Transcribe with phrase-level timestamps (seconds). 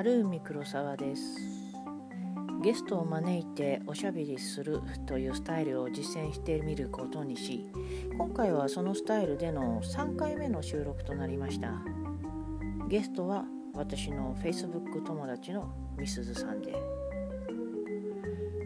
[0.00, 1.36] 春海黒沢です。
[2.62, 7.68] ゲストを招いておしゃべりするというスタイルを実践してみることにし
[8.16, 11.74] 今回はそのスタイルでの3回目の収録となりました。
[12.88, 13.44] ゲストは
[13.74, 16.72] 私の Facebook 友達のみすずさんで。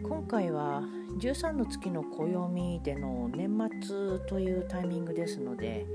[0.07, 0.83] 今回は
[1.19, 5.85] 13の月の暦での年末というタイミングですので、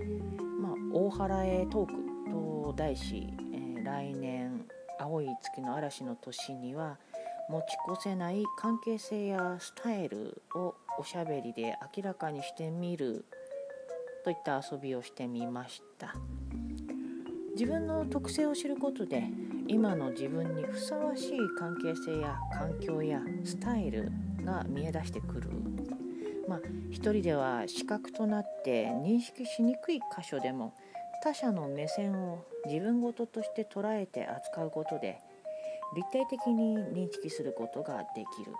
[0.60, 4.49] まあ、大原へトークと題し、えー来年
[5.10, 6.96] 青い月の嵐の年には
[7.48, 13.24] 持ち越せない関係性やスタイルをおしゃべりで明らかにしてみる
[14.24, 16.14] といった遊びをしてみました。
[17.54, 19.24] 自分の特性を知ることで
[19.66, 24.12] 今の自分にふさわしい関係性や環境やスタイル
[24.44, 25.50] が見え出してくる。
[26.46, 26.60] まあ
[26.92, 30.72] 一人では視覚となって認識しにくい箇所でも
[31.22, 35.20] 他者の目線を自分事として捉えて扱うことで
[35.94, 38.52] 立体的に認識することができる。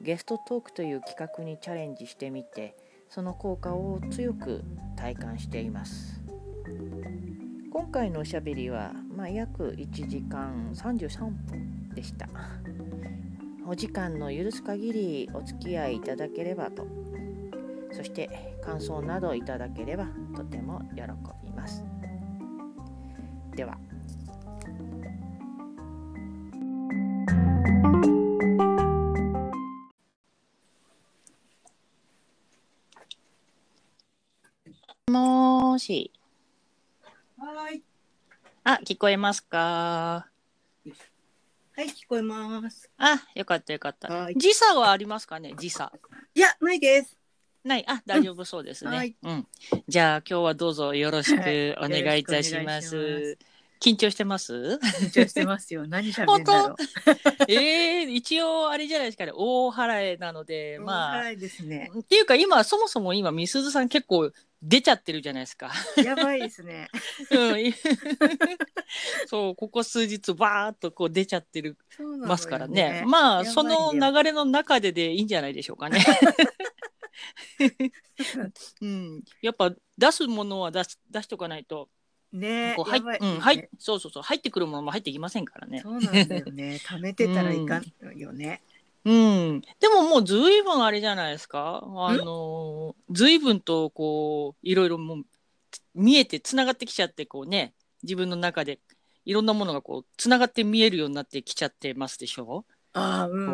[0.00, 2.76] ゲストトークという企画にチャレンジしてみて
[3.08, 4.62] その効果を強く
[4.96, 6.20] 体感しています。
[7.72, 12.28] 今回のおしゃべりは、まあ、約1時間33分でした。
[13.66, 16.86] お時間の許す限りお付き合いいただければと
[17.94, 20.06] そして感想などいただければ
[20.36, 21.02] とても喜
[21.44, 21.84] びます。
[23.54, 23.78] では。
[35.08, 36.10] もーし。
[37.38, 37.82] はい。
[38.64, 40.26] あ聞こえますか？
[41.76, 42.90] はい、聞こえます。
[42.98, 44.12] あよかったよかった。
[44.12, 44.34] はい。
[44.34, 45.54] 時差はありますかね？
[45.56, 45.92] 時差。
[46.34, 47.16] いや、ないです。
[47.64, 48.96] ない、あ、大丈夫そうですね。
[48.96, 49.46] はいうん。
[49.88, 51.40] じゃあ、今日はどうぞよろしく
[51.78, 52.82] おはい願いいたしま。
[52.82, 53.38] す
[53.80, 54.78] 緊張してます？
[55.00, 55.86] 緊張してますよ。
[55.86, 56.76] 何喋るんだろう。
[57.48, 61.22] ええ一応あれじゃないですかね、大払いなので、まあ。
[61.22, 61.90] 大払いですね。
[61.98, 64.30] っていうか、今、そもそも今、みすずさん結構
[64.62, 65.70] 出ちゃってるじゃないですか。
[66.02, 66.88] やばいですね。
[67.30, 67.74] うん。
[69.26, 73.04] そう、ここ数日、バーっとこう出ちゃってるますからね。
[73.06, 76.02] まあ、その流れの中ででいいんじゃないでしょうかね。
[78.80, 79.24] うん。
[79.42, 81.88] やっぱ出すものは出し出しとかないと。
[82.32, 85.80] ねこう入っやばいうん、はい、そうそうそう、入ってくるものも入ってきませんからね。
[85.80, 86.80] そうなんだよね。
[86.84, 88.60] 貯めてたらいかんよね。
[89.04, 91.82] うん、でももうずいぶんあれじゃないですか。
[91.84, 95.26] あの、ずいぶんとこう、いろいろもう
[95.94, 98.80] 見えてつながってきちゃって、こうね、自分の中で
[99.26, 102.64] いろんなものがこう、つながって見えるようになってきちゃってますでしょ。
[102.94, 103.46] ああ、うん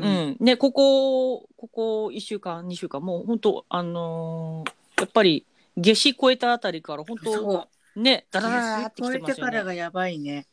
[0.00, 5.46] うんね、ここ、ここ1週間、2週間、もう本当、あのーやっぱり
[5.76, 9.52] 夏至超えたあたりから本そ当、ね、ダラダラってき超えててますよね。
[9.52, 10.46] からがやばいね。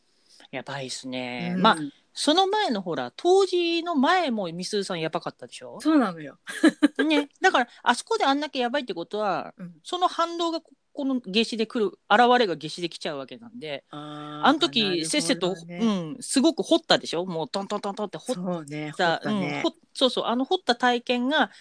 [0.51, 1.53] やばいですね。
[1.55, 1.77] うんまあ、
[2.13, 5.79] その前のほら、当時の前もみすずさんやばかったでしょ？
[5.81, 6.37] そうなのよ。
[7.07, 7.29] ね。
[7.41, 17.25] だから、あそこであんだけやばいってことは、うんその反動がここの夏至で来る、現れが夏至で来ちゃうわけなんで、ああの時、せっせと、うん、すごく掘ったでしょ？
[17.25, 18.93] もうトントントントンって掘っそうね。
[18.93, 18.93] ね。
[18.93, 19.29] う
[19.67, 21.51] ん、掘そうそう、あの掘った体験が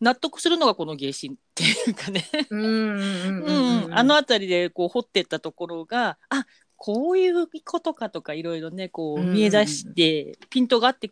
[0.00, 2.24] 納得するのがこの夏至っていうかね。
[3.92, 6.46] あの辺りでこう掘ってったところがあ
[6.76, 9.32] こういうことかとかいろいろねこううん。
[9.34, 11.10] 見え出して、ピントがあって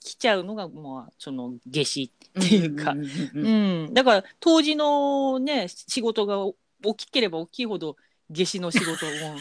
[0.00, 2.96] きちゃうのがまあその夏至っていうか、う
[3.34, 6.36] うんんだから当時のね仕事が
[6.84, 7.96] 大きければ大きいほど
[8.30, 9.36] 夏至の仕事も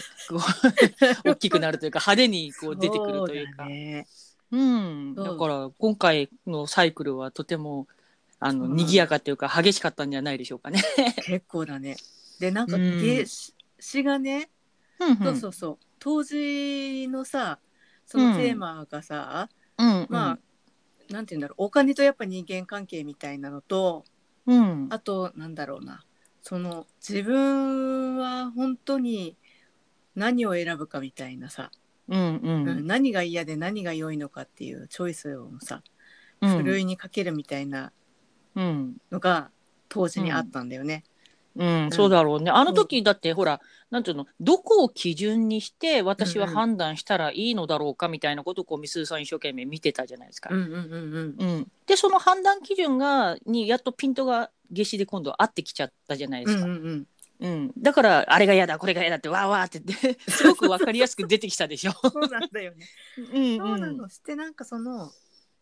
[1.25, 3.63] 大きくなるというか派手にこう出てくるというか。
[3.63, 4.07] そだね。
[4.49, 7.87] うん、だから今回のサイクルはとても
[8.39, 10.81] あの賑やかというか激しかったんじゃないでしょうかね。
[11.25, 11.97] 結構だね。
[12.39, 13.01] でなんかうん。
[13.01, 14.49] 夏至がね、
[15.21, 15.77] そうそうそう。
[15.99, 17.59] 当時のさ
[18.05, 20.39] そのテーマがさ、うん、まあ
[21.11, 21.65] なんて言うんだろう。
[21.65, 24.05] お金とやっぱ人間関係みたいなのと
[24.47, 26.03] うん、あとなんだろうな
[26.47, 29.35] その自分は本当に
[30.15, 31.71] 何を選ぶかみたいなさ、
[32.07, 32.69] うんうん。
[32.69, 35.83] うん何が嫌で何が良いのかっていうチョイスをさ
[36.39, 36.55] うん。
[36.55, 37.91] ふるいにかけるみたいな
[38.55, 39.51] うん、のが
[39.89, 41.03] 当時にあったんだよね。
[41.57, 42.49] うん、そうだろうね。
[42.49, 43.59] あの時だってほら、
[43.89, 50.49] なんていうの、どこを基準にして私は判断したらいいのだろうかみたいなことをこう、みすずさん一生懸命見てたじゃないですか。
[50.51, 51.51] うんうんうんうん。
[51.51, 51.71] うん。
[51.85, 56.65] で、その判断基準が、にやっとピントが夏至で今度合ってきちゃったじゃないですか。
[56.65, 57.07] うんうん
[57.39, 57.71] うん。
[57.77, 61.91] だから、あれが嫌だ、これが嫌だって、わーわーって言って、すごくわかりやすく出てきたでしょ。
[61.91, 62.87] そうなんだよね。
[63.31, 64.09] うん、そうなの。
[64.09, 65.11] してなんかその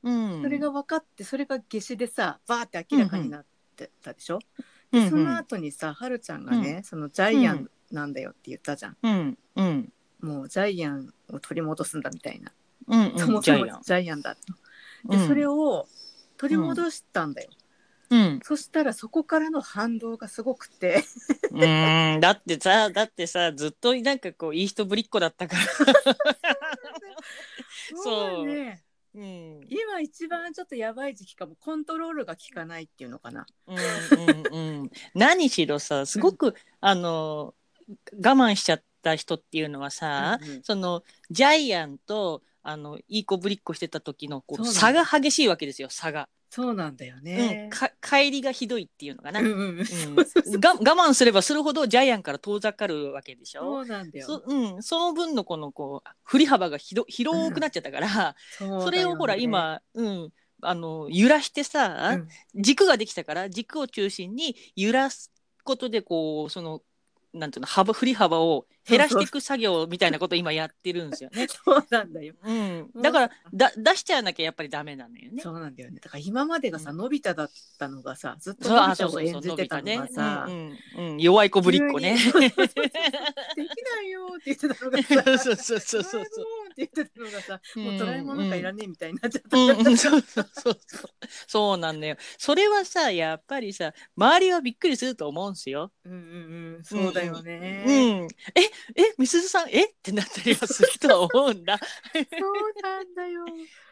[0.04, 0.42] うん。
[0.42, 4.40] それが分かってそれが夏至でさバーって明らかになってたでしょ、
[4.92, 8.98] うん、うん、その後にさはるちゃんがね、そのジャイアンなんだよって言ったじゃん。
[9.04, 9.94] うん、うん。
[10.22, 12.52] もうジャイアンを取り戻すんだみたいな、
[12.88, 14.42] うんうんそもそもジャイアンだと
[15.10, 15.88] で、うんそれを
[16.38, 17.65] 取り戻したんだよ、うん
[18.44, 21.04] そしたらそこからの反動がすごくて。
[21.52, 22.20] うーん。
[22.20, 25.62] だってさだってさずっとなんかこういい人ぶりっ子だったから。
[28.04, 28.84] そうね。
[29.16, 29.62] うん。
[29.70, 31.56] 今一番ちょっとやばい時期かも。
[31.60, 33.46] コントロールが効かないっていうのかな。
[33.68, 34.92] うんうんうん。
[35.14, 37.54] 何しろさすごく、あの
[38.14, 40.64] 我慢しちゃった人っていうのはさ、うんうん。
[40.64, 53.62] そのジャイアンとあのいい子ぶりっ子してた時のこそう差が激しいわけですよ差が、そうなんだようんね、か帰りがひどいっていうのかな、我慢すればするほどジャイアンから遠ざかるわけでしょ。
[53.62, 54.26] そうなんだよ。
[54.26, 60.30] そ,、うん、その分のこのこう振り幅がひど広くなっちゃったから、そうだよねそれをほら今、うん、
[60.62, 62.62] あの揺らしてさ、うん。
[62.62, 65.34] 軸ができたから軸を中心に揺らす
[65.66, 66.82] ことでこうその
[67.34, 71.48] なんていうの幅振り幅を減らしていく作業みたいなことを今やってるんですよね。
[71.66, 72.36] そうなんだよ。
[72.44, 75.42] うん、だからだ出しちゃわなきゃやっぱりダメなのよね。
[75.42, 76.00] そうなんだよね。
[76.02, 76.98] だから今までがさ、うん。
[76.98, 77.50] のび太だっ
[77.80, 80.48] たのがさずっとそうのび太あそうそうそうを演じてたのがさ、
[81.18, 82.16] 弱い子ぶりっ子ね。
[82.16, 86.26] できないよって言ってたのがさ そうそうそうそうっ
[86.76, 87.84] て言ってたのがさ、うん。
[87.86, 90.80] もうドラえもんなんかいらねえみたいになっちゃった、そうそうそうそう。
[91.48, 92.18] そうなんだよ。
[92.38, 95.92] それはさやっぱりさ周りはびっくりすると思うんですよ。
[96.04, 96.20] うんうん
[96.76, 96.84] うん。
[96.84, 98.30] そうだようね、ん、え
[98.96, 99.86] えみすずさんえ？
[99.86, 101.78] ってなったりはするとは思うんだ。
[102.14, 103.46] そうなんだよ。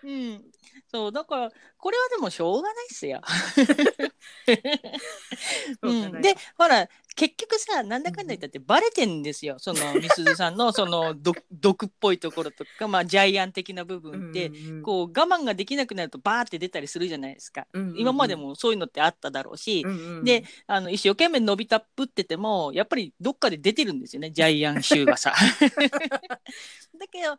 [0.04, 0.52] うん、
[0.92, 1.52] そうだから
[1.84, 3.20] これはでもしょうがないっすよ。
[5.84, 17.68] うん、でほら結局さなんだかんだ言ったってバレてんですよ、そのみすずさんの その毒毒っぽいところとか、まあ、ジャイアン的な部分って、うんうんこう我慢ができなくなるとバーって出たりするじゃないですか。
[17.74, 18.00] うんうんうん。
[18.00, 25.34] 今までもそういうのってあっただろうし、うんうんであの一生懸命伸びたっぷっててもやっぱりどっかで出てるんですよねジャイアン臭がさ。
[26.98, 27.38] だけどや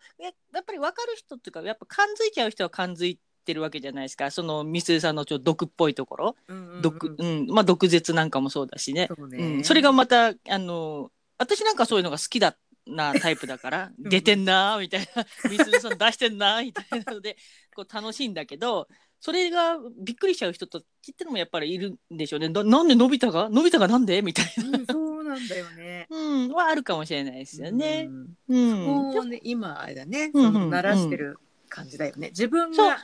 [0.53, 4.31] やっぱり分かる人っていうかやっぱ感づいちゃう人は感づいてるわけじゃないですか。
[4.31, 6.83] そのみすずさんのちょっと毒っぽいところ、うんうんうん。
[6.83, 7.47] 毒うん。
[7.49, 9.09] まあ、毒舌なんかもそうだしね。
[9.15, 9.39] そうね。
[9.39, 12.57] うん、それがまたあの私なんかそういうのが好きだ
[12.87, 13.91] なタイプだから。
[14.03, 14.09] うん。
[14.09, 15.27] 出てんなーみたいな。
[15.51, 17.37] みすずさん出してんなーみたいなので
[17.75, 18.89] こう楽しいんだけど
[19.21, 22.51] それがびっくりしちゃう人たちってのもやっぱりいるんでしょうね。
[22.51, 23.49] ななんでのび太が？
[23.49, 24.21] のび太がなんで？
[24.21, 26.07] みたいな、うんそうなんだよね。
[26.11, 28.07] うん、はあるかもしれないですよね。
[28.09, 28.37] うん。
[28.47, 28.85] うん。
[28.85, 31.39] もうね今あれだね、うんうんその鳴らしてる
[31.71, 32.29] 感じだよね。
[32.29, 32.99] 自分が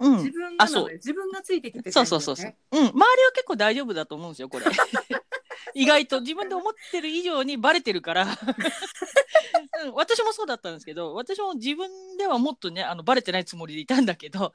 [0.00, 0.16] うん。
[0.16, 0.92] 自分があそう。
[0.92, 2.54] 自分がついてきてそうそうそうそう。
[2.72, 4.64] うん、周りは結構大丈夫だと思うんですよ、これ。
[5.74, 6.20] 意外と。
[6.20, 8.26] 自分で思ってる以上にバレてるから、
[9.84, 14.52] うん、私もそうだったんですけど私も自分ではもっとねあのバレてないつもりでいたんだけど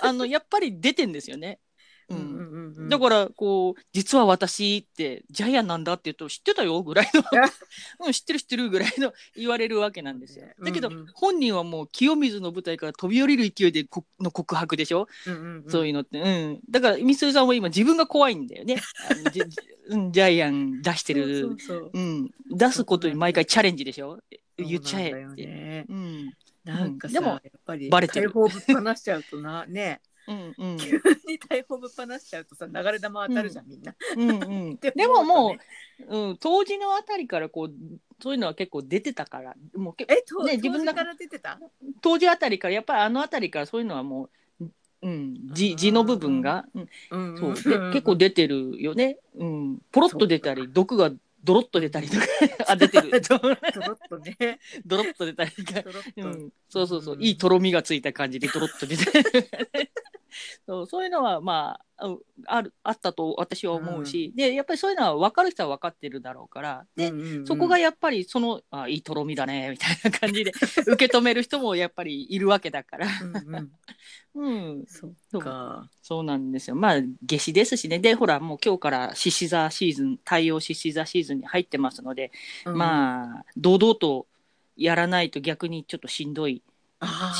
[0.00, 1.60] あのやっぱり出てんですよね。
[2.10, 7.20] ううんんうんうんうんだからこう実は私ってジャイアンなんだって言うと知ってたよぐらいの
[8.06, 10.46] うん知ってる知ってるぐらいの言われるわけなんですよ。
[10.60, 15.06] だけど、本人はもう清水の舞台から飛び降りる勢いでこの告白でしょ、
[15.68, 16.20] そういうのって。
[16.20, 16.60] うん。
[16.70, 18.80] だからみすずさんは今自分が怖いんだよね。
[19.30, 21.40] ジャイアン出してる。
[21.40, 22.30] そうそうそううん。
[22.50, 24.18] 出すことに毎回チャレンジでしょ？
[24.56, 25.84] 言っちゃえって。
[25.88, 26.32] うん。
[26.64, 30.76] なんかさ、でもやっぱりバレてる大砲ぶっ放しちゃうとなねうんうん。
[30.78, 33.94] 急に大砲ぶっ放しちゃうとさ流れ弾当たるじゃん、みんな。
[34.16, 34.34] うんう
[34.72, 35.58] ん、 ででもも思
[36.08, 37.72] うう、うん、当時のあたりからこう
[38.22, 41.58] そういうのは結構出てたからもうけえ、とね自分から出てた？
[42.00, 44.28] 当時あたりからやっぱりあのあたりからそういうのはも
[44.60, 44.66] う、
[45.02, 46.88] うん、字字の部分が、うん。
[47.10, 47.54] うんそう。
[47.54, 51.10] で結構出てるよね、うん、ポロッと出たり毒が
[51.44, 52.26] ドロッと出たりとか
[52.68, 53.20] あ出てる。
[53.22, 54.58] ドロッとね。
[54.84, 55.82] ドロッと出たりとか。
[56.16, 57.22] うん、そうそうそう、うん。
[57.22, 59.04] いいとろみがついた感じでドロッと出て
[60.66, 62.16] そうそういうのはまああ
[62.46, 67.46] あるあったと私は思うし、でやっぱりそういうのは分かる人は分かってるだろうからで、うんうんうん。
[67.46, 70.52] そこがやっぱりそのあいいとろみだねみたいな感じで
[70.86, 73.72] 受け止める人もやっぱりいるわけだから、うんうん。
[74.34, 74.50] う
[74.82, 75.90] ん、そそうっか。
[76.00, 76.24] そう。
[76.24, 76.76] なんですよ。
[76.76, 77.98] まあ夏至ですしね。
[77.98, 82.30] でほらもう今日から獅子座シーズン太陽獅子座シーズンに入ってますので、
[82.64, 84.26] あ、まあ堂々と
[84.76, 86.77] やらないと逆にちょっとしんどいあ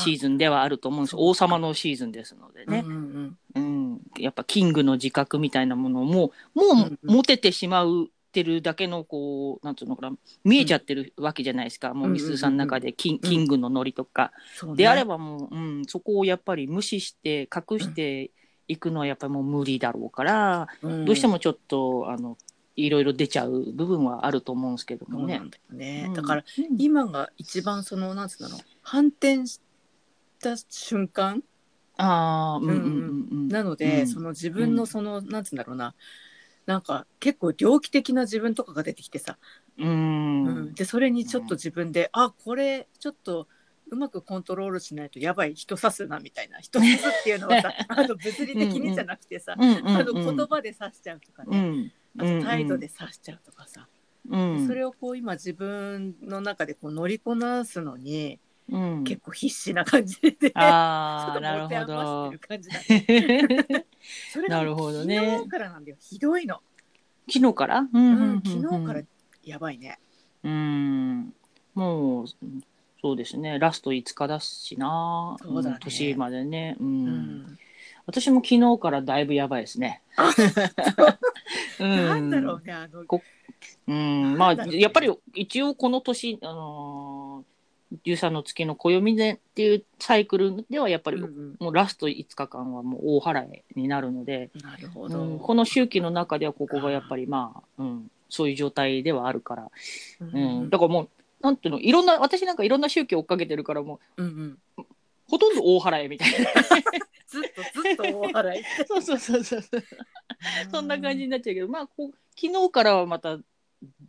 [0.03, 1.15] シーズンではあると思うんです。
[1.17, 4.01] 王様のシーズンですのでね、うんうんうん。
[4.17, 7.15] やっぱキングの自覚みたいなものをもうもうんううん。
[7.15, 14.77] 持ててしまうてるだけのこうなんつうのかな見えちゃってるわけじゃないですか、もうみすずさんの中でキン,、キングのノリとか、そうね。
[14.77, 18.31] であればもう、うん、そこをやっぱり無視して隠して
[18.67, 21.05] いくのはやっぱりもう無理だろうから、うん。
[21.05, 22.37] どうしてもちょっとあの
[22.75, 25.39] いろいろ出ちゃう部分はあると思うんですけどもね。
[25.39, 26.13] だよね、うん。
[26.13, 26.79] だからうん。
[26.79, 28.57] 今が一番そのなんつうの
[28.89, 29.61] 反転し
[30.41, 31.43] た瞬間？
[31.95, 33.47] ああうんうんうんうん。
[33.49, 34.07] なので、うん。
[34.07, 34.75] その自分うん。
[34.77, 35.93] のその、なんつうんだろうな。
[36.65, 39.37] なんか結構猟奇的な自分とかが出てきてさ、
[39.77, 40.69] ううん。
[40.69, 43.47] んでそれにちょっと自分で、あこれちょっと
[43.91, 45.53] うまくコントロールしないとやばい。
[45.53, 46.57] 人刺すなみたいな。
[46.59, 51.91] 人刺すっていうのはさ あの物理的にじゃなくてさ、うんうんあの言葉で刺しちゃうとかうね、ん。
[52.17, 53.87] あと態度で刺しちゃうとかさ、
[54.27, 54.65] うん。
[54.65, 58.39] それをこう今自分の中でこう乗りこなすのに
[58.71, 59.03] うん。
[59.03, 63.85] 結構必死な感じで、 ちょっああとなるほ持て余どしてる感じだね。
[64.31, 65.17] それがなるほどね。
[65.17, 65.97] 昨日からなんだよ。
[65.99, 66.61] ひどいの、
[67.31, 69.01] 昨日から、うんうん昨日から
[69.43, 69.99] やばいね。
[70.43, 71.33] うん。
[71.75, 72.25] もう
[73.01, 73.59] そうですね。
[73.59, 75.37] ラスト5日だしな。
[75.41, 75.75] そうだね。
[75.77, 77.07] ん年までね、うん。
[77.07, 77.59] うん。
[78.05, 80.01] 私も昨日からだいぶやばいですね。
[81.79, 81.83] う。
[81.87, 83.05] なんだろうねあの。
[83.87, 84.73] うん、まあなんだろう。
[84.73, 87.18] ねやっぱり一応この年、あのー、
[88.05, 91.55] 13の月の暦でっていうサイクルではやっぱり、うんうん。
[91.59, 99.71] もうラスト5日間はもう大払いになるので、なるほど、うん、この周期の中ではここがやっぱりまあ、うん、そういう状態ではあるから、
[100.21, 100.65] ううん。
[100.65, 101.09] ん、だからもう
[101.41, 104.57] なんていうのいろんな私なんかいろんな宗教追っかけてるからもうんうん。
[104.77, 104.85] う
[105.27, 106.37] ほとんど大払いみたいな。
[107.27, 108.63] ずっとずっと大笑い。
[108.87, 109.63] そうそうそうそう
[110.71, 110.87] そん。
[110.87, 113.37] な感じになっちゃうけどまあこう昨日からはまた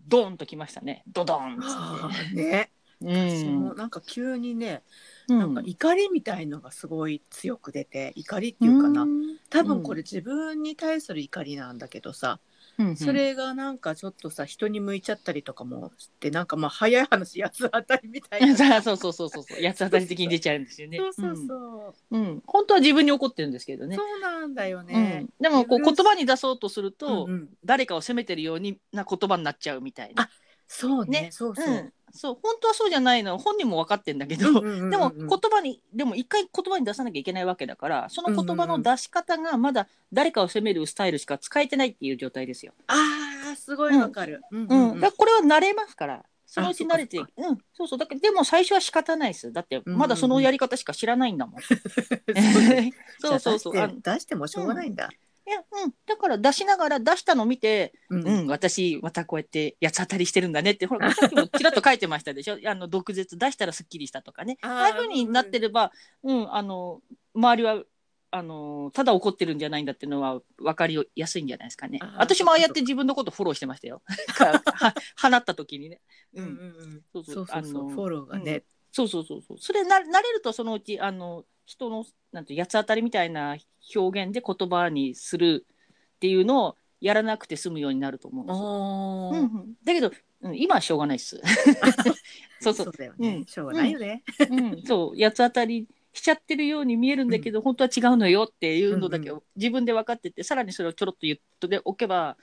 [0.09, 1.03] ドーンときましたね。
[1.07, 2.71] ドドンっっーね、
[3.01, 3.43] て。
[3.43, 4.83] 私もなんか急にね、
[5.29, 5.39] うん。
[5.39, 9.07] なんか怒りみたいのがすごい強く出て怒りっていうかな、
[9.49, 12.51] 多分これ自分に対する怒りなんだけどさ、うん
[12.97, 18.57] それがなんかちょっとさ人に向いちゃったりとかもしてなんかまあ早い話八つ当たりみたいな。
[18.83, 19.63] そうそうそうそうそう。
[19.63, 20.97] 八つ当たり的に出ちゃうんですよね。
[20.97, 22.43] そうそうそう、うん、うん。
[22.47, 23.97] 本当は自分に怒ってるんですけどね。
[23.97, 27.49] そうなんだようねん、、でもこう言葉に出そうとすると、うんうん。
[27.65, 30.31] 誰かを責めてるようにな言葉になっちゃうみたいな。
[30.67, 31.23] そうね。
[31.23, 31.29] ね。
[31.33, 33.39] そうそう、うん、そう本当はそうじゃないの。
[33.39, 42.73] 本人も分かってんだけど、うんうんうんうんでも言葉にでも一回言葉に出さなきゃいけないわけだからその言葉の出し方がまだ誰かを責めるスタイルしか使えてないっていう状態ですよ。
[42.87, 44.99] あーすごいわかる、うんううん。
[44.99, 45.01] ん。
[45.01, 46.25] だこれは慣れますから。
[46.53, 49.53] そのうち慣れて、あうん、そうそう、だから、でも最初は仕方ないです。
[49.53, 51.61] だって、まだそのやり方しか知らないんだもん。
[53.23, 53.73] そうそうそう。
[53.73, 55.11] 出して出してもしょうがないんだ、
[55.51, 62.59] いや、うん、だから出しながら出したのを見て、うんうん、私またこうやって八つ当たりしてるんだねって、ほら、さっきもちらっと書いてましたでしょ？
[62.71, 64.59] あの毒舌出したらすっきりしたとかね。
[64.63, 65.91] あーああいうふうになってれば、
[66.23, 67.03] うん、あの
[67.35, 67.83] 周りは。
[68.33, 71.99] あのただ怒ってるんじゃないんだっていうのは分かりやすいんじゃないですかね。
[72.17, 74.03] 私もああやって自分のことフォローしてましたよ。
[74.07, 74.63] は
[75.21, 76.01] 放った時にね。
[76.35, 79.59] うんうんうん、うんそうそうそうそうそうあのフォローがね、そうそうそうそう。
[79.59, 83.57] それな慣れるとそのうちあの人のなんて八つ当たりみたいな
[83.95, 85.67] 表現で言葉にする
[86.17, 89.47] っていうのをやらなくて済むようになると思うんですよ。
[89.47, 90.11] うんうん、だけど、
[90.43, 91.41] うん、今はしょうがないっす。
[92.61, 92.99] そうそそうう。
[92.99, 93.47] だよね、うん。
[93.47, 95.19] しょうがないよね、うん、そう。
[95.19, 102.37] 八つ当たりしちゃってるように見えるんだけど、本当は違うのよっていうのだけを自分で分かってて、さらにそれをちょろっと言っておけば、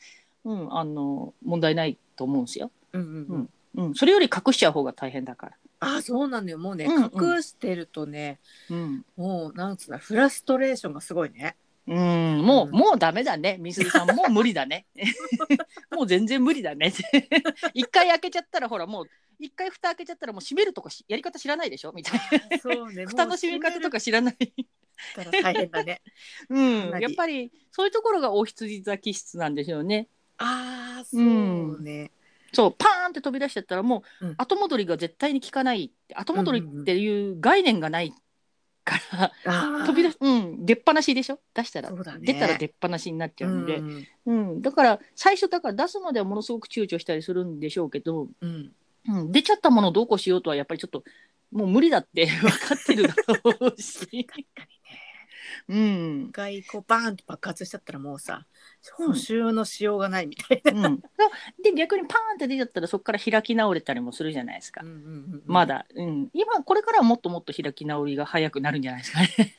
[0.45, 2.71] うん、あの問題ないと思うんですよ。
[2.93, 3.49] うんうん。
[3.75, 3.87] うん。
[3.87, 5.57] うん、それより隠しちゃう方が大変だから。
[5.79, 6.57] あそうなんだよ。
[6.57, 7.35] もうね、うんうん。
[7.35, 9.05] 隠してるとねうん。
[9.15, 11.55] もうなんつうのフラストレーションがすごいね。
[11.87, 12.71] うん、もう、うん。
[12.71, 14.85] もうダメだね、みするさん、もう無理だね。
[15.89, 16.93] もう全然無理だね。
[17.73, 19.05] 一回開けちゃったら、ほら、もう、
[19.39, 21.93] 一回蓋開けちゃったら、もう閉めるとこし、やり方知らないでしょ？
[21.93, 22.19] みたい
[22.49, 22.57] な。
[22.59, 23.05] そうね。
[23.07, 24.35] 蓋の閉め方とか知らない。
[24.39, 24.65] もう
[25.15, 26.01] 閉めるから大変だね。
[26.49, 27.03] うん、かなり。
[27.03, 30.09] やっぱり、そういうところがお羊座気質なんでしょうね。
[30.39, 32.11] ああそうね、
[32.53, 35.91] そう、パーンって飛び出しちゃったら、もううん、後戻りが絶対に効かない。
[36.15, 38.13] 後戻りっていう概念がない
[38.83, 39.85] から、あー。
[39.85, 41.39] 飛び出し、うん、出っ放しでしょ？
[41.53, 41.89] 出したら。
[41.89, 42.19] そうだね。
[42.25, 43.77] 出たら出っ放しになっちゃうんで。
[43.77, 44.07] うん。
[44.25, 48.71] うん、だから最初だから出すのではものすごく躊躇したりするんでしょうけど、うん。
[49.09, 51.03] うん、出ちゃったものをどうこうしようとはやっぱりちょっと
[51.51, 54.43] もう無理だって 分かってるだろうし、確かに。
[54.43, 54.76] ね
[55.69, 56.27] うん。
[56.29, 58.45] 一回こうバーンと爆発しちゃったらもうさ
[58.93, 60.99] 補修のしようがないみたいな、うん、
[61.61, 69.55] で逆にパーンって出ちゃったらそこから開き直れたりもするじゃないですか、うんうんうんまだ、うん、今これからはもっともっと開き直りが早くなるんじゃないですかね、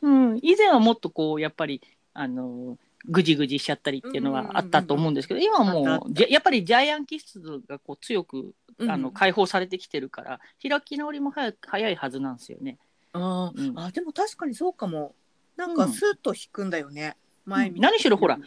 [0.02, 1.82] うん、以前はもっとこうやっぱり
[2.12, 6.06] あのぐじぐじしちゃったりっていうのはあったと思うんですけど、今はあったあもった。
[6.06, 12.78] うじゃやっぱりジャイアン気質がこう強くうんあの解放されてきてるから開き直りも早く早いはずなんですよね。
[13.14, 13.78] あー、うん。
[13.78, 15.14] あでも確かにそうかも。
[15.56, 15.92] なんかうん。
[15.92, 17.16] スーッと引くんだよね、
[17.46, 18.38] 前みたい何しろほら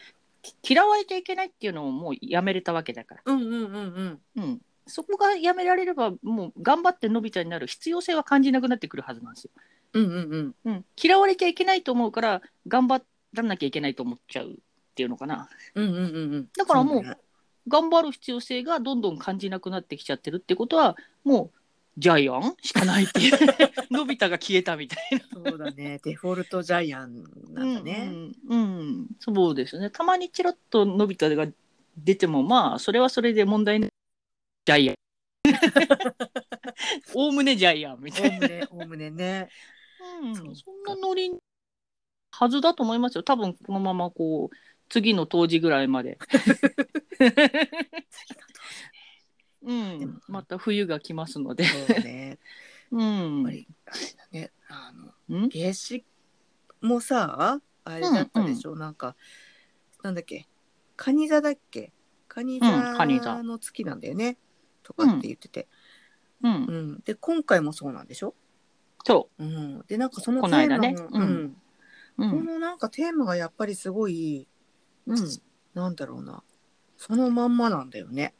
[0.42, 4.44] き嫌われちゃいけないっていうのをもうやめれたわけだから、うんうんうんうん。
[4.44, 9.52] うん、そこがやめられればもう頑張ってのび太になる必要性は感じなくなってくるはずなんですよ。
[9.94, 10.56] うんうんうん。
[10.66, 14.56] うん、嫌われちゃいけないと思うから頑張らなきゃいけないと思っちゃうっ
[14.96, 15.50] ていうのかな。
[15.76, 16.48] うんうんうんうん。
[16.58, 17.18] だからもうそね。
[17.68, 21.58] 頑張る必要性がどんどん感じなくなってきちゃってるってことはもう
[21.98, 23.32] ジャイアンしかないっていう
[23.90, 25.20] のび太が消えたみたいな。
[25.50, 26.00] そうだね。
[26.04, 27.24] デフォルトジャイアン
[27.54, 28.10] なんだね。
[28.12, 29.90] うん、うんうんそうですね。
[29.90, 31.48] たまにチロッとのび太が
[31.98, 33.90] 出ても、まあ、それはそれで問題ない。
[34.66, 34.96] ジャイアン。
[37.16, 38.48] おおむねジャイアンみたいな。
[38.70, 39.50] おおむね、ねね。
[40.22, 40.54] うん、そん
[40.86, 41.32] なノリ
[42.32, 43.24] はずだと思いますよ。
[43.24, 44.56] 多分このままこう、
[44.90, 46.20] 次の当時ぐらいまで。
[49.68, 51.66] うんでも、また冬が来ますので。
[51.66, 52.40] そうだね。
[52.92, 53.52] うやっんぱ。
[53.52, 54.52] り、あれだね。
[54.70, 55.50] あの、うん？
[55.50, 56.06] 夏至
[56.82, 58.76] もさ、あれだったでしょ？
[58.76, 59.16] なんか、
[60.04, 60.48] なんだっけ？
[60.96, 61.92] 蟹座だっけ？
[62.30, 64.38] 蟹座うん蟹座の月なんだよね？
[64.84, 65.68] とかって言ってて。
[66.44, 66.48] う。
[66.48, 66.54] うん
[66.96, 67.00] ん。
[67.04, 68.36] で、今回もそうなんでしょ？
[69.06, 69.84] そうん。
[69.88, 71.62] で、なんかそのこテーマねううんん。
[72.18, 72.46] うこん。
[72.46, 74.48] のなんかテーマがやっぱりすごい、
[75.06, 75.18] うん。
[75.74, 76.44] なんだろうな。
[76.98, 78.34] そのまんまなんだよね。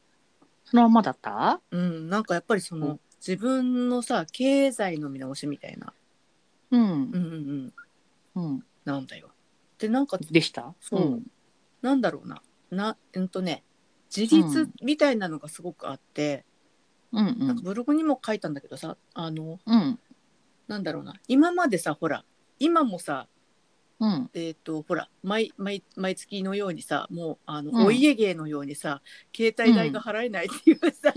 [0.70, 1.60] そのままだった？
[1.70, 2.08] うん。
[2.08, 5.92] なんかやっぱりその、うん自分のさ、経済の見直しみたいな。
[6.70, 6.90] うんうん。
[7.12, 7.72] うん
[8.36, 8.44] うん。
[8.46, 8.64] うん。
[8.84, 9.30] なんだよ。
[9.76, 10.72] で、なんか、でした？
[10.80, 11.22] そう
[11.82, 12.40] なんだろうな。
[12.70, 13.64] な、うんとね、
[14.16, 16.44] 自立みたいなのがすごくあって、
[17.10, 17.26] うん。
[17.26, 17.36] うん。
[17.40, 17.46] うん。
[17.48, 19.98] なんかブログにも書いたんだけどさ、あの、うん。
[20.68, 21.14] なんだろうな。
[21.26, 22.24] 今までさ、ほら、
[22.60, 23.26] 今もさ、
[24.00, 24.30] うん。
[24.34, 29.02] えっ、と、ほら、毎、毎、毎月のようにさ、もう、あの、うんお家芸のようにさ、
[29.34, 31.12] 携帯代が払えないっていうさ。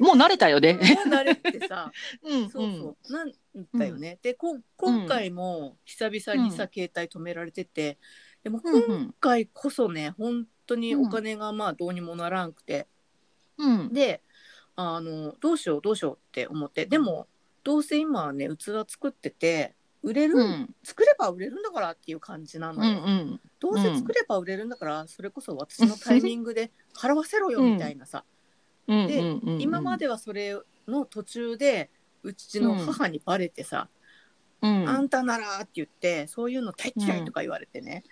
[0.00, 0.74] もう慣れたよね。
[0.74, 0.82] もう
[1.14, 1.92] 慣れてさ、
[2.24, 2.50] うん。
[2.50, 3.32] そうそう、なん
[3.74, 4.18] だよね。
[4.20, 7.98] で、こ今回も久々にさ、携帯止められてて、
[8.42, 8.82] でもうん。
[8.84, 9.14] 今うん。
[9.20, 12.88] 回こそね、本当にお金がまあどうにもならんくて、
[13.58, 13.92] うん。
[13.92, 14.22] で、
[14.74, 17.28] あの、どうしようどうしようって思って、でも、
[17.62, 20.74] どうせ今はね、器作ってて、売れる、うん。
[20.82, 23.00] 作れば売れるんだからっていう感じなうのよ。
[23.00, 23.40] ん。
[23.58, 28.24] どうせ作れば売れるんだから、それこそ私のタイミングで払わせろよみたいなさ、
[28.88, 29.06] うん。
[29.06, 29.60] でうん。
[29.60, 31.90] 今まではそれの途中で
[32.22, 33.88] うちの母にバレてさ
[34.62, 34.88] 「うん。
[34.88, 38.04] あんたなら」って言ってそういうの大嫌いとか言われてね、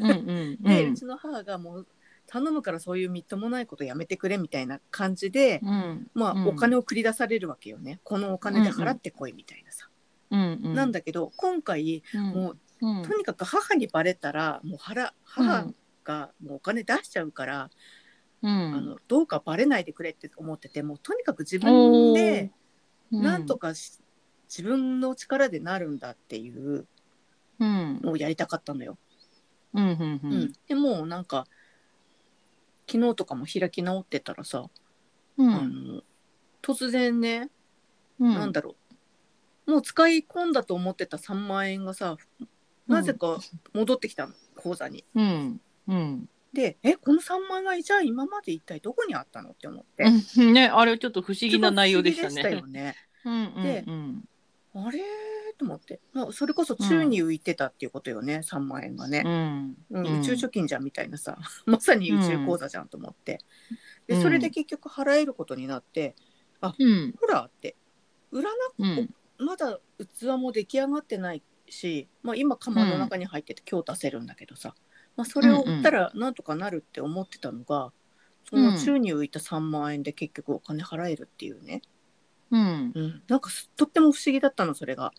[0.00, 0.10] うん。
[0.10, 0.62] うん。
[0.62, 1.86] でうちの母がもう
[2.26, 6.10] 頼むからそういうみっともないことやめてくれみたいな感じで、うん。
[6.12, 9.95] まあ、うんお金を繰り出されるわけよねこのお金で払ってこいみたいなさ、うん。
[10.30, 13.02] なんだけど今回もううん。
[13.02, 15.72] とにかく母にバレたらもう腹母
[16.04, 17.70] がもうお金出しちゃうから、
[18.42, 18.50] うん。
[18.50, 22.50] あのどうかバレないでくれって思っててもうとにかく自分で
[23.10, 23.98] なんとかし、
[24.48, 26.86] 自分の力でなるんだっていう
[27.58, 28.00] うん。
[28.02, 28.98] のをやりたかったのよ。
[29.72, 29.84] うん。
[29.84, 29.94] うん。
[29.94, 30.52] ううんん。
[30.68, 31.46] でもなんか
[32.86, 34.68] 昨日とかも開き直ってたらさ、
[35.38, 35.54] うん。
[35.54, 36.02] あの
[36.60, 37.48] 突然ね、
[38.20, 38.34] うん。
[38.34, 38.85] なんだろう
[39.66, 42.16] もう使い込んだと思ってた3万円がさ
[42.86, 43.38] なぜか
[43.72, 45.04] 戻ってきたの口座に。
[45.14, 45.60] うん。
[45.88, 46.28] うん。
[46.52, 50.04] でえこの3万円がじゃあ今まで一体どこにあったのって思って。
[50.38, 50.52] うん。
[50.52, 52.50] ね、あれちょっと不思議な内容でしたね。
[52.52, 52.94] よね。
[53.24, 53.62] うん。
[53.62, 54.28] でうん。
[54.74, 55.00] あれ？
[55.58, 59.22] と思って、まあ、それこそ宙に浮いてたっていうことよね、3万円がね。
[59.24, 59.76] うん。
[59.90, 63.76] うん、宇宙貯金じゃんみたいなさ、 まさに宇宙口座じゃんと思って、うん
[64.06, 66.14] でそれで結局払えることになって、
[66.62, 67.14] うん。
[67.20, 67.74] ほらって
[68.30, 69.14] 売らなうん。
[69.38, 74.74] まだ器も出来上がってないし、まあ、今釜の中に入ってて今日出せるんだけどさ、
[75.16, 77.92] まあ、それを売ったらなんとかなるって思ってたのが、
[78.48, 81.82] その宙に浮いた3万円で結局お金払えるっていうね、
[82.50, 82.92] うん。
[82.94, 85.12] うん、なんかすとっても不思議だったのそれが。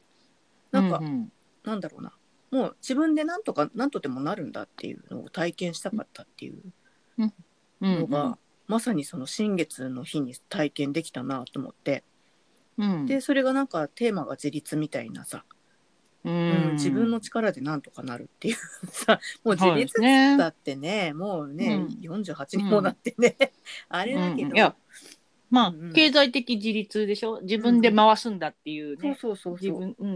[0.71, 1.32] なんか、うん。
[1.63, 2.13] なんだろうな
[2.51, 6.73] もう自分でなんとかなんとでもなるんだっていうのを体験したかったっていう
[7.17, 7.34] うん。
[7.82, 12.16] のが、まさにその新月の日に体験できたなと思ってうん。
[13.06, 15.44] でそれがなんかテーマが自立みたいなさ、
[16.24, 16.72] ううんん。
[16.74, 18.56] 自分の力でなんとかなるっていう
[18.92, 19.20] さ。
[19.44, 19.94] もう自立
[20.38, 22.02] だってねもうね、うん。
[22.02, 23.36] 48にもなってね、
[23.90, 24.76] あれだけど、
[25.50, 25.82] まあうん。
[25.86, 27.40] うん、経済的自立でしょ？
[27.42, 29.18] 自分で回すんだっていうね。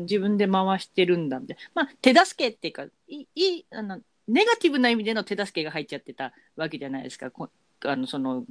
[0.04, 1.84] 自分、で回してるんだみたいな。
[1.84, 7.32] まあ、手助けっていうか、いいいあの、ネガティブな意味での手助けが入っちゃってたわけじゃないですか。
[7.32, 7.50] こ
[7.84, 8.46] あの、その、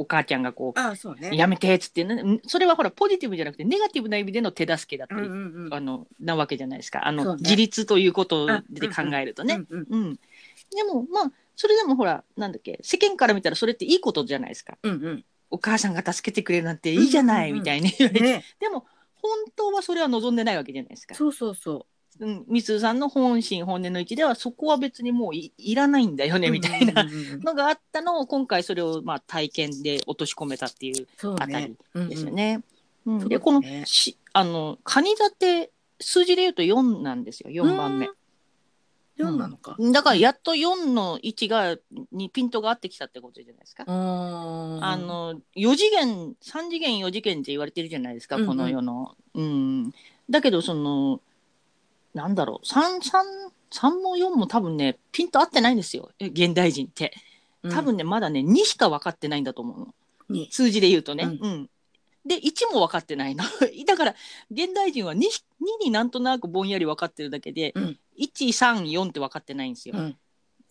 [0.00, 2.06] お母ちゃんがこああそうねう、やめてっつって
[2.46, 7.06] それはほら、ポジティブじゃなくて、ネガティブな意味での手助けだったり、うんうんうんあの、なわけじゃないですか。
[7.06, 9.60] あの、ね自立ということあで考えるとね。
[9.68, 10.14] うんうんうん。
[10.74, 14.78] でも、まあ、それでもほら、なんだっけ、世間から見たらそれっていいことじゃないですか。
[14.82, 17.90] うんうんお母さんが助けてくれるなんていいじゃない、うんうんうんみたいに。
[18.22, 18.86] ねでも、
[19.16, 21.16] 本当はそれは望んでないわけじゃないですか。
[21.16, 21.86] そうそうそう
[22.26, 27.14] ん、みつさんの本心本音の位置ではそこは別にもういいらないんだようねみたいなうんうん。
[27.14, 31.72] うんうんのがあったのを今回それをまあ体験で落とし込めたっていうあたね。
[31.94, 32.62] りですよね。
[33.06, 33.28] うん。
[33.28, 37.50] でこのしあのカニ座って数字で言うと4なんですよ。
[37.50, 38.06] 4番目。
[38.06, 38.14] うん。
[39.20, 39.76] 4なのか。
[39.78, 41.76] だからやっと4の位置が
[42.12, 43.84] にピントが合ってきたってことじゃないですか。
[43.86, 48.48] ああの4次元3次元4次元って言われてるじゃないですか、うんうん。
[48.48, 49.14] この世の。
[49.34, 49.92] うん、
[50.28, 51.20] だけどその
[52.14, 52.66] なんだろう。
[52.66, 56.10] 33 3も4も多分ねピント合ってないんですよ。
[56.18, 57.12] え現代人って。
[57.70, 59.94] 多分ね、まだね2しか分かってないんだと思うの。
[60.28, 60.48] に。
[60.50, 61.24] 数字で言うとね。
[61.24, 61.70] ううん。
[62.26, 63.44] で1も分かってないの。
[63.86, 64.14] だから
[64.50, 65.24] 現代人は 2, 2
[65.84, 67.98] になんとなくぼんやり分かってるだけで、うん。
[68.18, 70.16] 134って分かってないんですよ、うん。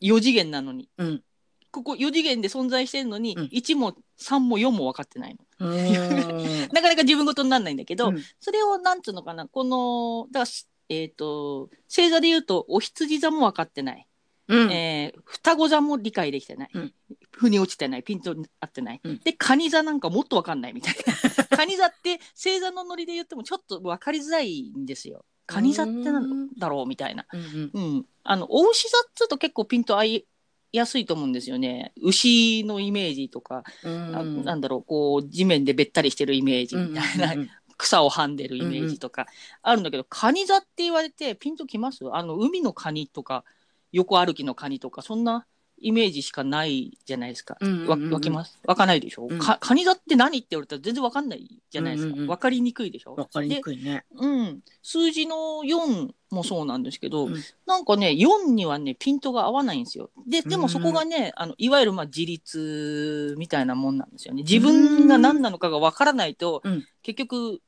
[0.01, 0.89] 4次元なのに。
[0.97, 1.23] うん。
[1.71, 3.45] ここ4次元で存在してるのに、うん。
[3.45, 5.45] 1も3も4も分かってないの。
[6.73, 8.23] なかなか自分事にならないんだけど、うん。
[8.39, 14.07] それをなんつうのかなこのだからしえっ、と星座で言うとお羊座も分かってない、
[14.47, 14.71] うん。
[14.71, 16.93] えー双子座も理解できてない、うん。
[17.31, 18.03] 腑に落ちてない。
[18.03, 19.19] ピントに合ってない、うん。
[19.19, 21.13] で蟹座なんかもっと分かんないみたいな。
[21.55, 25.23] 蟹座って星座のノリで言ってもちょっと分かりづらいんですよ。
[25.45, 27.71] 蟹座ってなんだろうみたいな、うん。
[27.73, 30.25] うん、あのお牛座っつうと結構ピント合い
[30.71, 31.93] やすいと思うんですよね。
[32.01, 34.15] 牛のイメージとか、うん。
[34.15, 37.49] あなんだろうこう地面でべったりしてるイメージみたいな、うんうん
[37.79, 39.25] 草をはんでるイメージとか
[39.63, 42.03] あるんだけど、カニ座って言われてピンときます？
[42.11, 43.45] あの海のカニとか
[43.91, 45.47] 横歩きのカニとかそんな
[45.81, 47.55] イメージしかないじゃないですか。
[47.61, 48.59] うんうんうんわわけます？
[48.65, 49.39] わかんないでしょ、うん。
[49.39, 52.11] かカニ座って何って言われたら全然わかんないじゃないですか。
[52.11, 52.19] わ、うん。
[52.19, 54.03] うんうんかりにくいでしょわかりにくいね。
[54.11, 57.35] でうん、数字の4もそうなんですけど、うん。
[57.65, 60.09] なんかね4にはねピントが合わないんですよ。
[60.27, 64.43] ででもそこがね、あのいわゆるまあ自立みたいなもんなんですよね。
[64.43, 66.85] 自分が何なのかがわからないと、うん。
[67.03, 67.61] 結局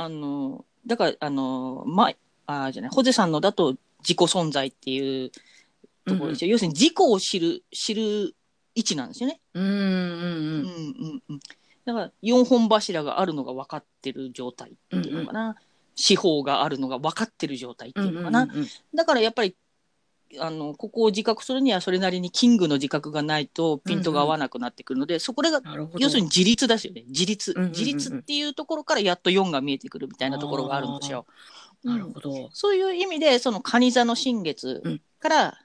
[0.00, 2.12] あのだからあのま
[2.46, 5.30] あじゃないホゼさんのだと自己存在っていう
[6.06, 8.34] ところですよ、要するに自己を知る知る
[8.74, 9.40] 位置なんですよね。
[9.52, 11.22] うんうんうんうん。
[11.28, 11.40] うん、
[11.84, 15.56] だから4本柱があるのが分かってる状態っていうのかな、
[15.94, 18.66] 四方があるのが分かってる状態ってうんいうのかな、うんうん。
[18.94, 19.54] だからやっぱり
[20.38, 25.98] あのここを自覚するにはそれなりにキングの自覚がないとピントが合わなくなってくるので、そこがなるほど。
[25.98, 27.04] 要するに自立ですよね。
[27.08, 27.78] 自立、うんうんうんうん。
[27.78, 31.26] 自立っていうところからやっと4が見えてくるみたいなところがあるんですよ。
[31.82, 32.50] なるほど。
[32.52, 35.58] そういう意味でその蟹座の新月から、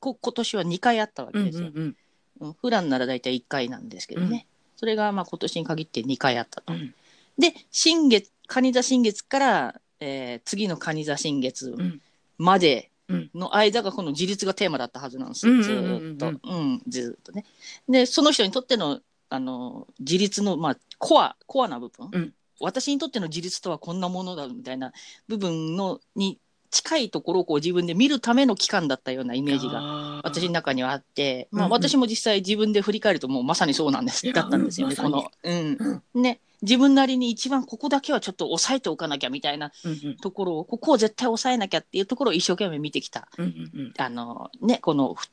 [0.00, 1.68] こ今年は2回あったわうんけですよ。
[1.68, 1.96] うんうん
[2.40, 2.52] うん。
[2.60, 4.46] 普段なら大体1回なんですけどね、
[4.76, 6.72] それがまあ今年に限って2回あったと。
[6.72, 6.94] うん。
[7.38, 12.00] で新月蟹座新月から、えー次の蟹座新月ん。
[12.38, 15.72] までうんの間がこの自立がテーマだったはずなんですよ、ず
[16.14, 17.44] っと、うん、ずーっとね。
[17.88, 22.34] でその人にとってのあの自立の、まあ、コアコアな部分、うん。
[22.60, 24.92] 私にとっての自立とはこんなものだみたいな
[25.26, 26.38] 部分のに
[26.72, 34.30] 近いところをこう自分で見るための期間だったようなイメージがが私の中にはあって、まあ、私も実際自分で振り返るともうまさにそうなんです。
[34.32, 36.02] だったんですよね、この、うん。
[36.14, 40.16] ね、自分なりに一番ここだけはちょっと抑えておかなきゃみたいなうんうん。
[40.16, 43.28] ところをここを絶対抑えなきゃっていうところを一生懸命見てきた。
[43.38, 43.92] うんうんうん。
[43.96, 45.28] あの、ね、この、ふ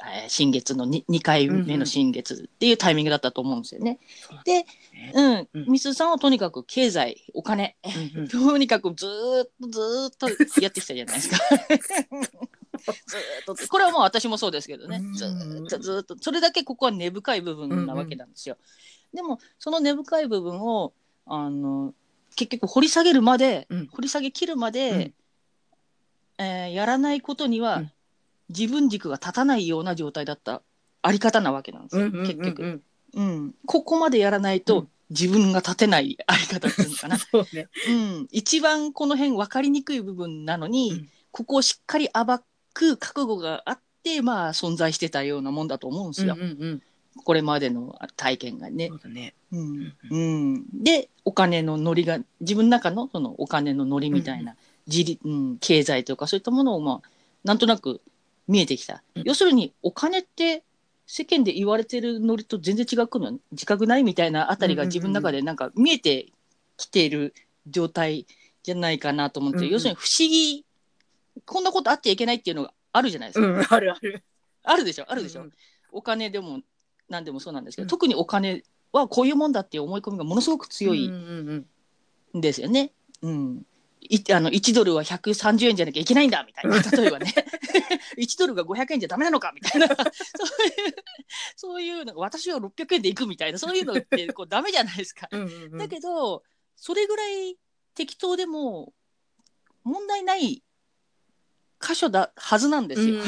[0.00, 3.98] えー新月の 2, 2回目の新月っていうタイミングだったと思うんですよね。
[4.28, 4.66] そうで、ね
[5.14, 5.70] うん、うん。
[5.72, 7.76] みすさんはとにかく経済お金、
[8.14, 8.28] うんうん。
[8.28, 10.10] とにかくずーっとずーっ
[10.52, 11.38] とやってきたじゃないですか。
[13.06, 13.68] ずーっと。
[13.68, 14.98] これはもう私もそうですけどね。
[14.98, 15.14] うん。
[15.14, 18.58] ずーっとずーっとそれだけここは根深い部分なわけなんですよ。
[19.14, 20.92] でもその根深い部分を
[21.24, 21.94] あの
[22.34, 23.86] 結局掘り下げるまで、うん。
[23.86, 24.98] 掘り下げ切るまで、うん。
[26.44, 27.92] えーやらないことには、うん
[28.48, 30.62] 自分軸が立たないような状態だった
[31.02, 32.82] あり方なわけなんですよ、結局、うん
[33.14, 33.54] うん。
[33.66, 34.88] ここまでやらないと、うん。
[35.08, 37.16] 自分が立てないあり方っていうのかな。
[37.18, 37.68] そうね。
[37.88, 41.08] うん、一番この辺分かりにくい部分なのに、うん。
[41.30, 42.40] ここをしっかり暴
[42.74, 46.82] く覚悟があってまあ存在してたようなもんだと思うんですよ、うんうんうん。
[47.24, 48.88] これまでの体験がね。
[48.88, 48.94] そ。
[48.94, 49.34] うだね。
[49.52, 49.60] うん。
[49.60, 50.16] うんう
[50.58, 54.56] ん、でお金のノリが自分の中のそのお金のノリみたいな、
[54.88, 57.08] 自立うん、経済とかそういったものをまあ
[57.44, 58.00] なんとなく
[58.48, 59.22] 見えてきた、うん。
[59.24, 60.62] 要するにお金って
[61.06, 64.94] 世間で言われてるノリと全然違うの自覚ないみたいなあたりがうんうんうんうん。
[64.94, 66.26] 自分の中でなんか見えて
[66.76, 67.34] きている
[67.68, 68.26] 状態
[68.62, 69.70] じゃないかなと思って、うんうん。
[69.72, 70.64] 要するに不思議
[71.44, 74.22] こんなことあってはいけないっていうのがあるじゃないですか、うん、あるある。
[74.64, 75.52] あるでしょあるでしょ、うん
[75.92, 76.60] お金でも
[77.08, 77.88] 何でもそうなんですけど、うん。
[77.88, 81.66] 特にお金はこういうもんだっていう思い込みがものすごく強いうんうん
[82.34, 82.38] うん。
[82.38, 82.92] んですよね。
[83.22, 83.66] うん
[84.08, 86.78] いあの1ドルは130円じゃなきゃいけないんだみたいな。
[86.90, 87.34] 例えばね。
[88.18, 89.88] 1ドルが500円じゃダメなのかみたいな。
[89.94, 89.98] そう
[90.66, 90.94] いう
[91.56, 93.58] そういうなんか私は600円で行くみたいな。
[93.58, 95.28] そういうのってこうダメじゃないですか。
[95.30, 95.78] うんうんうん。
[95.78, 96.42] だけど
[96.76, 97.56] それぐらい
[97.94, 98.92] 適当でも
[99.84, 100.62] 問題ない
[101.80, 103.22] 箇所だはずなんですよ。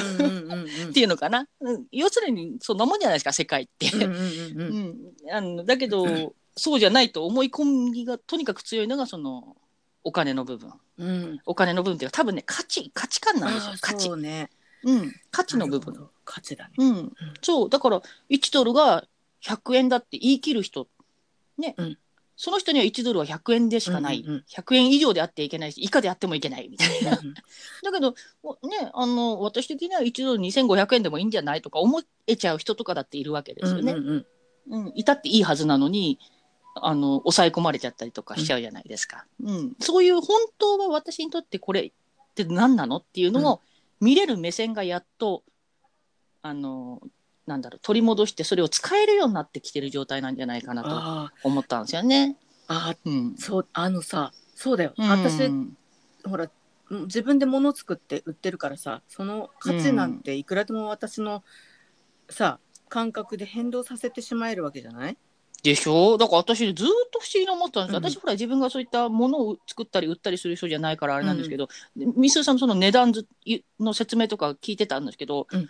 [0.91, 3.91] っていうのかな、うん、要するにそんなもんじゃないですか世界って。
[5.65, 9.57] だけどそうじゃないと思い込みがとにかく強いのがその
[10.05, 10.73] お金の部分。
[10.99, 11.41] うん。
[11.47, 14.11] お金の部分っていうか多分ね価値価値観なんですよ価値。
[14.17, 14.51] ね。
[14.85, 15.13] うん。
[15.31, 16.09] 価値の部分。
[16.25, 16.75] 価値だね。
[16.79, 17.71] うん、そう。
[17.71, 19.05] だから1ドルが
[19.43, 20.89] 100円だって言い切る人
[21.59, 21.99] ね、うん。
[22.37, 24.45] その人には1ドルは100円でしかない、うんうんうん。
[24.49, 27.19] 100円以上であっていけないし以下であってもいけないみたいな。
[27.19, 27.35] うん
[27.83, 33.93] だけどおねあの私的には1ドル2500円でもいいんじゃないとか思えちゃう人とかだっているわけですよね。
[33.93, 34.27] うんうん。
[34.71, 34.93] うん。
[34.95, 36.19] いたっていいはずなのに
[36.87, 39.27] あの抑え込まれちゃったりとかしちゃうじゃないですか。
[39.43, 39.77] うん。
[39.81, 41.93] そういう本当は私にとってこれっ
[42.35, 43.61] て何なのっていうのを
[44.01, 45.43] 見れる目線がやっと
[46.43, 47.03] あの
[47.47, 52.37] なんだろう取り戻してそれを使えるようになってきてる状態なんじゃないかなとあ思ったんですよね。
[52.69, 54.93] ああうん、そうあのさそうだよ。
[54.97, 55.09] うん。
[55.09, 55.51] 私
[56.29, 56.51] ほら
[56.91, 61.43] 自分で物作って売ってるからさその価値なんていくらでも私の、
[62.31, 65.17] さ感覚で変動させてしまえるわけじゃない？
[65.63, 66.19] でしょ？
[66.19, 73.27] だから私ずっと不思議に思ってたんですよ、うん私ほら自分がそういったものを作ったり売ったりする人じゃないからあれなんですけど、みすーさんのその値段ず
[73.81, 75.69] の説明とか聞いてたんですけど、うん。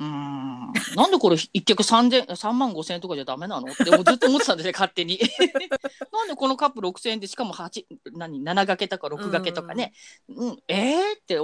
[0.00, 5.20] うーんなんでこれ一脚3000 3万5千円とかじゃダメなのって ずっと思ってたんですね勝手に。
[6.12, 9.92] なんでこのカップ6千円でしかも8何7掛けとか6掛けとかね、
[10.28, 11.38] うんえー、って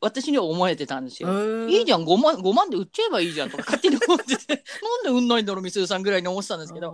[0.00, 1.68] 私には思えてたんですよ。
[1.68, 3.64] いいじゃゃん5万 ,5 万で売っちゃえばいいじゃんとか。
[3.70, 4.64] 勝手に思ってて。
[5.04, 6.92] なんで売んないんだろうみすーさんぐらいに思ってたんですけど、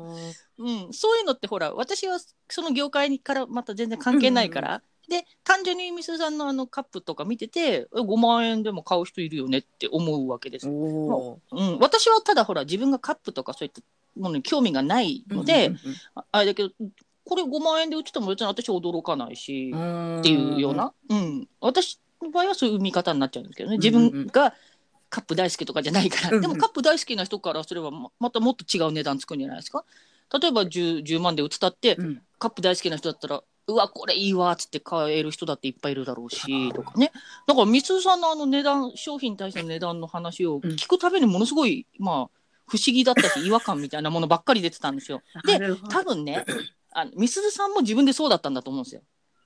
[0.59, 13.81] うん、そういうのってほら私はその業界からまた全然関係ないから、で単純にみすーさんのあのカップとか見ててえ5万円でも買う人いるよねって思うわけです、おうん、私はただほら自分がカップとかそういった
[14.21, 15.73] ものに興味がないので、
[16.14, 16.71] ああれだけど
[17.25, 23.79] これ5万円で売ってても別に私は驚かないし、っっていうような、うん、私の場合はそういう見方になっちゃうんですけどね。
[23.79, 24.12] 自うんうんうん。
[24.12, 24.55] 分が
[25.09, 26.40] カップ大好きとかじゃないから、うんうん。
[26.42, 29.85] でもカップ大好きな人からすればままたもっと違う値段つくんじゃないですか。
[30.40, 32.22] 例えば 10, 10万で売ってたって、うん。
[32.38, 37.12] カップ大好きな人だったらうわこれいいわっつって買える人だっていっぱいいるだろうしとかね。
[37.46, 42.37] だからみつるさんのあの値段商品に対しての値段の話を聞くたびにものすごい、まあ
[42.68, 45.22] 不思議だったし違和感みたいなものばっかり出てたんですよ。
[45.44, 46.44] で多分ね
[46.92, 49.02] あのみすずさんも自分でそうだったんだと思うんですよ。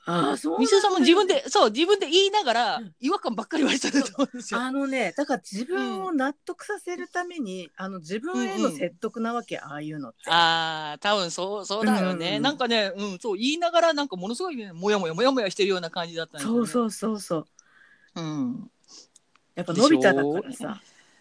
[0.07, 2.95] ああそうみすずさんも自分でそう自分で言いながらうん。
[3.01, 4.61] 違和感ばっかり言われてたと思うんですよ。
[4.61, 10.31] あのねだから自分を納得させるために、あの自分への説得なわけ、ああいうのって。
[10.31, 16.45] ああ多分そうそうだよね、うんうんなんかね、うん、そう言いながらなんかものすごいねもやもやもやもやしてるような感じだったね。
[16.45, 17.47] そうそうそうそう。
[18.17, 18.71] う、うん。
[19.55, 20.81] やっぱのび太だからさ。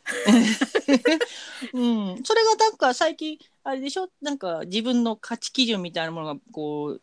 [1.73, 4.09] うん、それがなんか最近あれでしょ？
[4.21, 6.99] なんか自分の価値基準みたいなものがこうね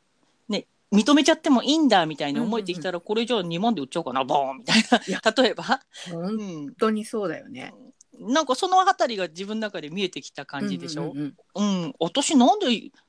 [0.96, 5.42] 認めちゃってもいいんだみたいに思えてきたら、これじゃあ2万で売っちゃおうかなボーンみたいな。
[5.42, 5.64] 例えば、
[6.10, 6.32] 本う
[6.68, 7.74] ん、当にそうだよね。
[8.18, 11.94] なんかそのあたりが自分の中で見えてきた感じでしょ、うんうんうんうん。
[12.00, 12.66] 私なんで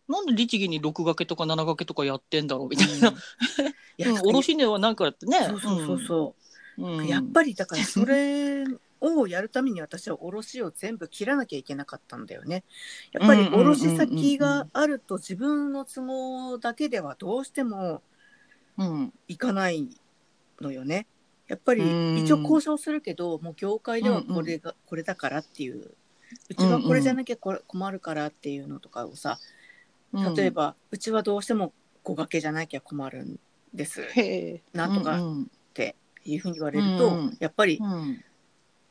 [0.09, 3.13] なんで律儀に6掛けとか7掛けとかやってんだろうみたいな、い
[3.97, 5.45] やうん、卸値はなんかやってね。
[5.47, 6.35] そうそうそうそ
[6.77, 6.97] う、うん。
[6.99, 7.07] うん。
[7.07, 8.65] やっぱりだからそれ
[9.01, 12.63] をやるために私は卸を全部切らなきゃいけなかったんだよね。
[13.11, 18.01] やっぱり卸先があると自分の都合だけではどうしても
[18.77, 19.89] うんいかない
[20.61, 21.07] のよね。
[21.47, 22.17] やっぱりうん。
[22.17, 25.91] 一応交渉するけど、もう業界ではこれが、これだからっていう
[26.49, 29.39] うちはこれじゃなきゃ困るからっていうのとかをさ、
[30.13, 30.35] うん。
[30.35, 33.39] 例えばうちはどうしても5掛けじゃなきゃ困るん
[33.73, 34.01] です。
[34.73, 37.37] なんとかうんていうふうに言われると、うん。
[37.39, 38.23] やっぱりうん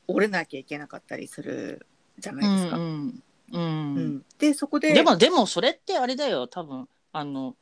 [0.08, 1.86] 折れなきゃいけなかったりする
[2.18, 2.76] じゃないですか。
[2.76, 3.22] ううんん。
[3.52, 4.24] うん。
[4.38, 7.56] でそこででもでもそれってあれだよ多分あの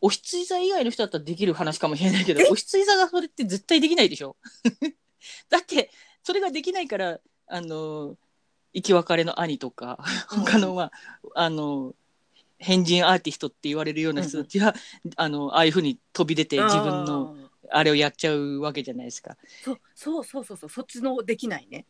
[0.00, 2.48] お羊座以外の人だったらできる話かもしれないけどえ？
[2.50, 4.36] お羊座がそれって絶対できないでしょ？
[5.48, 5.90] だって
[6.22, 8.16] それができないからあの
[8.74, 10.92] 生き別れの兄とか他のまあ
[11.34, 11.94] あの
[12.58, 14.72] 変人アーティストって言われるような人たちは、
[15.16, 17.34] あのああいうふうに飛び出て自分の
[17.72, 19.36] あれをやっちゃうわけじゃないですか。
[19.64, 21.86] そうそうそうそうそうそっちのできないね。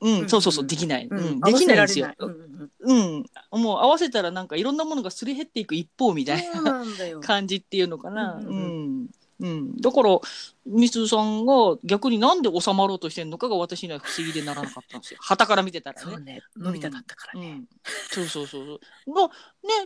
[0.00, 2.12] うん、うんそうそうそうできない、ううんんできないんですよ。
[2.18, 6.84] うんもう合わせたらなんかいろんなものがすり減っていく一方みたいな。
[7.20, 8.34] 感じっていうのかな。
[8.34, 8.60] ううんん、う
[9.06, 9.08] ん
[9.40, 10.18] うんだから
[10.64, 15.18] みすさんが逆になんで収まろうとしてるのかが私には不思議でならなかったんですよ。
[15.22, 16.10] 旗から見てたらね。
[16.10, 17.48] そうね、のび太だったからね。
[17.48, 17.68] うん、
[18.10, 19.14] そうそうそうそう。
[19.14, 19.30] がね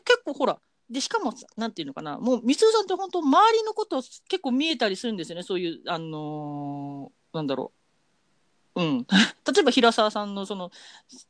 [0.04, 0.58] 結構ほら
[0.90, 7.72] でしかもなんていうのかなもうみすさんって本当周りのこと結構見えたりするんですよねそういうあのーなんだろ
[8.74, 8.82] う。
[8.82, 9.06] うん、
[9.52, 10.70] 例えば平沢さんのその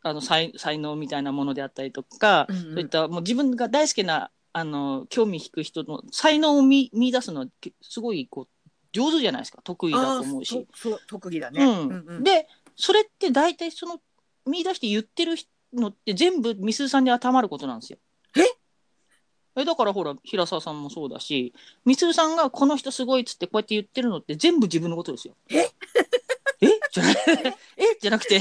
[0.02, 8.48] あの才才能みたいなものであったりとか、うんうんそういったもう自分が大好きなあの興味引く人の才能を見見出すのはけすごいこう
[8.92, 10.66] 上手じゃないですか得意だと思うし。
[11.06, 11.64] 特技だね。
[11.64, 14.00] うんうんうんでそれって大体その
[14.46, 15.34] 見出して言ってる
[15.72, 17.98] のって全部みすずさんに当てはまることなんですよ。
[19.58, 21.52] ええだからほら平沢さんもそうだし
[21.84, 25.34] みつるさんがこの人すごいっつってこうやって言ってるのって全部自分のことですよ。
[25.50, 25.68] え？
[26.60, 26.68] え？
[26.92, 27.54] じゃなえ？
[28.00, 28.40] じゃなくて。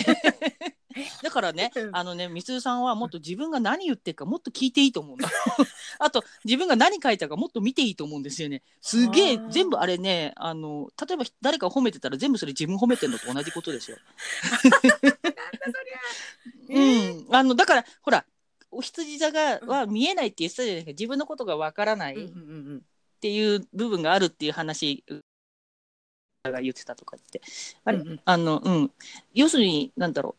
[1.23, 1.95] だからねうん。
[1.95, 5.19] あのねみつるさんはもっと自分が何言ってるかもっと聞いていいと思うん。
[5.19, 5.29] だ
[5.99, 8.63] あと自分が何書いたかもっと見ていいと思うんですよね。
[8.81, 13.97] すげえ全部あれねあの例えば誰かを褒めてたら全部それ自分褒めてるのと同じことですよ。
[16.69, 18.25] うん、あのだからほら
[18.77, 22.29] お羊座がは見えないって言ってたじゃないですか自分のことがわからないっ
[23.19, 25.03] ていう部分があるっていう話
[26.45, 27.41] が言ってたとかって
[27.85, 28.91] あれ、うんうんあのうん
[29.33, 30.35] 要するになんだろ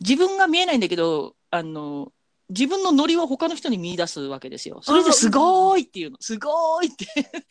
[0.00, 2.12] 自分が見えないんだけどあの
[2.48, 4.80] 自分のノリを他の人に見出すわけですよ。
[4.82, 6.18] それですごーいっていうの。
[6.20, 7.06] すごーいって。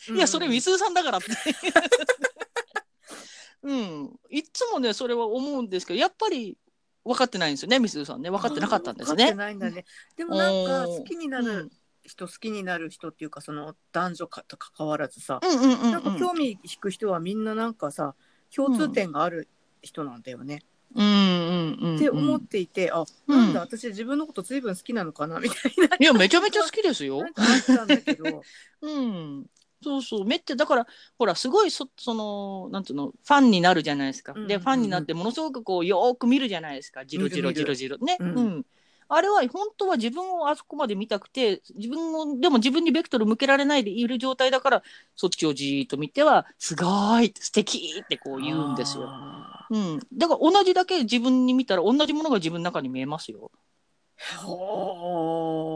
[0.09, 1.31] うんいや、それみすずさんだからって。
[3.63, 4.19] うん。
[4.29, 6.59] いつもね、それは思うんですけど、やっぱり
[7.05, 8.29] 分かってないんですよね、みすずさんね。
[8.29, 9.37] 分かってなかったんです分かってね。
[9.37, 9.85] ないんだね。
[10.15, 11.71] でもなんか好きになる
[12.03, 15.91] 人、好きになる人っていうかその男女かと関わらずさ、うんうんうんうん。
[15.91, 18.15] なんか興味引く人はみんななんかさ
[18.55, 19.47] 共通点がある
[19.81, 20.63] 人なんだよね。
[20.95, 21.95] うんうんうんうん。
[21.95, 25.97] って思っていて、あうんなんだ私自分のこと随分好きなのかなみたいな。
[25.99, 27.29] いや、めちゃめちゃ好きですよな。
[27.29, 28.43] んかあったんだけど。
[28.81, 29.45] うん。
[29.83, 30.25] そうそう。
[30.25, 34.33] めっちゃ、だから、ほら、すごいそ、その、なんつうの、ファンになるじゃないですか。
[34.33, 37.05] うんうんうんで、ファンになって、ものすごくこう、よーく見るじゃないですか。
[37.05, 37.97] じろじろじろじろ。
[37.99, 38.17] ね。
[38.19, 38.65] ううんん。
[39.09, 44.83] あれは本当は自分をあそこまで見たくて自分をでも自分にベクトル向けられないでいる状態だから
[45.15, 49.03] そっちをじーっと見てはすごーい素敵ってこう言うんですよ。
[49.05, 53.51] あうん、だから同じだけ自分に見たら同じものが自分の中に見えますよ。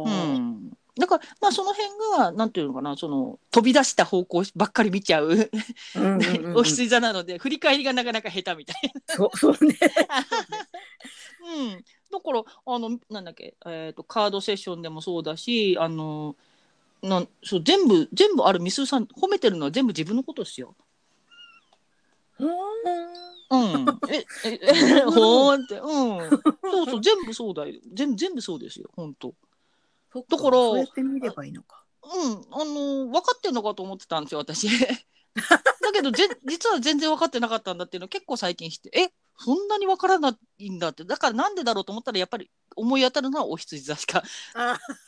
[0.04, 5.50] うーん、だからまあその辺がなんていうのかなその飛び出した方向ばっかり見ちゃう、
[6.56, 9.78] お羊座なので振り返りがなかなか下手みたいそうそうね。
[9.80, 10.18] な。
[11.48, 16.36] うん、だからあのなんだっけ、えー、とカードセッションでもそうだしあの
[17.02, 20.76] なんそう全部全部あるみすさん褒めてるのは全部自分のことですよ。
[22.40, 26.30] うん、ええ えほーんってうん
[26.72, 29.34] そうそう全部そうだよ全部全部そうですよ本当。
[30.12, 31.84] そっだからそうやって見ればいいのか。
[32.04, 34.68] うん、あの分かってんのかと思ってたんですよ私。
[35.38, 44.24] だけどぜ実は全然分かってなかったんだっていうのを結構最近知ってえそんなに分からないんだってだからなんでだろうと思ったらやっぱり思い当たるのはお羊座しか
[44.56, 44.80] あ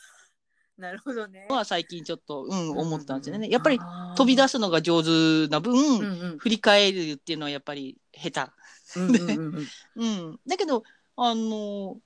[0.80, 1.46] なるほどね。
[1.50, 3.46] は最近ちょっと、うん、思ったんですよね。
[3.46, 3.78] うんやっぱり
[4.16, 4.52] 飛び出す。
[4.52, 8.54] すのが上手な分、うんうん振り返るっていうのはやっぱり下
[8.96, 9.70] うんうんうんうん手。
[9.96, 10.82] うん、だけど
[11.16, 12.00] あの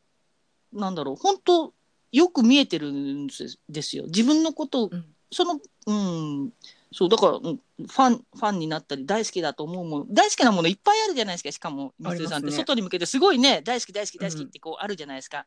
[0.73, 1.73] なんだろう本当
[2.15, 3.27] よく見えてるん
[3.69, 4.05] ですよ。
[4.07, 5.05] 自分のことをうん。
[5.33, 6.53] そのうん。
[6.93, 12.53] そうだから、うん、ファンファンになったり大好きだと思うもの大好きなものいっぱいあるじゃないですかしかもありますね水さんって。
[12.53, 15.45] 外に向けてすごいね大好き大好き大好きってこうあるじゃないですか。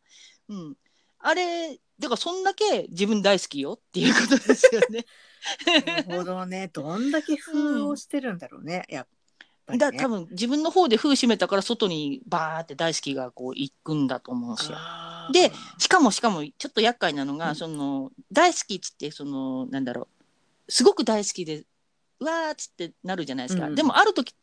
[0.50, 0.76] うん、
[1.20, 5.06] あれだからそんだけ自分大好きよっていうことですよね。
[5.86, 6.70] なるほどね。
[6.74, 8.84] どんだけ封をしてるんだろうね。
[8.90, 9.08] やっ
[9.68, 9.92] ぱり、ね。
[9.92, 14.78] だ多分自分の方で封閉めたから外にバーって大好きがこう行くんだと思うんですよ。
[15.32, 17.56] でしかもしかもちょっと厄介なのが、うん。
[17.56, 20.08] その大好きっつってそのなんだろ
[20.68, 21.66] うすごく大好きで
[22.20, 23.76] うわーっつってなるじゃないですか、うん。
[23.76, 24.34] でもある時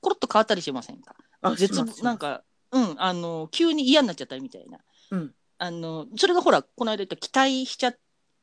[0.00, 1.14] コロッと変わったりしませんか？
[1.42, 4.78] あ絶なんかうんあの急に嫌になっちゃったりみたいな、
[5.10, 5.34] うん。
[5.58, 7.92] あのそれがほらこの間言った期待しちゃ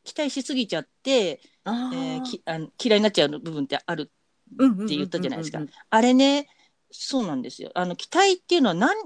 [0.03, 4.11] 期待しすぎちゃって、あえーーきあの嫌いになっちゃう部分ってある
[4.53, 5.59] って言ったじゃないですか。
[5.89, 6.47] あれね
[6.91, 7.71] そうなんですよ。
[7.73, 8.97] あの期待っていうのはなん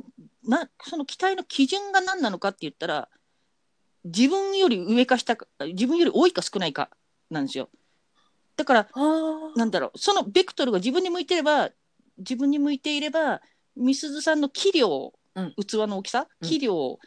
[0.43, 3.09] なその期待の基準が何なのかって言ったら
[4.03, 6.89] 自分より上か下か自分より多いか少ないか
[7.29, 7.69] なんですよ。
[8.55, 8.87] だから
[9.55, 11.69] なんだろうそのベクトルが自分に向いてれば
[12.17, 13.41] 自分に向いていれば
[13.77, 15.53] みすずさんの器量、うん。
[15.55, 16.49] 器の大きさうん。
[16.49, 16.99] 器量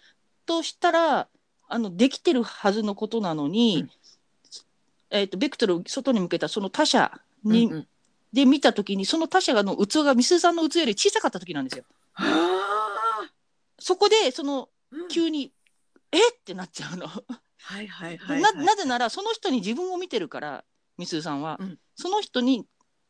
[0.46, 1.29] としたら、
[1.68, 3.90] あのできてるはずのことなのに、うん。
[5.11, 7.87] えー、とベクトルを外に向けたその他者に、
[8.32, 11.84] で見た時にその他者の器がみすずさんの器より小さかった時なんですよ。
[12.14, 13.28] あ
[13.78, 15.08] そこでそのーうん。
[15.08, 15.52] 急に、
[16.12, 16.32] えっ？
[16.44, 17.06] てなっちゃうの。
[17.06, 18.64] はいはいはいなはい。
[18.66, 20.64] なぜならその人に自分を見てるから
[20.98, 21.78] みすずさんは、うん。
[21.94, 22.66] その人に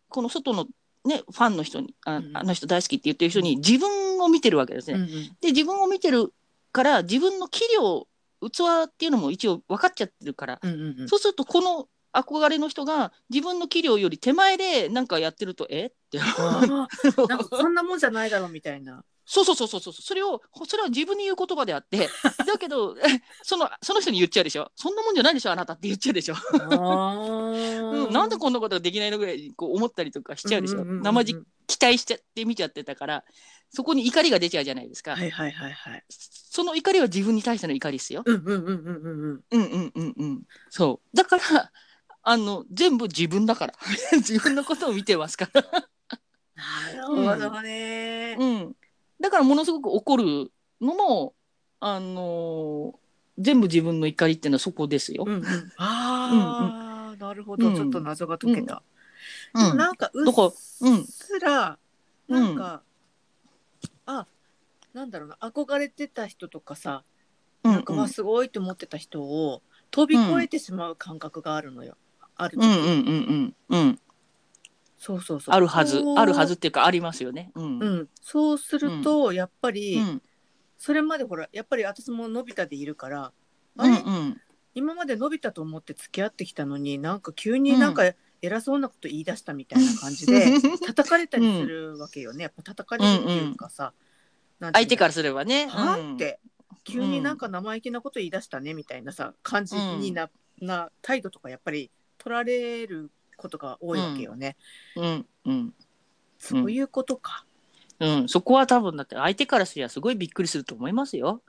[0.09, 0.67] この外の、
[1.05, 2.37] ね、ファンの人にあ,、うん。
[2.37, 4.97] あの人大好きって言ってる人に自分を見てるわけですね。
[4.97, 5.09] うんうん。
[5.41, 6.33] で自分を見てる
[6.73, 8.07] から自分の器量
[8.43, 11.09] 器っていうのも一応分かっちゃってるから、うんうんうん。
[11.09, 15.87] そうするとこの憧れの人が自分の器量より手前でなんかやってるとえ？
[15.87, 16.19] って。
[16.49, 16.89] なん
[17.39, 19.05] かこんなもんじゃないだろうみたいな。
[19.27, 19.93] そうそうそうそうそう。
[19.93, 22.09] それをそれは自分に言う言葉であって。
[22.47, 22.97] だけど
[23.43, 24.73] そのその人に言っちゃうでしょ？
[24.75, 25.53] そんなもんじゃないでしょ？
[25.53, 27.15] あなたって言っちゃうでしょ、あ
[27.93, 31.35] うん、なんでこんなことができないのぐらいこう思ったりとかしちゃうでしょ、んんんん生じ
[31.69, 33.25] 期待しちゃって見ちゃってたから
[33.73, 36.05] そこに怒りが出ちゃうじゃないですか、はいはいはいはい。
[36.09, 38.23] その怒りは自分に対しての怒りですよ。
[38.27, 39.23] うんうんうんうんうん。
[39.23, 39.43] うん。
[39.53, 40.43] うんうんうんうん。
[40.69, 41.17] そう。
[41.17, 41.71] だから、
[42.23, 43.75] あの、全部自分だから。
[44.19, 45.63] 自分のことを見てますから。
[47.07, 48.37] なるほどね。
[48.39, 48.77] うん。
[49.21, 51.35] だからものすごく怒るのも、
[51.81, 53.01] あのー
[53.39, 55.25] 全部自分の怒りっていうのはそこですよ。
[55.27, 55.45] うんうん、
[55.79, 58.83] ああ、なるほど、うんちょっと謎が解けた。
[59.55, 61.79] うんでもなんかうだからっうんすら、
[62.29, 62.83] なんか、
[64.07, 64.27] あ
[64.93, 67.03] なんだろうな憧れてた人とかさ、
[67.65, 71.97] うんなんかわすごいと思ってた人を飛び越えてしまう感覚があるのよ。
[72.03, 72.10] うん
[72.53, 73.99] うんうんうんうん。
[74.97, 75.55] そうそうそう。
[75.55, 76.03] あるはず。
[76.17, 77.51] あるはずっていうかありますよね。
[77.55, 77.79] うん。
[77.79, 80.23] うん、そうすると、やっぱり、うん。
[80.79, 83.33] それまでほらやっぱり私ものび太でいるから、
[83.77, 83.99] あれ、うんう
[84.31, 84.41] ん。
[84.75, 88.05] 今までのび太と思って付き合ってきたのになんか急になんか
[88.41, 90.47] 偉そうなこと言い出したみたいな感じで、
[90.87, 93.93] 叩かれたりするわけよねやっぱ叩かれるっていうかさ、
[94.59, 94.79] なんうの？
[94.79, 95.67] 相手からすればね。
[95.67, 96.41] はうんって
[96.85, 100.31] 急になんか生意気なこと言い出したねみたいなさ感じにな,、
[100.61, 101.91] な態度とかやっぱり
[102.23, 104.57] 取られることが多いわけよね、
[104.95, 105.27] うん。
[105.47, 105.75] うん。
[106.39, 107.45] そういうことか、
[107.99, 111.43] うん、そこは多分だって相手からすりゃすごいびっくりすると思いますよ。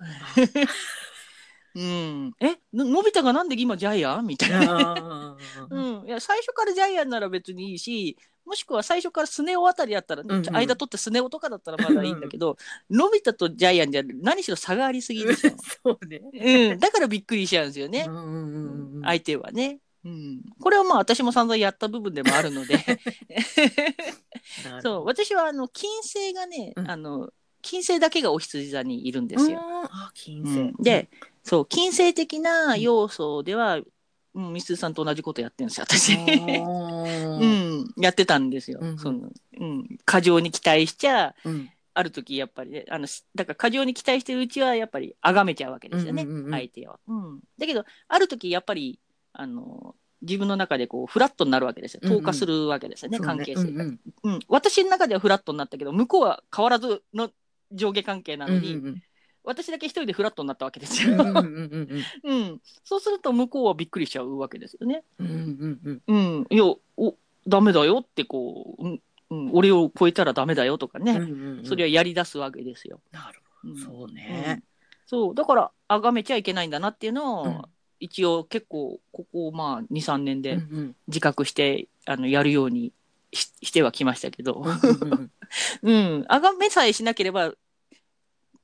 [1.74, 2.57] うん、え？
[2.74, 4.28] ののび太がなんで今ジャイアン？
[4.28, 5.38] みたいな。
[5.69, 10.55] うん、いや最初からジャイアンなら別にいいしもしくは最初からスネ夫あたりやったら、うんうん。
[10.55, 12.57] 間取ってスネ夫とかだったらまだいいんだけど、
[12.89, 15.51] のび太とジャイアンじゃ何しろ差がありすぎでしょ、
[15.84, 16.22] そうね。
[16.72, 18.05] うん、だからびっくりしちゃうんですよね。
[18.07, 19.01] う、んうんうんうん。
[19.03, 19.80] 相手はね。
[20.04, 22.78] うん、これはまあ私も散々やった部分でもあるので。
[24.82, 26.89] そう私はあの金星がね、うん。
[26.89, 27.30] あの
[27.62, 29.62] 金星だけがお羊座にいるんですよ。
[30.16, 30.74] 金う星、ん。
[30.80, 31.10] で、
[31.43, 33.80] そう金星的な要素では、
[34.34, 36.16] うん、みすさんと同じことやってるんですよ私。
[36.16, 38.80] ううん、やってたんですよ。
[38.82, 38.97] うん。
[38.97, 39.30] その
[39.60, 41.70] うん、過剰に期待しちゃうん。
[41.93, 47.39] ある時やっぱりねあのしだから過剰に期待してるうちはやっぱり崇めちゃうわけですよね、相手を、うん。
[47.58, 48.97] だけどある時やっぱり
[49.42, 52.02] あの自分の中でこうフラットになるわけですよ。
[52.04, 52.20] うんうん。
[52.20, 54.39] 透過するわけですよね、そう関係性が、うんうん。
[54.48, 57.32] 私の中ではフラットになったけど向こうは変わらずの
[57.72, 59.04] 上下関係なうんのに、うんうん
[59.44, 65.04] 私だけ一人でフラットになったわけですよ、うんうんうんうん うん、そうすると向こうはびっくりしちゃうわけですよね。
[65.18, 66.64] うんうんうんうん、いや
[66.96, 67.18] お
[67.48, 71.66] ダメだよってこう、うんうん、俺を超えたらダメだよとかね、うんうんうん。
[71.66, 73.02] それはやり出すわけですよ。
[73.12, 73.74] なるうん。
[73.74, 74.64] ほどそううねん、
[75.08, 75.36] そう。
[75.36, 77.62] だから崇めちゃいけないんだなっていうのを、うん
[78.02, 80.95] 一応結構ここまあ23年うんうでん。
[81.08, 82.91] 自覚して、あのやるように
[83.32, 85.32] ししてはきましたけど、うんうん
[85.84, 87.54] うん、 崇めさえしなければ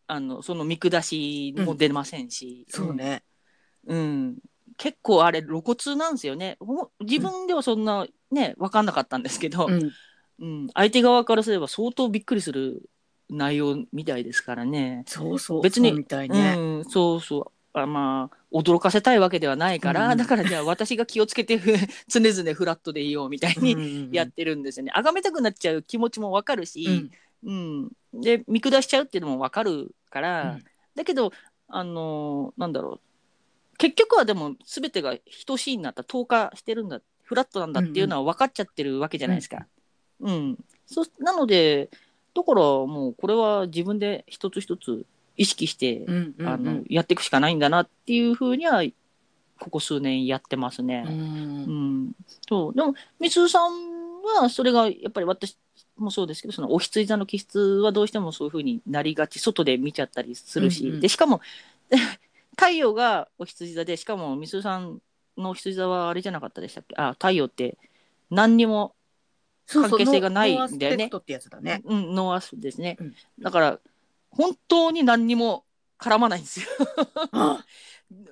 [0.08, 3.24] あのその見下しも出ませんし、そうね。
[3.86, 4.38] うん、
[4.78, 6.58] 結構あれ露骨なんですよね。
[6.60, 9.92] ほ自分ではそんなね分かんなかったんですけど、うん。
[10.40, 12.90] うん、相手側からすれば相当びっくりする
[13.30, 15.04] 内容みたいですからね。
[15.08, 16.56] そうそう別にそうみたいね。
[16.58, 17.57] うん、そうそう。
[17.74, 21.72] あまあ驚かせたいわけではないから、うんだからじゃあ私が気をつけてふ
[22.08, 24.92] 常々フラットでいようみたいににやってるんですよね。
[24.96, 27.12] 崇めたくなっちゃう気持ちもわかるうしん、
[27.44, 27.92] うん。
[28.14, 30.64] で見下しちゃうっていうのもわかるから、うん。
[30.96, 31.32] だけど
[31.68, 33.78] あのーなんだろう。
[33.78, 35.16] 結局はでも全てが
[35.46, 39.68] 等しいんだった透過してるんだフラットなんだっていうのは分かっちゃってるわけじゃないですか。
[40.20, 40.58] うん。
[40.88, 41.90] そなので
[42.34, 45.06] だからもうこれは自分で一つ一つ
[45.38, 48.84] 意識して、うんうんあのやっていくしかないんだなっていうふうには
[49.60, 51.02] ここ数年やってますうね。
[51.04, 51.08] ん。
[51.08, 52.12] うん、
[52.48, 52.74] そう。
[52.74, 53.72] でもみすさん
[54.42, 55.58] はそれがやっぱり私
[55.96, 59.40] もそうですけどそのお羊座の気質はどうしてもそういうふうになりがち。
[59.40, 61.02] 外で見ちゃったりするし、うんうん。
[61.02, 61.42] でしかも
[62.58, 65.02] 太陽がお羊座でしかもみすさん
[65.38, 66.96] のお羊座はあれじゃなかったでしたっけ？
[66.98, 67.78] あ太陽って
[68.30, 68.96] 何にも、
[69.68, 70.98] 関係性がないんだよね。
[70.98, 71.82] ノーアスペクトってやつだね。
[71.86, 73.16] うん、ノーアスですね、うん。
[73.40, 73.80] だから
[74.38, 75.66] 本当に何にも
[76.00, 76.68] 絡まないんですよ。
[77.32, 77.66] あ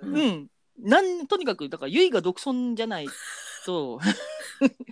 [0.04, 0.16] うん。
[0.16, 0.48] うん、
[0.80, 3.08] なんとにかくだから唯我独尊じゃない
[3.66, 4.00] と。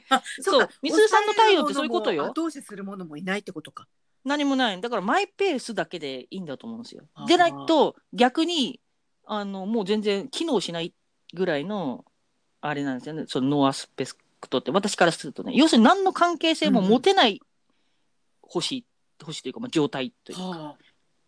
[0.09, 2.25] あ そうみすずさんの太陽ってそういうことよ。
[2.25, 3.87] 後押しするものもいないってことか。
[4.25, 4.81] 何もない。
[4.81, 7.03] だからマイペースだけでいいんだと思うんですよ。
[7.27, 8.79] でないと逆に
[9.25, 10.93] あのもう全然機能しない
[11.33, 12.05] ぐらいの
[12.61, 13.25] あれなんですよね。
[13.27, 14.71] そのノーアスペクトって。
[14.71, 15.53] 私からするとね。
[15.55, 17.41] 要するに何の関係性も持てない
[18.41, 18.85] 星、
[19.21, 20.77] 星というか、まあ、状態というか、は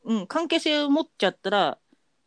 [0.05, 1.77] うん、関係性を持っちゃったら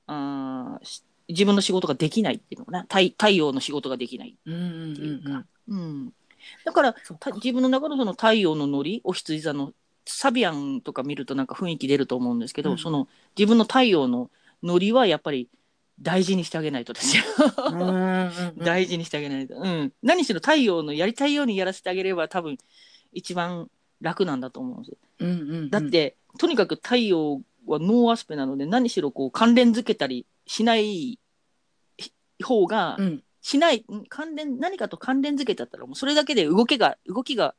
[0.07, 0.81] あ
[1.29, 6.13] 自分の仕事ができないっていうのかな太太陽の仕事ができないっていうかうんうん、
[6.65, 6.97] だから
[7.35, 9.75] 自分の中のその太陽のノリお羊座の
[10.07, 13.07] サビアンとか見るとなんか雰囲気出ると思うんですけど、うんその
[13.37, 14.31] 自分の太陽の
[14.63, 15.49] ノリはやっぱり
[16.01, 17.23] 大事にしてあげないとですよ。
[18.57, 19.57] 大事にしてあげないと。
[19.57, 19.93] うん。
[20.03, 22.57] 何しろ太陽のやりたいようにやらせてあげれば多分
[23.13, 23.69] 一番
[24.01, 24.97] 楽なんだと思うんです。
[25.19, 27.41] うんうんうんだって、とにかく太陽
[27.73, 31.19] はノーアスペなので何しろこう関連づけたりしない
[32.43, 37.55] 方が、うんしないん関連何かと関連づけちゃったらもうそれだけで動きが動きが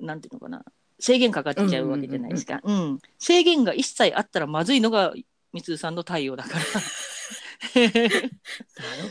[0.00, 0.64] なんていうのかな
[0.98, 2.60] 制限かかっちゃうわけじゃないですか。
[2.62, 5.12] うん制限が一切あったらまずいのが
[5.52, 6.64] みつさんの太陽だから。
[7.74, 8.30] なる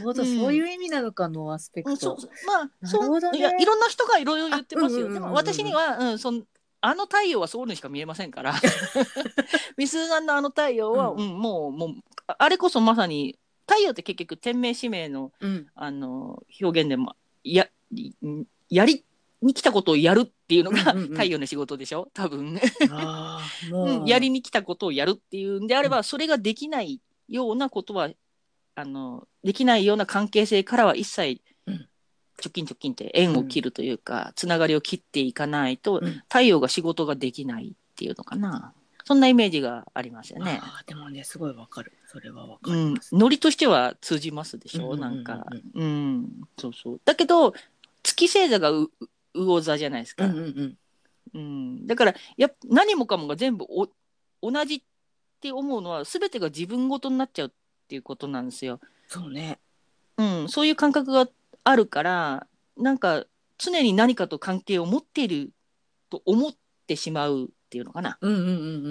[0.04, 2.20] ほど、うんそういう意味なのかのアスペクト。
[2.20, 5.12] そうまあそういやいろんな人がいろいろ言ってますよ。
[5.12, 6.44] でも私には、うん、そん
[6.86, 8.54] あの太陽はそうにしか見えませんから。
[9.78, 11.92] ミスさんのあの太陽は、ううんんもうもう
[12.28, 15.68] ああれこそまさに太陽って結局天命使命のうん。
[15.76, 17.70] あの表現でもや
[18.70, 19.06] やり
[19.42, 22.10] に来たことをやるっていうのが、太陽の仕事でしょ？
[22.14, 22.60] 多分、
[22.92, 28.10] ああもう、 うんやりに来たことをやるっていうんであれば、それができないようなことは
[28.76, 31.42] あのできないような関係性からは一切、
[32.38, 36.24] うん直近直近って縁を切るというか、つながりを切っていかないと、うん。
[36.28, 38.74] 太陽が仕事ができないっていうのかな。
[39.06, 40.62] そんなイメージがありますよね。
[40.88, 41.94] でもねすごいわかる。
[42.08, 45.16] それはわかうんります、、ノリとしては通じますでしょ、うんうんうんうん。
[45.16, 47.02] なんか、うん、そうそう。
[47.06, 47.54] だけど、
[48.02, 48.90] 月星座がう
[49.34, 50.26] う魚座じゃないですか。
[50.26, 50.78] うんうんうん。
[51.36, 53.88] うん、だからや何もかもが全部お
[54.42, 54.82] 同じっ
[55.42, 57.52] て思うのは全てが自分ごとになっちゃうっ
[57.88, 58.80] ていうことなんですよ。
[59.08, 59.60] そうね。
[60.18, 61.28] うん、そういう感覚が
[61.64, 62.48] あるから
[62.78, 63.26] なんか
[63.58, 65.52] 常に何かと関係を持っている
[66.10, 66.52] と思っ
[66.88, 68.18] てしまうっていうのかな。
[68.22, 68.50] うんうんうんう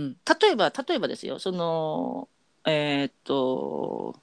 [0.09, 0.17] ん。
[0.41, 1.39] 例えば例えばですよ。
[1.39, 2.29] その
[2.65, 4.15] えーっと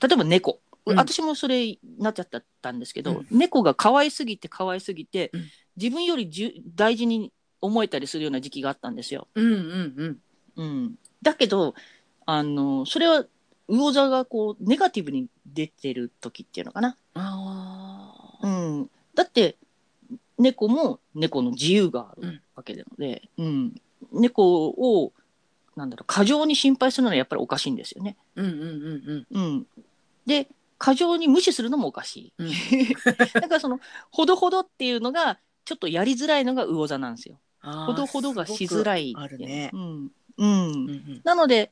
[0.00, 0.96] 例えば猫、うん。
[0.96, 2.26] 私もそれなっちゃっ
[2.60, 3.26] たんですけど、うん。
[3.30, 5.44] 猫が可愛すぎて可愛すぎて、うん。
[5.76, 9.28] 自分よりじゅ大事に思えたりするような時期があったんですよ。
[9.34, 10.18] うんうんうん。
[10.54, 11.74] うん、だけど
[12.26, 13.24] あのそれは
[13.68, 16.96] 魚座がこうネガティブに出てる時っていうのかな。
[17.14, 19.56] ああうん、だって
[20.38, 22.30] 猫も猫の自由があうん。
[22.30, 23.74] るわけなので、うん。
[24.12, 25.12] 猫を
[25.76, 28.16] なんだろう過剰に心配するのはやっぱりおかしいんですよね。
[28.36, 29.66] うんうんうんうん、
[30.26, 30.48] で
[30.78, 32.32] 過剰に無視するのもおかしい。
[32.38, 32.50] うん。
[33.34, 37.38] だからそのほどほどっていうのがちょっとやりづらいのが魚座なんですよ。
[37.60, 39.70] ほどほどがしづらいあるね。
[39.72, 40.12] うん。
[40.36, 40.46] うん。
[40.46, 41.20] うんうん。
[41.24, 41.70] なので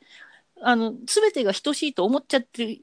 [0.63, 2.83] あの全てが等しいと思っちゃってる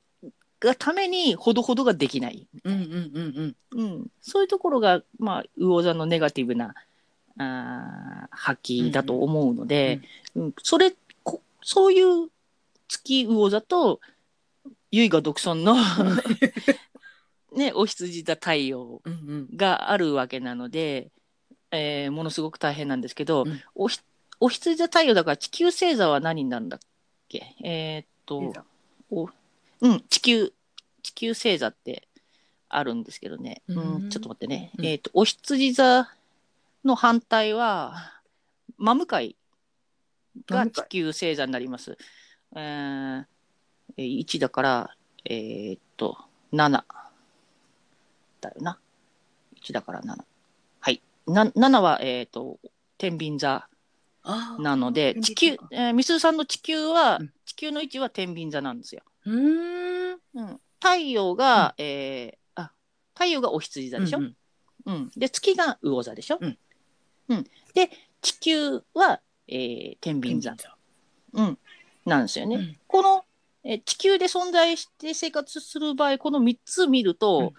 [0.60, 2.48] がためにほどほどができない。
[2.64, 3.82] うんうんうんうん。
[3.82, 6.74] うん、そういうところが、まあ、魚座のネガティブな
[7.38, 10.02] あー発揮だと思うので、
[10.36, 12.30] うんそれこそういう
[12.88, 14.00] 月魚座と
[14.92, 15.76] 結が独尊の、
[17.54, 19.16] ね、お羊座太陽うんう
[19.54, 19.58] ん。
[19.58, 21.12] があるわけなので、
[21.72, 23.62] えーものすごく大変なんですけど、うん。
[23.76, 24.00] おひ
[24.40, 26.80] お羊座太陽だから地球星座は何になるんだっ
[27.28, 27.56] け？
[27.64, 28.54] えーっと
[29.82, 30.04] うん。
[30.10, 30.54] 地球
[31.04, 32.08] 地球星座って
[32.70, 33.78] あるんですけどね、うん。
[33.78, 34.86] うんちょっと待ってね、うん。
[34.86, 36.10] えーっとお羊座
[36.84, 38.14] の反対は
[38.78, 39.36] 真向かい
[40.48, 41.98] が地球星座になります。
[42.56, 43.26] えー、
[43.98, 46.18] えー1だからえーっと
[46.54, 46.84] 7
[48.42, 48.80] だよな。
[49.62, 50.24] 1だから7。
[50.80, 51.02] はい。
[51.28, 52.60] な7は、えっ、と、
[52.98, 53.68] 天秤座
[54.60, 57.34] なので、天地球えー、みすずさんの地球は、うん。
[57.46, 59.02] 地球の位置は天秤座なんですよ。
[59.26, 60.20] うーん。
[60.34, 62.72] うん、太陽が、えーあ、
[63.14, 64.36] 太陽がお羊座でしょ、う
[64.86, 64.96] うん。
[64.96, 65.12] ん。
[65.16, 66.58] で、月が魚座でしょ、うん。
[67.30, 67.44] うん。
[67.74, 67.90] で、
[68.22, 70.56] 地球は、えー天秤座、
[71.34, 71.58] うん、
[72.06, 72.56] なんですよね。
[72.56, 72.78] うん。
[72.88, 73.26] この、
[73.64, 77.54] えー地球で存在して生活する場合、この3つ見ると、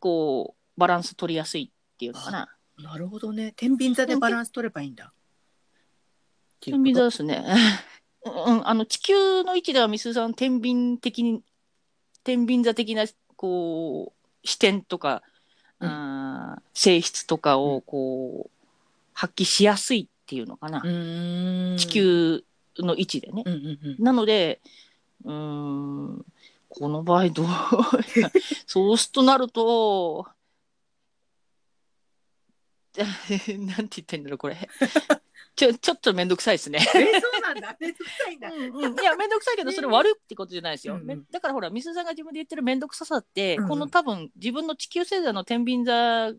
[0.00, 2.48] こう、バランス取りやすいっていうのかな。
[2.78, 3.52] なるほどね。
[3.56, 5.12] 天秤座でバランス取ればいいんだ
[6.62, 7.44] 天秤座ですね。
[8.24, 11.42] うん、あの地球の位置ではみすずさん天秤的に
[12.22, 13.04] 天秤座的な
[13.36, 15.22] こう視点とか、
[15.80, 15.88] うん。
[15.88, 18.50] あー性質とかをこう
[19.12, 20.80] 発揮しやすいっていうのかな、
[21.76, 22.44] 地球
[22.78, 23.42] の位置でね。
[23.44, 24.02] うんうんうん。
[24.02, 24.60] なので
[25.24, 26.24] うーん
[26.68, 27.46] この場合どう
[28.66, 30.26] そうするとなると
[32.96, 34.56] なんて言ってんだろうこれ
[35.54, 36.78] ちょちょっと面倒くさいですね。
[36.80, 37.76] えそうなんだ。
[37.80, 38.50] めんどくさいんだ。
[38.50, 41.00] うんうん、いや面倒くさいけどそれ悪いってことじゃないですよ、うん。
[41.02, 43.68] うんめだからほらみすずさんが自分で言ってる面倒くささって、うんうん。
[43.68, 46.32] この多分自分の地球星座の天秤座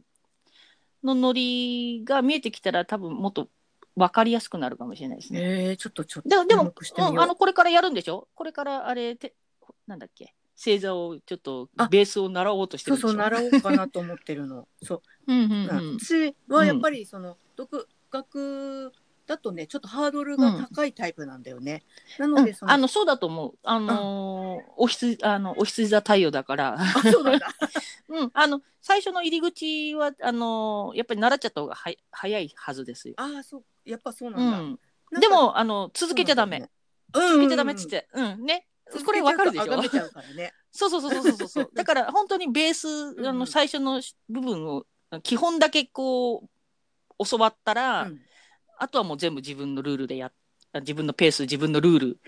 [1.03, 3.49] のノリが見えてきたら多分もっと
[3.95, 5.39] 分かりやすくなるかもしれないですね。
[5.70, 6.74] えー、ちょっとちょっとででもう。
[6.74, 8.28] うん、あのこれからやるんでしょ？
[8.34, 9.36] これからあれて
[9.86, 10.34] なんだっけ？
[10.55, 11.88] 星座をちょっとあ。
[11.88, 13.38] ベースを習おうとしてそうるんでしょ？
[13.38, 14.68] そう習おうかなと思ってるの。
[14.82, 15.01] そう。
[15.28, 15.70] うんうんうん。
[15.91, 15.99] うん。
[15.99, 18.91] 私はやっぱりその独学
[19.34, 21.84] だだとねちょっとハードルが高いタイプなんだよね。
[22.20, 23.54] なのでうんその、あのそうだと思う。
[23.64, 27.48] あのーおひつあのお羊座太陽だから、あ そうなんだ。
[28.10, 33.16] うん、あの最初の入り口はあのーやっぱり習っちゃった方がは早いはずですよ。
[33.18, 34.44] ああそうやっぱそうなだ。
[34.44, 36.70] うんん、なんかでもあの続けちゃダメ。
[37.14, 38.68] 続続けちゃダメっつって、うん、ね。
[39.06, 39.82] これわかるでしょ？
[40.72, 41.70] そうそうそうそうそうそう。
[41.74, 42.88] だから本当にベース、
[43.26, 44.86] あうんの最初の部分を
[45.22, 46.50] 基本だけこ
[47.20, 48.22] う教わったら、うん
[48.84, 50.34] あとはもう全部自分のルールでやっ
[50.82, 52.20] 自分のペース、自分のルール、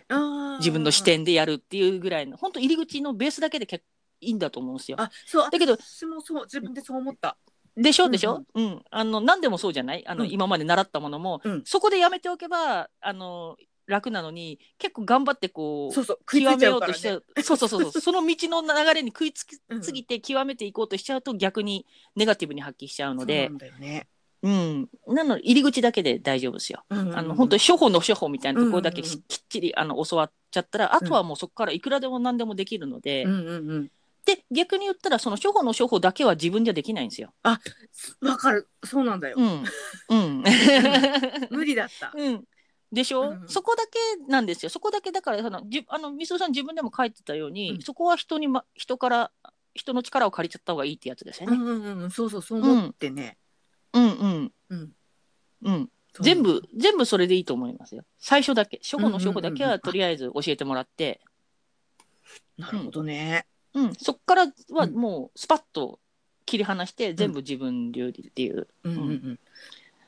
[0.60, 1.04] 自分の視。
[1.04, 3.88] 点でやるっていうぐらいの、本当入り口のベースだけで結構
[4.22, 5.02] いいんだと思うんですよ。
[5.02, 7.38] あそうだけど私もそう自分でそう思った。
[7.76, 8.06] でしょ？
[8.06, 8.84] うんでしょ、うん。
[8.90, 10.08] あの何でもそうじゃない？
[10.08, 10.32] あの、うん。
[10.32, 11.62] 今まで習ったものも、うん。
[11.66, 17.16] そこでやめておけばあの楽なのに結構頑張ってこうそうそう極めようとしちゃ。
[17.16, 17.24] う。
[17.42, 17.92] そうそうそうそう。
[18.00, 19.84] その道の流れに食いつきうん。
[19.84, 21.86] すぎて極めていこうとしちゃうと逆に
[22.16, 23.46] ネガティブに発揮しちゃうので。
[23.46, 24.08] そうなんだよね。
[24.46, 26.84] うんなので入り口だけで大丈夫ですよ。
[26.90, 33.92] うんうんうんあの本当に処方の処方みたいなところだけうんうんうんきっちりあの教わっちゃったら、あとはもうそこからいくらでも何でもできるので、うんうんうん。
[34.26, 37.34] で逆に言ったらその処方の処方だけは自分じゃできないんですよ。
[37.44, 39.44] わかるそうなんだよう。
[39.44, 39.64] ん、
[40.10, 40.44] うん
[41.50, 42.14] 無理だった。
[42.16, 42.44] うん。
[42.92, 44.70] でしょ、うんうんそこだけなんですよ。
[44.70, 49.32] そこだけだから、そのじあのみそさん自分でも書いてたように、うんそこは人に、ま、人から、
[49.74, 51.58] 人の力を借りちゃった方がいいってやつですよね。
[51.58, 53.38] うんうんうんそうそうそう思ってね。
[53.96, 54.92] うん、うん、うん。
[55.64, 55.90] うん。
[56.22, 58.04] 全部、全部それでいいと思いますよ。
[58.20, 61.20] 最初だけ、初歩の初歩だけはとりあえず教えてもらって、
[62.58, 63.46] なるほどね。
[63.74, 66.00] うん、そこからはうんもうスパッと
[66.46, 68.68] 切り離して、全部自分流っていう。
[68.84, 69.40] うんうんうん。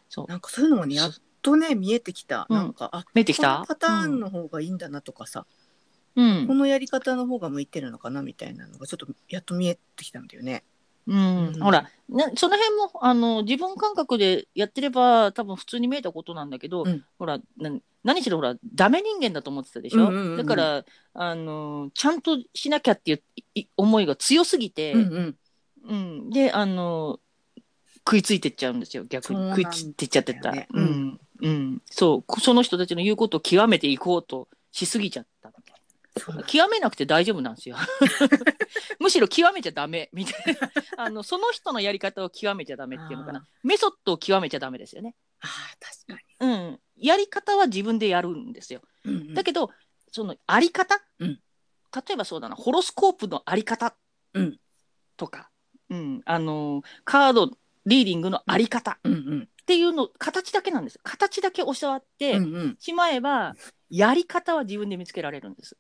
[0.08, 0.28] そう。
[0.28, 2.48] なんかそういうのもねやっとね見えてきた。
[2.50, 3.56] うんなんかあ見えてきた？
[3.56, 5.46] このパターンの方がいいんだなとかさ、
[6.16, 6.48] うん。
[6.48, 10.64] このやり方の方が向いてるのかなみたいなのがちょっとやっと見えてきたんだよね。
[11.08, 11.48] うん。
[11.48, 17.04] うんほら、ね、その辺もあの自分感覚でやってれば多分普通に見えたことなんだけど、うん。
[17.18, 17.72] ほらな
[18.04, 20.38] 何しろほらダメ人間だと思ってたでしょ、うんうんうんうん。
[20.38, 23.22] だからあのちゃんとしなきゃっていう
[23.56, 25.38] い思いが強すぎて、うんうん。
[25.90, 26.30] うん。
[26.30, 27.20] であの
[28.00, 29.50] 食いついてっちゃうんですよ逆に。
[29.50, 30.84] 食いついてっちゃってた、ううん。
[30.84, 31.20] ん。
[31.40, 32.42] うん、そう。
[32.42, 35.52] その人たちの言うことを極めていこうとしすぎちゃった
[36.20, 37.78] 極めなくて大丈夫なんですよ。
[39.00, 40.72] むしろ極めちゃダメみたいな。
[40.98, 45.16] あのその人のやり方を極めちゃダメっていうのかあなメソッドを極めちゃダメですよね。
[45.42, 48.82] あー確かうん、やり方は自分でやるんですよ。
[49.06, 49.14] に。
[49.14, 49.34] うんうん。
[49.34, 49.72] だけど
[50.12, 51.40] そのあり方、うん。
[52.08, 52.56] 例えばそうだな。
[52.56, 53.96] ホロスコープのあり方？
[54.34, 54.60] うん。
[55.16, 55.50] とか、
[55.90, 59.00] うん、あのカードリーディングのあり方？
[59.04, 59.50] うんうん。
[59.62, 61.00] っていうの形だけなんです。
[61.04, 62.76] 形だけ教わってうんうん。
[62.80, 63.54] しまえば、
[63.90, 65.78] やり方は自分で見つけられるんです。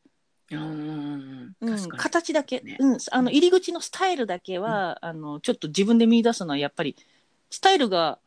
[0.51, 1.89] うんうん。
[1.89, 2.77] 形だけ、ね。
[2.79, 6.95] うん、あの入り口のスタイルだけは、あのちょっと自分で見出すのはやっぱり
[7.49, 8.19] スタイルが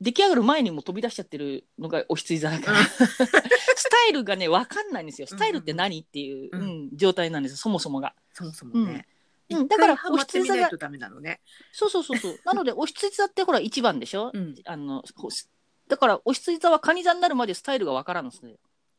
[0.00, 2.84] 出来上がる前にも飛び出しちゃってるのがお羊座だから、うん。
[3.76, 5.26] スタイルがね分かんないんですよ。
[5.26, 8.14] スタイルって何っていう、ううんん状態なんですそもそもが。
[8.32, 9.06] そもそもね。
[9.50, 11.40] うん、だから一回ハマってみないとダメなのね。
[11.72, 12.38] そうそうそうそう。
[12.44, 14.54] なのでお羊座ってほら1番でしょ、うん。
[14.64, 15.28] あのほ
[15.88, 18.56] だからお羊座は蟹座になるまでスタイルが分からんんですね、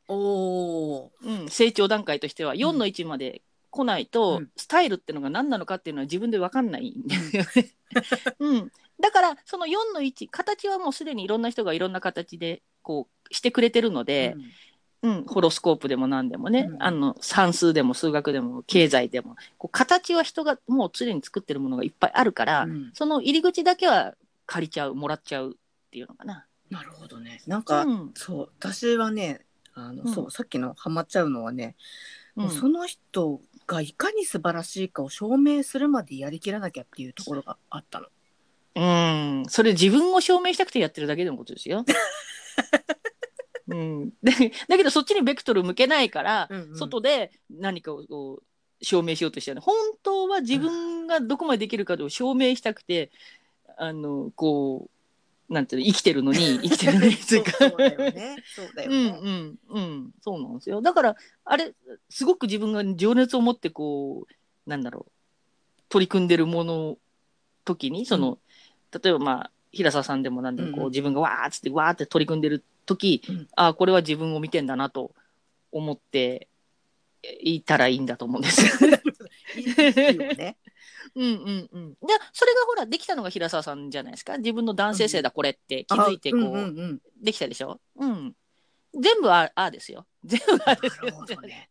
[0.07, 1.11] おお。
[1.23, 3.41] うん、成長段階としては4の1まで
[3.75, 7.71] 来ないと、うんスタイルっていうのが何なのかっていうのは自分で分かんないんですよね。
[8.39, 24.15] うん、だからその4の1形はもうすでにいろんな人がいろんな形でこうしてくれてるので、うんホロスコープでも何でもね、うんあの算数でも数学でも経済でもこう形は人がもう常に作ってるものがいっぱいあるから、うんその入り口だけは
[24.47, 25.53] 借りちゃうもらっちゃうっ
[25.91, 26.47] ていうのかな。
[26.71, 27.43] なるほどね。
[27.45, 29.45] なんか、うんそう私はね
[29.75, 30.13] あの、うん。
[30.13, 31.75] そうさっきのハマっちゃうのはね、
[32.35, 38.07] もうその人がいかに素晴らしいかを証明するまでやりきらなきゃっていうところがあったの。
[38.77, 41.85] うん、それ自分を証明したくてやってるだけのことですよ。
[43.67, 46.77] うん、でだけどそっちにベクトル向けないから、うんうん。
[46.77, 48.43] 外で何かをこう
[48.83, 49.61] 証明しようとしてる。
[49.61, 53.11] 本当は自分がどこまでできるかを証明したくて、
[53.77, 54.94] あのこう
[55.49, 57.15] なんていうの生きてるのに生きてるのに。
[57.15, 58.35] つそううかそうだよね。
[58.55, 59.19] そうだようんね。
[59.21, 60.11] うんうん。
[60.21, 60.81] そうなんですよ。
[60.81, 61.73] だからあれ
[62.09, 65.11] すごく自分が情熱を持ってこうなんだろう
[65.89, 66.97] 取り組んでるもの
[67.63, 68.37] 時にその、
[68.91, 73.47] 例えばまあ平沢さんでも何でもこう、うんうん自分がわーっつってわーって取り組んでる時、うん。
[73.55, 75.11] ああこれは自分を見てんだなと
[75.71, 76.47] 思って
[77.41, 78.91] いたらいいんだと思うんです よ
[80.35, 80.57] ね。
[81.15, 81.89] うんうんうん。
[81.93, 81.97] で
[82.33, 84.37] それがほらできたのが平沢さんじゃないですか？
[84.37, 87.79] 自分の男性性だこれって気づいてこう、あうんうんうんできたでしょ？
[87.97, 88.33] うん。
[88.97, 90.05] 全部ああですよ。
[90.23, 91.69] 全部あですよね。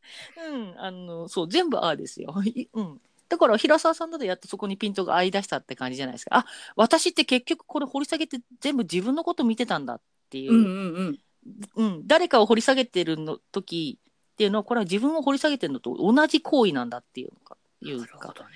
[0.50, 2.34] うん、あの、そう、全部ああですよ。
[2.44, 3.00] いうん。
[3.30, 6.36] だから、平沢さんだとやっとそこにピントが合い出したって感じじゃないですか。
[6.36, 10.52] あ、私って結局これ掘り下げて全部自分のこと見てたんだっていう。
[10.52, 11.18] うんうんうん。
[11.76, 13.98] うん、誰かを掘り下げてるの時
[14.32, 18.50] っていうのはこれは自分を掘り下げてるのと同じ行為なんだっていうのかいうか、なるほどね。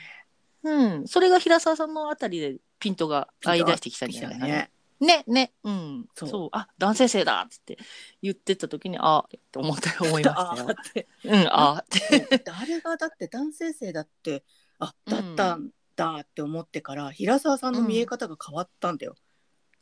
[0.63, 4.55] うん、それが平沢さんのあたりでピントが合い出してきたんじゃないかな。
[4.55, 4.71] ね。
[5.01, 6.47] ね、ね、うん、そそう。
[6.47, 7.79] う、あ、男性性だっつって
[8.21, 11.07] 言ってた時に、あって思って、思いましたよ。
[11.25, 12.43] うん、あって。
[12.45, 14.43] 誰がだって男性性だって
[14.81, 19.15] あだったんだって思ってから平沢さんの見え方が変わったんだよ。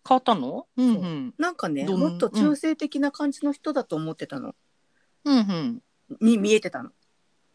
[0.07, 0.67] 変わったの？
[0.77, 1.03] うん、そう。
[1.03, 4.55] うん、なんかねどんもっと中性的な感じの人だと思ってたの、
[5.25, 5.83] うん、うん。
[6.21, 6.91] に見えてたの、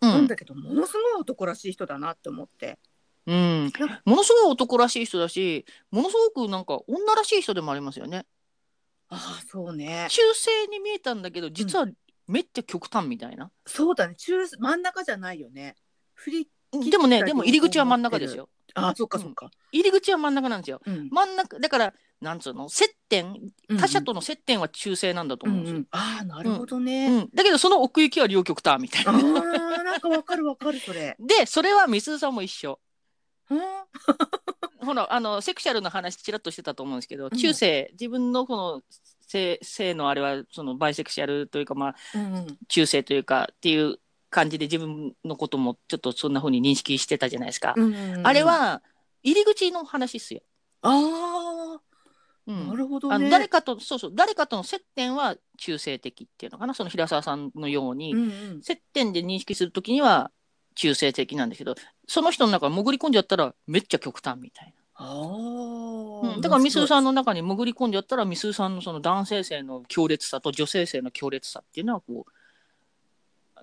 [0.01, 2.79] うん、なんだけどものすごい男らしい人だなって思って
[3.27, 3.71] うん、
[4.05, 8.25] ものすごい男らしい人だし、ものすごくなんか女らしい人でもありますよね。
[9.09, 10.07] ああそうね。
[10.09, 11.85] 中性に見えたんだけど、実は
[12.27, 13.51] めっちゃ極端みたいな。
[13.65, 14.15] そうだね。
[14.15, 15.75] 中真ん中じゃないよね。
[16.13, 18.49] 振り切でもね、でも入り口は真ん中ですよ。
[18.73, 20.81] ああそっかそっか、入り口は真ん中なんですよ。
[20.85, 21.09] うん。
[21.11, 23.35] 真ん中、だから、なんつうの、接点、
[23.79, 25.79] 他者との接点は中性なんだとうん思うんですよ。
[25.79, 29.19] うん、ああなるほどね、うん、だけどその奥行きは両極端みたいあな。
[29.19, 31.17] あなんかわかるわかるそれ。
[31.19, 32.79] でそれはみすずさんも一緒。
[33.51, 33.59] うん。
[34.85, 37.29] ほらあのセクシャルな話ちらっとしてたと思うんですけど、ん。
[37.29, 38.81] 中性自分のこの
[39.27, 42.57] 性性のあれはそのバイセクシャルというかまあうんうん。
[42.67, 43.99] 中性というかっていう
[44.29, 47.73] 感じで自分のこともちょっとそんな風に認識してたじゃないですか。
[47.75, 48.81] うんうんうんあれは
[49.23, 50.41] 入り口の話っすよ。
[50.81, 51.81] ああ、
[52.47, 52.67] うん。
[52.69, 53.15] なるほどね。
[53.15, 60.31] あの誰かとそうそう誰かとの接点は中性的っていうのかなその平沢さんのように、うんうん、接点で認識するときには
[60.81, 61.75] 中性的なんだけど
[62.07, 65.13] その人の中に潜り込んじゃったらめっちゃ極端みたいあな、あ、
[66.35, 72.25] うんだからみすずさんの、の中に潜り込んじゃったらみすずさんのその男性性の強烈さと女性性の強烈さっていうのはこ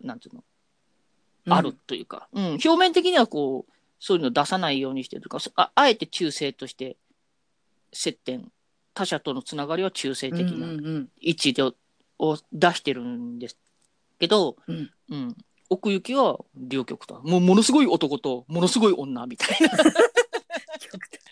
[0.00, 0.44] うなんていうの、
[1.56, 6.96] あるというか、うん、表面的にはこうそういうの出さないようにしてるとかそああえて中性として
[7.92, 8.52] 接点
[8.94, 11.74] 他者とのつながりは中性うん的な位置でを
[12.52, 13.58] 出してるんです
[14.20, 14.90] けど、うん。
[15.10, 15.36] うん
[15.70, 17.18] 奥行きは両極端。
[17.22, 19.70] もうものすごい男とものすごい女みたいな。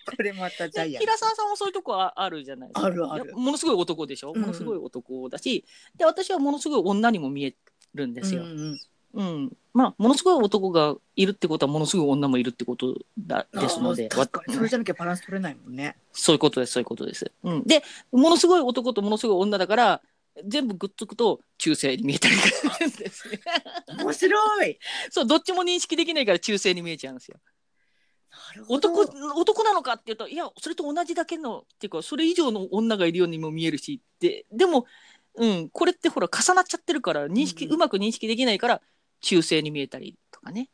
[0.07, 2.87] これまたジャイアン平沢さんもそういうとこはあるじゃないですか。
[2.87, 3.35] あるある。
[3.35, 5.65] ものすごい男でしょ、うものすごい男だし
[5.97, 7.55] で私はものすごい女にも見え
[7.95, 8.81] るんですよ、うんうん
[9.17, 9.53] うん。
[9.73, 14.09] まあものすごい男がいるってことはものすごい女もいるってことだですので。
[14.09, 14.53] 確かに。
[14.53, 15.97] わそれじゃなきゃバランス取れないもんね。
[16.13, 17.33] そういうことです、そういうことです。
[17.43, 17.83] うん、で、
[18.13, 20.03] ものすごい男とものすごい女だから、
[20.45, 23.41] 全部ぐっつくと中性に見えたりするんですね。
[23.99, 24.79] 面白い。
[25.11, 27.41] そう、どっちも認識できないから中性に見えちゃうんですよ。
[28.31, 28.91] なるほど。
[28.93, 34.87] 男、男なのかっていうと、いや、それと同じだけの、っていうか、それ以上の女がいるようにも見えるし、で、でも、
[35.37, 38.83] うん、これってほら、重なっちゃってるから、認識、うんうまく認識できないから、
[39.21, 40.69] 中性に見えたりとかね。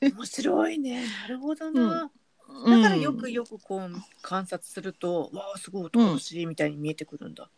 [0.00, 1.06] 面白いね。
[1.22, 2.02] なるほどな。
[2.02, 2.10] うん
[2.46, 3.90] だからよくよくこう
[4.22, 7.50] 観察すると、わあすごい男らしいみたいに見えてくるんだ。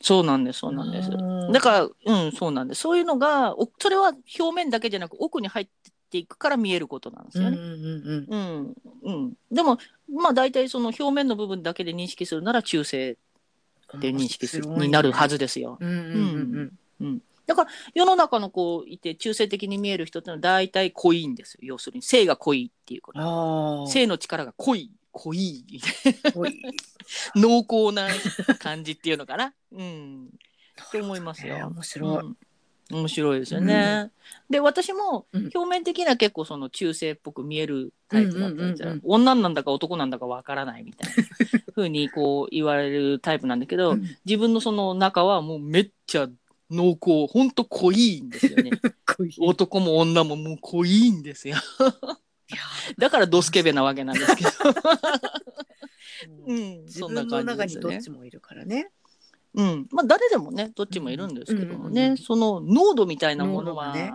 [0.00, 1.10] そうなんです、そうなんです。
[1.10, 2.80] うんだから、うん、そうなんです。
[2.80, 5.68] そういうのが、おそれは表面だけじゃなく、奥に入っ
[6.10, 7.56] ていくから見えることなんですよね。
[7.56, 9.32] うんうんうんうん、うん。
[9.50, 9.78] でも、
[10.10, 13.16] まあ、大体その表面の部分だけで認識するなら、中性
[13.92, 14.00] うん。
[14.00, 15.78] で認識する、ねになるはずですよ。
[15.80, 15.96] うんうん
[17.00, 17.22] うん
[17.94, 21.60] 世の中のこういて、中性的に見える人ってのは大体濃いんですよ。
[21.62, 23.86] 要するに、性が濃いっていうこと。
[23.88, 26.62] 性の力が濃い、濃い、みたい濃い。
[26.62, 26.70] な
[27.36, 28.08] 濃厚な
[28.58, 29.54] 感じっていうのかな。
[29.72, 30.28] うん。
[30.88, 32.24] って思いますよね面白い。
[32.24, 32.36] うん
[32.90, 34.10] 面白いですよね。
[34.50, 38.88] で私もうん表面的には結構その中性っぽく見えるタイプだったんですよ。
[38.88, 41.24] うんうんうん女なんだか男なんだかわからないみたいな
[41.72, 46.28] ふうにこう言われるタイプなんだけど、うん自分のその中はもうめっちゃ
[46.70, 48.70] 濃厚ほんと濃いんですよね。
[49.06, 49.34] 濃い。
[49.38, 51.56] 男も女ももう濃いんですよ。
[52.98, 54.50] だからドスケベなわけなんですけど。
[56.46, 58.10] ううんん、自そんな分の中に感じですねどっち。
[58.10, 58.90] もいるからね。
[59.54, 64.12] うん、まあ誰でもねどっちもいるんですけどもね、うんうんうんその濃度みたいなものは、ね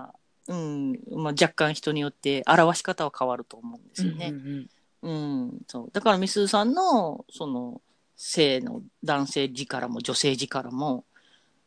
[0.48, 4.30] うんまあ、若干人によって表し方は変わると思うんですよね。
[4.34, 4.70] うん
[5.04, 7.82] うんそうだからみすずさんのその
[8.16, 11.06] 性の男性力も女性力も、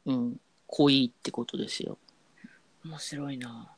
[0.04, 1.96] うん、濃いってことですよ。
[2.04, 2.10] うん
[2.82, 3.70] 面白いな。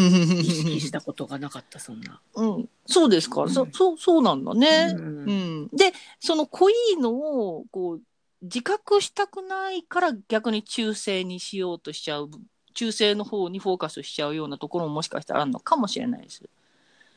[0.00, 2.20] 意識したことがなかったそんな。
[2.34, 4.94] うん、そうですか、うんそそうそうなんだね。
[4.96, 5.32] うんう
[5.66, 8.00] ん、でその濃いのをこう
[8.42, 12.30] 自覚したくないから逆に中性にしようとしちゃう
[12.74, 16.42] 中性の方にフォーカスしちゃうようなところももしかしたらあるのかもしれないです。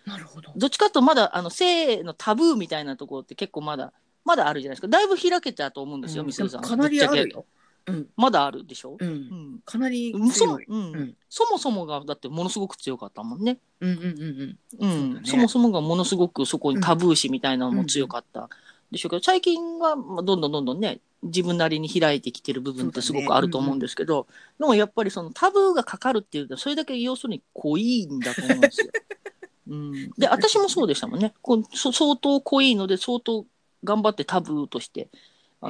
[0.05, 0.51] なるほど。
[0.55, 3.91] どっちかとまだあの性のタブーみたいなところって結構まだ
[4.23, 7.45] まだあるじゃないですかだいぶ開けたと思うんですよ、うんみさんかなりあるよ。
[7.88, 8.08] うん。
[8.16, 9.06] まだあるでしょ、う。
[9.06, 9.14] うん。
[9.58, 10.68] んかなりそ強い。
[10.68, 10.94] もうん。
[10.94, 11.16] うん。
[11.30, 13.60] そもそもがだってものすごく強かったもんね。
[13.80, 14.12] うんうんうんう
[14.46, 14.58] ん。
[14.72, 15.22] そうだね。
[15.26, 18.50] そもそもがものすごくそこにタブー視みたいなのも強かった
[18.92, 19.08] でしょ？
[19.08, 24.28] うけど、最近はまあどんどんどんどんね自分なりに開いてきてる部分ってすごくあると思うんですけど、
[24.60, 28.92] でもやっぱりそのタブーがかかるっていうとそれだけ要するに濃いんだと思うんですよ。
[29.68, 31.34] うん、で私もそうでしたもんね。
[31.42, 33.46] こうそ相当濃いので相当
[33.84, 35.18] 頑張ってタブーとしてあ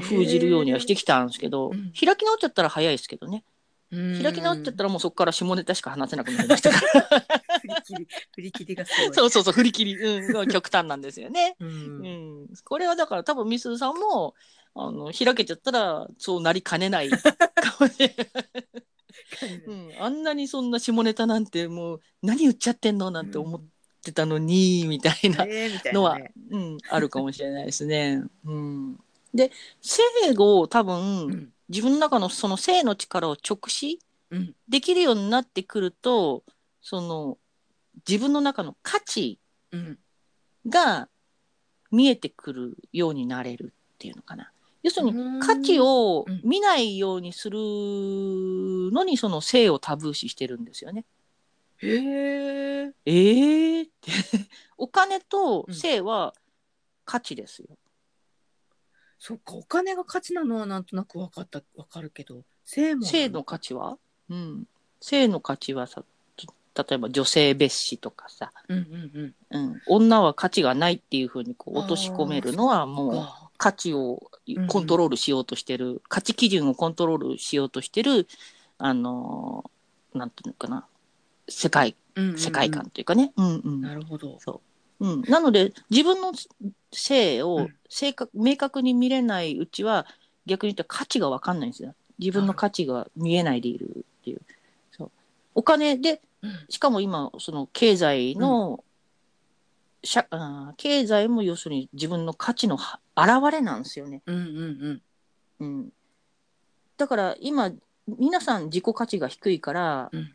[0.02, 1.92] 封じるようにはしてきたんですけど、うん。
[1.94, 3.44] 開き直っちゃったら早いですけどね。
[3.92, 4.24] うん。
[4.24, 6.72] 開き直っちゃったらもうそこから下ネタしか話せなくなりました。
[6.74, 7.82] から
[8.34, 8.86] 振り切りが。
[8.86, 11.56] そうそうそう振り切り、うん、極端なんですよね。
[11.60, 12.44] ううん。
[12.44, 14.34] ん、これはだから多分みすずさんも
[14.74, 17.18] あの開けちゃったらそうなりかねないか
[17.80, 18.66] もしれない、
[19.68, 23.64] うん、あんなにそんな下ネタなんてもう何言っちゃってんのなんて思っ
[24.04, 25.46] てたのに、みたいな
[25.94, 26.18] のは。
[26.52, 28.22] うん、あるかもしれないですね。
[28.46, 29.00] うん、
[29.36, 30.02] で性
[30.38, 36.44] を多分、うん自分の中のその性の力を直視うんできるようになってくると
[36.82, 37.40] その
[38.08, 39.40] 自分の中の価値
[39.72, 39.98] うん
[40.70, 41.10] が
[41.92, 44.52] 見えてくるようになれるっていうのかな。
[44.84, 51.04] 要するにうん価値をうん見ないようにするのにその性をタブー視してるんですよね。
[51.78, 52.94] へえ。
[53.06, 54.12] えー、って
[54.78, 56.36] お金と性は
[57.06, 57.76] 価値ですよ。
[59.28, 62.44] そっかお金が価値なのはなんとなく分かった分かるけど。
[62.64, 63.98] 性も性の価値は、
[64.30, 64.66] うん、
[65.02, 66.04] 性の価値はさ
[66.38, 69.68] 例えば女性蔑視とかさ、うんうんうん。
[69.70, 73.50] うん、女は価値がないっていうふうにこう落とし込めるのはもうか。
[73.58, 78.28] 価値をうんコントロールしようとしてる、価値基準をコントロールしようとしてる
[78.78, 80.86] あのーなんていうのかな。
[81.50, 82.38] 世界うんうんうん。
[82.38, 83.82] 世界観というかね、うんうん。
[83.82, 84.38] なるほど。
[84.46, 84.60] う
[85.00, 86.32] ん、なので自分の
[86.92, 87.76] 性をうん。
[87.88, 90.06] 正確明確に見れないうちは
[90.46, 91.94] 逆に言ったら価値が分かんないんですよ。
[92.20, 94.42] 自分の価値が見えないでいるっていう。
[94.92, 95.12] そう。
[95.54, 96.52] お金でうん。
[96.70, 98.84] しかも今その経済の、
[100.04, 105.02] しゃあー経済も要するに自分の価値のは現れなんですよね、うんうん。
[105.60, 105.90] うん、
[106.98, 107.72] だから今
[108.08, 110.34] 皆さん自己価値が低いから、うん。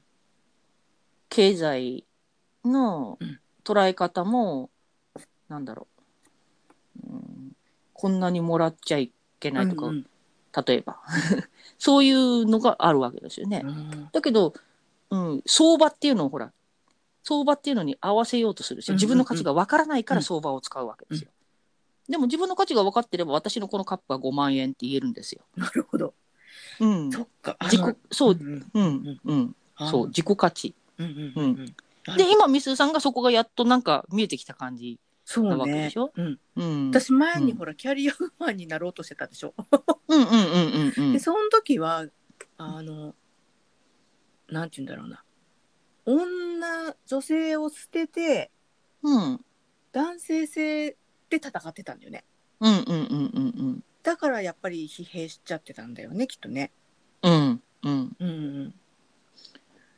[1.28, 2.04] 経済
[2.64, 4.70] のうん捉え方も、
[5.48, 5.86] なんだろ
[7.04, 7.52] う、うん、
[7.92, 10.06] こんなにもらっちゃいけないとか、うん
[10.66, 10.98] 例えば。
[11.78, 13.62] そういうのがあるわけですよね。
[13.64, 14.08] うん。
[14.12, 14.52] だけど、
[15.10, 16.52] うん、相場っていうのをほら
[17.22, 18.98] 相場っていうのに合わせようとするしうんうんうん。
[18.98, 21.30] 自分の価値がわからないから相場を使うわけですよ。
[22.08, 25.42] でも自分の価値が分かってれば私のこのカップは5万円って言えるんですよ。
[25.56, 26.12] なるほど。
[26.80, 27.56] うん、そっか。
[27.62, 29.56] 自己そう、んうんうん、
[29.90, 30.74] そう自己価値。
[30.98, 31.44] うんうんうん。
[31.44, 31.74] うん
[32.16, 34.98] で今みすさんがそこがやっとなんか見えてきた感じ。
[35.36, 36.10] なわけでねしょ？
[36.16, 36.40] うん。
[36.56, 37.58] うん、私前にうん。
[37.58, 39.54] ほらキャリアウーマンになろうとしてたでしょ？
[40.08, 40.34] うんうんうん
[40.96, 41.12] うんうん。
[41.12, 42.06] でその時は
[42.56, 43.14] あの
[44.48, 45.22] なんて言うんだろうな。
[46.04, 48.50] 女女性を捨てて
[49.02, 49.40] うん。
[49.92, 50.96] 男性性
[51.28, 52.24] で戦ってたんだよね。
[52.58, 52.98] うんうんうん
[53.34, 56.72] うんだからやっぱり疲弊しちゃってたんだよねきっとね。
[57.22, 58.16] うんうんうん。
[58.18, 58.32] うんう
[58.64, 58.74] ん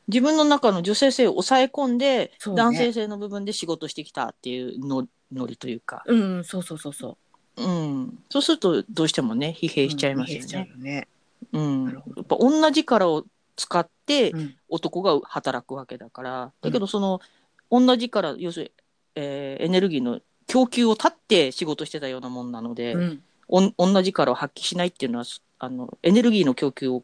[0.07, 2.57] 自分の中の女性性を抑え込んで、そうね。
[2.57, 7.17] 男性性の部分で仕事してきたっていうのノリというか、うんうんそうそうそうそ
[7.57, 7.63] う。
[7.63, 10.69] うん、そうするとどうしてもね疲弊しちゃいますよ疲弊しちゃうね。
[10.71, 11.07] よね。
[11.53, 12.15] うん、なるほど。
[12.17, 13.25] やっぱ同じ力を
[13.55, 14.55] 使ってうん。
[14.69, 17.21] 男が働くわけだから、だけどその
[17.69, 18.71] 同じ力要するに、
[19.15, 23.23] えーエネルギーの供給を断って仕事してたようなもんなので、うん。
[23.47, 25.25] おん同じ力を発揮しないっていうのは
[25.59, 27.03] あのエネルギーの供給を、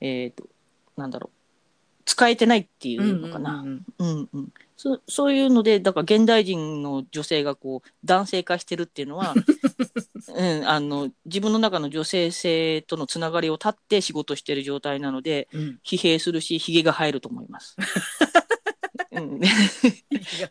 [0.00, 0.44] えー、と
[0.96, 1.35] なんだろう
[2.06, 3.64] 使えてないっていうのかな。
[4.76, 9.34] そそういうのでだから現代人の女性がこう男性化してるっていうのは、
[10.36, 17.76] うん、あの自分の中の女性性とのつながりを断って仕事してる状態なのでうんうん疲弊するしひげが生えると思います。
[19.10, 19.40] うん、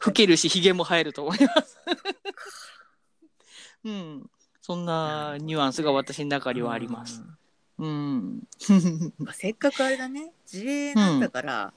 [0.06, 1.78] 老けるしひげも生えると思います。
[3.86, 4.30] うん、
[4.62, 7.22] そんなニュアンスが私の中にはあります。
[7.22, 7.38] うん。
[7.78, 11.74] まあせっかくあれだね自営なんだから、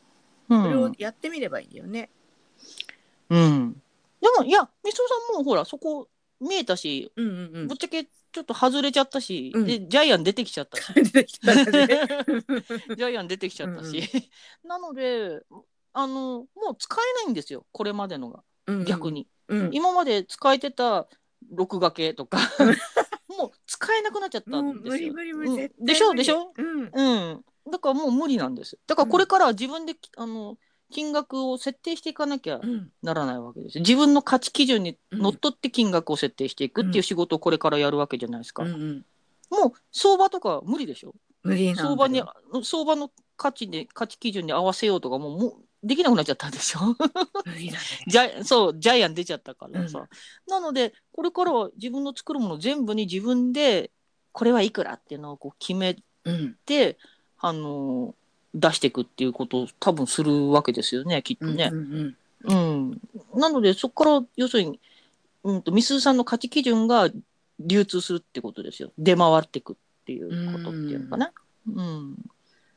[0.49, 0.63] うん。
[0.63, 2.11] それをやってみればいいよね。
[3.31, 3.73] うん。
[4.21, 6.09] でも、いや、みそさんもほら、そこ
[6.41, 10.85] 見えたし、うんうんうんぶっちゃけちょっと外れちゃったし、うんで、ジャイアン出てきちゃったし。
[11.03, 14.03] ジャイアン出てきちゃったし。
[14.65, 15.41] なので、
[15.93, 19.27] あの、もう使えないんですよ、これまでのが、うんうん逆に。
[19.49, 21.09] うん今まで使えてた
[21.51, 22.39] 録画系とか、
[23.29, 25.13] もう使えなくなっちゃったんですよ。
[25.13, 26.19] 無理無理無理でしょ無理。
[26.19, 26.53] でしょ？
[26.57, 26.91] うん。
[26.93, 27.45] うん。
[27.71, 28.79] だからもう無理なんです。
[28.87, 30.57] だからこれからは自分で、あの、
[30.91, 32.91] 金額を設定していかなきゃうん。
[33.03, 33.83] ならないわけですよ。
[33.83, 38.63] 自分の価値基準にのっとって金額を設定していくっていう仕事をこれからやるわけじゃないですか。
[38.63, 39.05] うんうん。
[39.51, 41.15] もう相場とか無理でしょ？
[41.43, 42.23] 無理相場に、
[42.65, 46.97] 相場の価値で、価値基準に合わせようとかもうもうできなくなっちゃったでしょ？
[47.47, 47.73] ね。
[48.07, 50.09] ジャイそう、ジャイアン出ちゃったからさ。
[50.49, 53.91] なので、これからは自分の作るもの全部に自分で
[54.33, 56.99] これはいくらっていうのをこう決めうんて、
[57.39, 58.15] あの
[58.55, 61.71] 出していくっていうことを多分するわけですよねきっとね。
[61.73, 63.01] うんうんうん
[63.35, 64.79] なのでそこから要するに、
[65.43, 67.09] うん、とみすずさんの価値基準が
[67.59, 71.33] 流通するってことですよ出回っていくっていうことっていうのかな。
[71.75, 72.17] うん、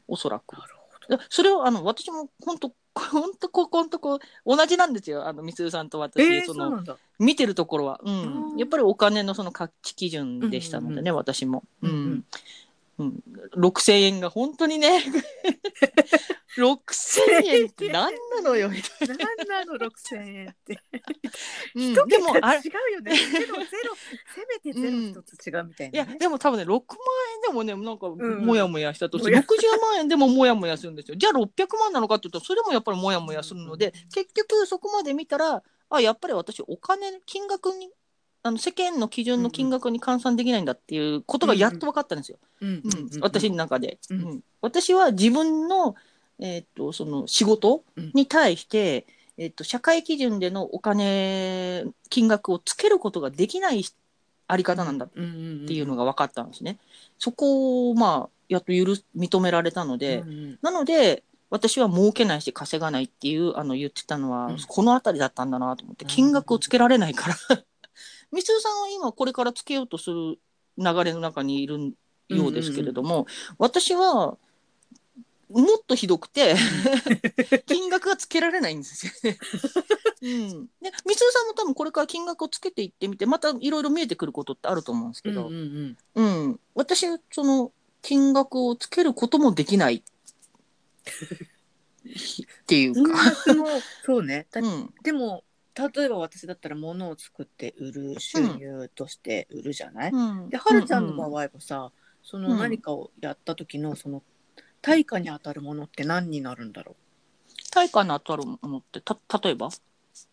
[0.08, 0.54] おそらく。
[0.54, 0.81] なるほいや
[1.30, 5.28] それをあの私も本当本当ここのとこ同じなんですよ。
[5.28, 6.84] あのみすずさんと私、えー、その。
[7.20, 8.60] 見てるところは、うあん、ー。
[8.60, 12.14] やっぱりお金のその価値基準でしたのでね、うんうん私も、ううんうん。
[12.14, 12.26] ん
[13.00, 13.24] うん、
[13.56, 15.04] 6,000円が本当にね
[16.58, 19.14] 6,000円って 何なのよみたいな。
[19.16, 20.74] んなの六千円って。
[20.74, 21.02] な、
[21.76, 23.16] 一うん、でもあれ違うよね。
[23.16, 23.96] ゼロゼロ
[24.36, 26.20] せめてゼロ一つ違うみたいいやなね。
[26.20, 26.80] でも多分ね6万
[27.36, 28.46] 円でもねなんかん。
[28.46, 29.42] モヤモヤしたとして、もや。
[29.42, 31.16] 60万円でもモヤモヤするんですよ。
[31.16, 37.92] じゃあ600万なのかっていうとそれもやっぱりモヤモヤするので結局そこまで見たらあやっぱり私お金金額に
[38.44, 42.70] あの世間の基準の金額に換算できないんだっていうことがやっと分かったんですよ、うん。
[42.70, 42.82] うん。
[43.22, 44.22] 私の中で、うん。
[44.22, 44.42] うん。
[44.62, 45.96] 私は自分の,、
[46.42, 47.84] えーっとその仕事
[48.14, 49.06] に対して、
[49.38, 53.86] えーっと社会基準でのお金金額をつけることができない
[54.48, 55.28] あり方なんだっうんう
[55.64, 56.78] んていうのが分かったんですね。
[57.18, 60.60] そこをまあやっと許す認められたので、うんうん。
[60.62, 64.58] なので私は儲けないし稼がないっていうあの言ってたのは、うん。
[64.68, 66.10] この辺りだったんだなと思ってうん。
[66.10, 67.36] 金額をつけられないから。
[68.32, 70.38] みすずさんは今これからつけようとする
[70.78, 71.94] 流れの中にいる
[72.30, 73.28] ようですけれども、
[73.58, 74.38] 私は
[75.52, 76.56] もっとひどくて
[77.68, 79.38] 金額がつけられないんですよね。
[80.22, 87.72] うん、でみすずさんも多分これから金額をつけていってみてまたいろいろ見えてくることってあると思うんですけど、うんうんうん、私はその
[88.02, 89.96] 金額をつけることもできない。
[89.96, 90.02] っ
[92.66, 93.32] ていう金か、
[94.06, 94.48] そうね。
[94.52, 95.44] だうん、でも
[95.76, 100.50] 例えば私だったら物を作って売る収入として売るじゃない、うん。
[100.50, 101.92] ではるちゃんの場合はさ、
[102.24, 102.60] そのうん。
[102.60, 104.24] 何かをやった時のその
[104.82, 106.96] 対価に当たるものって何になるんだろう？
[107.72, 109.70] 対価に当たるものってた例えば、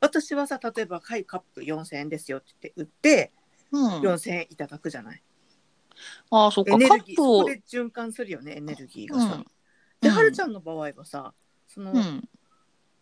[0.01, 3.32] 私はさ例えば「はいカップ4,000円ですよ」って言って
[3.70, 5.22] うん、売って4,000円いただくじゃない、
[6.30, 6.72] ああそっか。
[6.72, 9.34] エネルギーカップをそこで循環するよねエネルギーがさ。
[9.36, 9.46] うん。
[10.01, 10.14] でうん。
[10.14, 11.34] はるちゃんの場合はさ
[11.68, 12.28] その、うん。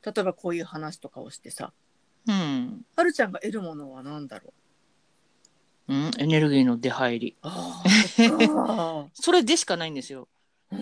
[0.05, 1.72] 例えばこういう話とかをしてさ
[2.26, 2.84] うん。
[2.97, 4.53] はるちゃんが得るものは何だろ
[5.88, 5.94] う？
[5.94, 7.36] うん、エネルギーの出入り。
[9.14, 10.28] それでしかないんですよ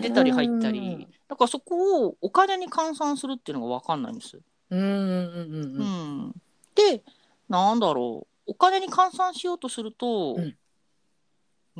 [0.01, 1.07] 出たり入ったり。
[1.27, 4.39] だからそこをお金に換算するっていうのが分かんないんです。
[4.69, 6.19] うんうんうんうんううん。
[6.29, 6.41] ん、
[6.75, 7.03] で
[7.49, 8.51] なんだろう。
[8.51, 10.55] お金に換算しようとすると、うん。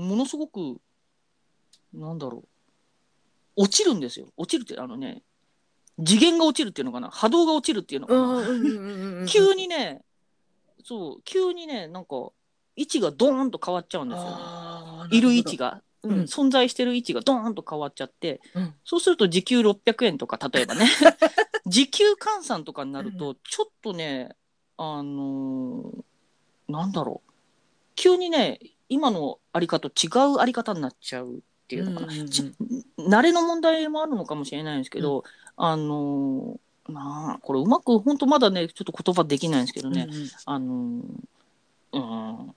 [0.10, 0.78] ものすごく
[1.94, 2.44] なんだろ
[3.58, 3.64] う。
[3.64, 4.28] 落ちるんですよ。
[4.36, 5.22] 落ちるってあのね
[6.04, 7.10] 次元が落ちるっていうのかな。
[7.10, 10.02] 波動が落ちるっていうのかな、急にね
[10.84, 12.32] そう急にねなんか
[12.76, 15.18] 位置がドーンと変わっちゃうんですよね。
[15.18, 16.20] いる位置が、うん。
[16.20, 16.24] うん。
[16.24, 18.74] 存在してる位置がドーンと変わっちゃって、うん。
[18.84, 20.88] そうすると時給600円とか例えばね。
[21.66, 24.36] 時給換算とかになるとちょっとね
[24.78, 26.04] あのー
[26.68, 27.32] なんだろう。
[27.96, 32.28] 急にね今のあり方と違うあり方になっちゃうっていうのかな、うんうん
[32.98, 35.24] 慣れの問題もあるのかもしれないんですけど、
[35.58, 40.30] あのーまあこれうまく本当まだねちょっと言葉できないんですけどね、うんうん。
[40.46, 41.28] あのー
[41.94, 42.56] うん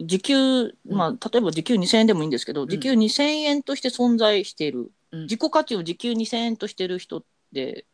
[0.00, 2.68] 時給、まあ、例えば時給2000円でもいいんですけど、ん。
[2.68, 5.22] 時給2000円として存在している、うん。
[5.22, 7.24] 自己価値を時給2000円としてる人っ
[7.54, 7.86] て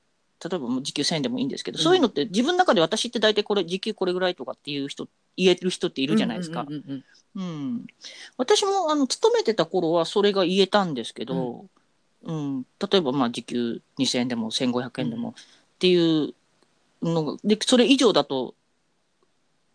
[0.43, 1.85] 例えばもう時給1000円でもいいんですけど、うん。
[1.85, 6.67] そういうのって自分の中で私って大体これ時給これぐらいとかっていう人言える人っているじゃないですか。
[6.69, 7.05] うんうんうん
[7.37, 7.87] うん
[8.37, 11.67] 私もあの勤めてた頃はそれが言えたんですけど、
[12.25, 12.67] うん。
[12.91, 15.35] 例えばまあ時給2000円でも1500円でもうん。
[15.35, 15.37] っ
[15.79, 16.35] ていう
[17.03, 18.55] のがでそれ以上だと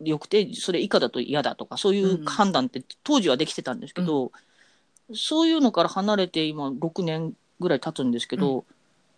[0.00, 4.32] よくてそれ以下だと嫌だとかそういう判断って当時はできてたんですけど、
[5.14, 8.64] そういうのから離れて今6年ぐらい経つんですけど、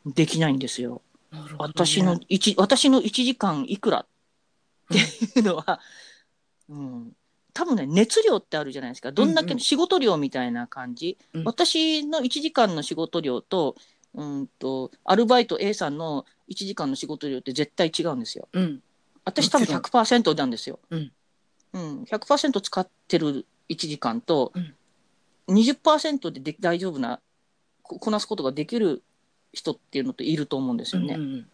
[0.07, 1.03] できないんですよ。
[1.33, 1.41] ね。
[1.59, 4.07] 私の一私の1時間いくらっ
[4.91, 4.99] て
[5.39, 5.81] いうのは、
[6.69, 7.13] うん、
[7.53, 9.13] 多分ね熱量ってあるじゃないですか。
[9.13, 9.57] どんだうんうん。
[9.57, 11.45] け仕事量みたいな感じ、うん。
[11.45, 13.77] 私の1時間の仕事量と,、
[14.15, 18.49] うん、とアルバイト A さんの1時間の仕事量って絶対違うんですよ。
[18.53, 18.83] うん
[19.29, 19.83] 私多分もちろん。
[19.83, 20.79] 100%なんですよ。
[20.91, 21.13] うん。
[21.73, 24.75] うん、100%使ってる1時間と、うん。
[25.49, 27.21] 20%でで大丈夫な
[27.83, 29.03] ここなすことができる
[29.53, 31.15] 人っていうのっていると思うんですよね。
[31.15, 31.49] うんうん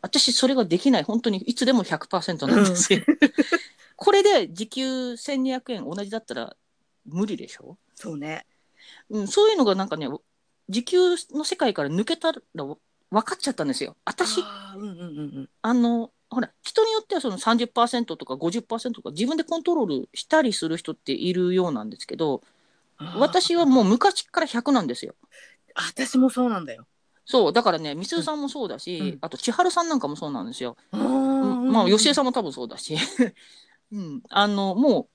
[0.00, 1.02] 私それができない。
[1.02, 3.00] 本当にいつでも100%なんですよ。
[3.96, 6.56] これで時給1200円同じだったら
[7.04, 8.46] 無理でしょ、そうね。
[9.10, 10.08] うん、そういうのがなんかね
[10.68, 10.98] 時給
[11.32, 12.76] の世界から抜けたら分
[13.10, 13.96] かっちゃったんですよ。
[14.04, 14.40] 私。
[14.40, 15.50] あーうんうんうんうん。
[15.62, 22.42] あのほら人によってはその30%とか50%とか自分でコントロールしたりする人っているようなんですけど
[23.16, 25.14] 私はもう昔から100なんですよ。
[25.74, 26.86] あ私もそうなんだよ。
[27.24, 29.18] そうだからねみすずさんもそうだし、うん。
[29.20, 30.76] あと千春さんなんかもそうなんですよ。
[30.90, 32.96] まあ吉江んさんも多分そうだし、
[33.92, 35.08] うん、あのも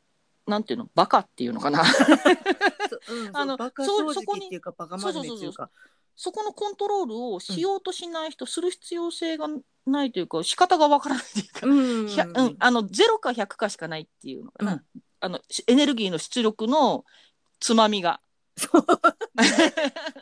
[0.47, 1.83] うなんていうのバカっていうのかな。
[3.33, 5.69] あのあのバカ正そうそこに直っていうかバカ真面目っていうか
[6.15, 9.47] そこのコントロールをしようとしない人、する必要性が
[9.85, 12.55] ないというか仕方がわからないというか、うん。
[12.59, 14.83] あの0か100かしかないっていうのかな、
[15.19, 17.03] あのしエネルギーの出力の
[17.59, 18.19] つまみが。
[18.55, 18.85] そう。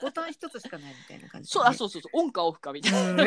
[0.02, 2.12] ボタン一つしかないみたいな感じそうあそうそうそう。
[2.14, 3.10] オンかオフかみたいな。
[3.10, 3.18] うん。
[3.18, 3.26] で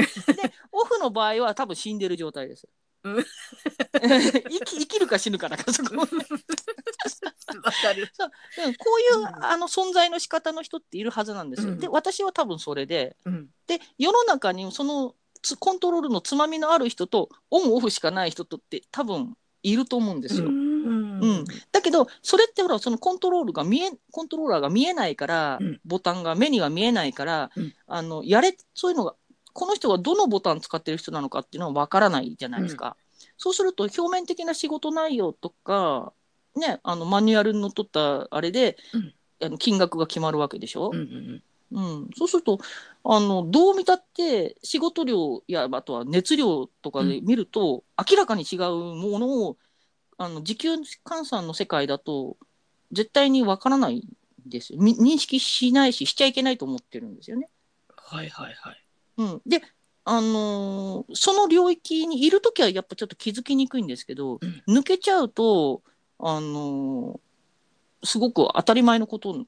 [0.72, 2.66] オフの場合は多分死んでる状態です。
[3.04, 3.24] うん。
[4.00, 5.96] 生き生きるか死ぬかだから そこ。
[5.96, 8.10] わかる。
[8.66, 8.70] う。
[8.70, 9.44] んこういう、うん。
[9.44, 11.72] あの存在の仕方の人っているはずなんですよ。
[11.72, 11.78] うん。
[11.78, 13.50] で私は多分それでうん。
[13.66, 20.46] で世の中にそのつコントロールのつまみのある人とオンオフしかない人とって多分いると思うんですよ。
[20.46, 21.20] うん。
[21.20, 21.44] うん。
[21.72, 25.80] だけどそれってほらそのコントロールが見えコントローラーが見えないから、うん。
[25.84, 27.74] ボタンが目には見えないから、うん。
[27.86, 29.14] あのやれそういうのが
[29.54, 32.96] この人がどのボタン使ってる人なのかっていうのは分からないじゃないですか。
[33.38, 36.12] そうすると表面的な仕事内容とか、
[36.54, 40.90] ね、あのマニュアルにのっとったあれで、うんあの金額が決まるわけでしょ？
[40.94, 41.42] うんうん
[41.72, 42.60] うん、そうすると
[43.02, 48.60] あのどう見たって仕事量やあとは熱量とかで見ると、明らかに違う
[48.94, 49.56] ものを
[50.18, 50.74] あの時給
[51.04, 52.36] 換算の世界だと
[52.92, 54.06] 絶対にわからない
[54.46, 57.50] んですよみ認識しないししちゃいけないと思ってるんですよね。
[57.96, 58.83] はいはいはい。
[59.16, 59.62] うん、で、
[60.04, 65.82] あのーその領域にいるときはやっぱちょっと気づきにくいんですけど、うん抜けちゃうと、
[66.18, 69.46] あのーすごく当たり前のこと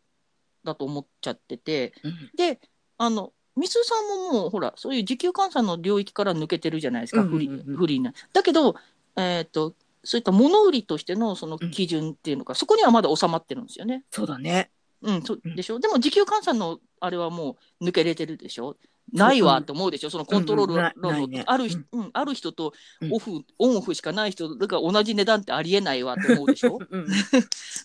[0.64, 2.58] だと思っちゃってて、うんで、
[2.98, 8.12] あの、みすさんももう、ほら、そういう時給換算の領域から抜けてるじゃないですか、うんうんうんフリーな。
[8.32, 8.76] だけど、
[9.16, 14.04] えっ、と、そういった物売りとしてのその基準っていうのが、そこにはまだ収まってるんですよね。
[14.10, 14.70] そうだね。
[15.02, 15.56] うん、そううん。
[15.56, 18.76] でしょ、でも時給換算のあれはもう抜けれてるでしょ？
[19.12, 20.10] ないわって思うでしょ？
[20.10, 22.10] そのコントロールのある人、うん。
[22.12, 23.12] ある人とうん。
[23.12, 26.78] オフ、オンオフしかない人だから同じ値段ってありえないわって思うでしょ？
[26.90, 27.06] うん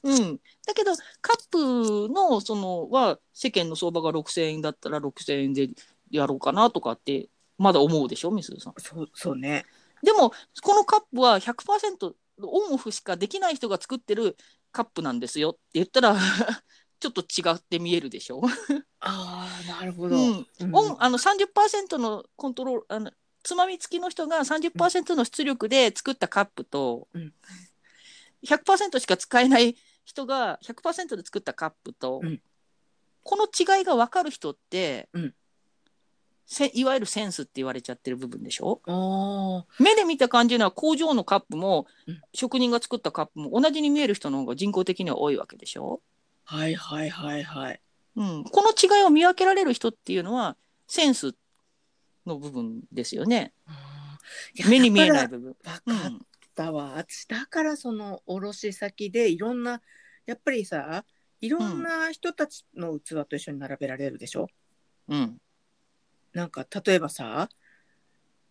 [0.03, 5.69] うん、 だけどカップのそのは世間の相場が6000円だったら6000円で
[6.09, 8.31] やろうかなとかってまだ思うでしょ？
[8.31, 8.73] みすずさん。
[8.77, 9.65] そうそうね。
[10.01, 10.31] でも
[10.63, 14.35] このカップは100%オンオフしかできない人が作ってる
[14.71, 16.15] カップなんですよって言ったら
[17.01, 18.41] ちょっと違って見えるでしょ、
[19.01, 20.15] ああなるほど。
[20.15, 20.75] うん、うん。
[20.75, 23.11] オンあの30%のコントロールあの
[23.43, 27.33] つまみ付きの人が30%の出力で作ったカップと、うん。
[28.45, 29.75] 100%しか使えない
[30.05, 32.39] 人が100%で作ったカップと、うん。
[33.23, 35.33] この違いが分かる人って、うん。
[36.45, 38.81] せいわゆるセンスって言われちゃってる部分でしょ？
[38.85, 42.21] あ目で見た感じのは工場のカップも、うん。
[42.33, 47.81] 職人が作ったカップも同じに見える人の方が人口的には多いわけでしょ、あはいはいはいはい。
[48.15, 51.33] うん、この違いを見分けられる人っていうのはセンス
[52.25, 53.53] の部分ですよね
[54.53, 55.55] や目に見えないだ部分。
[55.63, 56.19] 分かっ
[56.53, 56.93] たわ。
[56.97, 59.81] 私だからその卸先でいろんな
[60.25, 61.05] やっぱりさ
[61.39, 64.47] いろんな人たちの器と一緒に並べられるでしょ？
[65.07, 65.41] うんうん
[66.33, 67.49] なんか例えばさ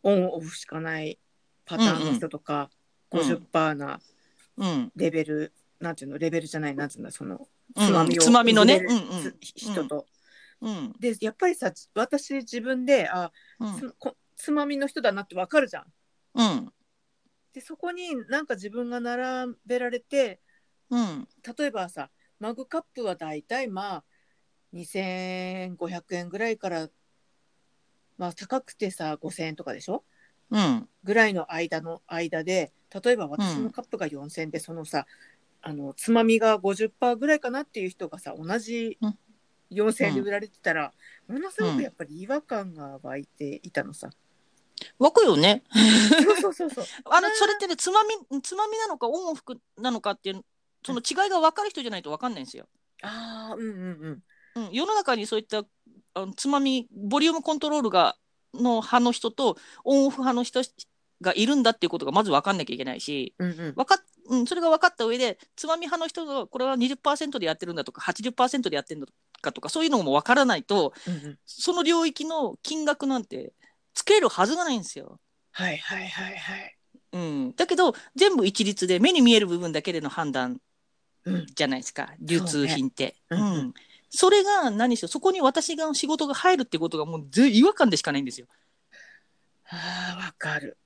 [0.02, 1.18] オンオフしかない
[1.64, 2.70] パターンの人とか、
[3.10, 4.00] うんうん50%な
[4.56, 6.18] うんレベル、なんていうの？
[6.18, 7.46] レベルじゃないなんていうのそのうん
[7.76, 8.82] つまみをつまみのね。
[9.40, 10.06] 人と。
[10.60, 10.92] うん。
[10.98, 13.78] でやっぱりさ私自分であうん。
[13.78, 15.84] つこつまみの人だなってわかるじゃん。
[16.34, 16.72] うん。
[17.52, 20.40] でそこになんか自分が並べられて
[20.90, 21.28] うん。
[21.58, 24.04] 例えばさマグカップはだいたいまあ
[24.72, 26.88] 2500円ぐらいから
[28.18, 30.04] まあ高くてさ5000円とかでしょ？
[30.50, 30.88] うん。
[31.02, 35.06] ぐらいの間の間で例えば私のカップが4000円で、そのさ
[35.62, 39.18] あのつまみが50%ぐらいかなっていう人がさ同じうん
[39.70, 40.92] 4000円で売られてたら、
[41.28, 44.10] ものすごくやっぱり違和感が湧いていたのさ。
[44.98, 45.62] 湧くよね。
[46.22, 46.84] そうそうそうそう。
[47.04, 49.42] あのそれってねつまみつまみなのかオンオフ
[49.76, 50.44] なのかっていう
[50.84, 52.66] その違いが分かる人じゃないと分かんないんですよ。
[53.02, 54.22] ああうんうん
[54.56, 54.66] うん。
[54.66, 55.64] うん、世の中にそういった
[56.14, 58.16] あのつまみボリュームコントロールが
[58.54, 60.62] の派の人とオンオフ派の人
[61.20, 63.98] がいるんだっていうことがまず分かんなきゃいけないしうんうん、分かっ、
[64.30, 69.08] うん、それが分かった上でつまみ派の人がこれは20%でやってるんだとか80%でやってるんだ
[69.42, 73.52] かとかそういうのも分からないとうんうんその領域の金額なんて
[73.92, 75.20] つけるはずがないんですよ。
[75.52, 76.76] はいはいはいはい。
[77.12, 80.60] うん、だけど全部一律で目に見える部分だけでの判断
[81.24, 83.16] うんじゃないですか流通品って。
[83.28, 83.74] そうねうんうんうん
[84.12, 88.48] それが何しろそこに私が仕事が入るってことがもうず違和感でしかないんですよ。
[89.68, 90.76] ああわかる。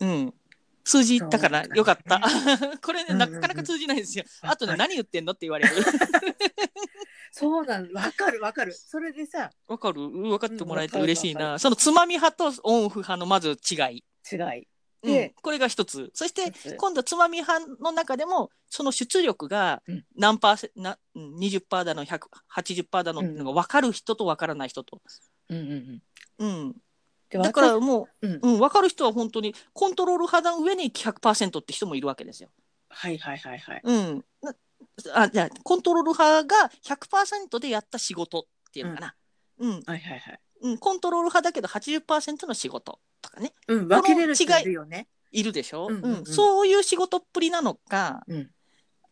[0.00, 0.34] うん。
[0.84, 2.20] 通じたからよかった。
[2.82, 4.24] これね、なんかなか通じないんですよ。
[4.42, 5.74] あとね、何言ってんのって言われる。
[7.32, 10.08] そうなんわかるわかるそれでさわかる？
[10.08, 11.58] 分かってもらえて嬉しいな。
[11.58, 14.04] そのつまみ派とオンオフ派のまず違い。
[14.30, 14.68] 違い
[15.02, 16.10] うんで、これが一つ。
[16.14, 25.00] そして今度つまみ派の中でもその出力がうん何パーセント、なうん20%だの180%だのっていうのが分かる人と分からない人と。
[25.48, 26.02] うんうん
[26.38, 26.76] うんうん、
[27.38, 28.32] でだからもうん。
[28.32, 32.48] う、うん、分かる人は本当にコントロール派の上に100%って人もいるわけですよ。
[32.88, 33.80] はいはいはいはい。
[33.82, 34.54] うん、な
[35.14, 39.14] あじゃあコントロール派が100%でやった仕事っていうのかな。
[39.58, 39.70] うん。
[39.70, 40.40] はいはいはい。
[40.62, 43.52] うん、コントロール派だけど80%の仕事とかね。
[43.68, 45.08] うん分けれる人いるよね。
[45.32, 46.26] いるでしょ、うんうんうん。
[46.26, 48.50] そういう仕事っぷりなのか、うん。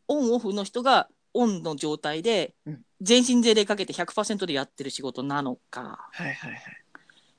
[0.06, 2.82] オンオフの人がオンの状態でうん。
[3.00, 6.08] 全身全霊かけて100%でやってる仕事なのか。
[6.12, 6.81] はいはいはい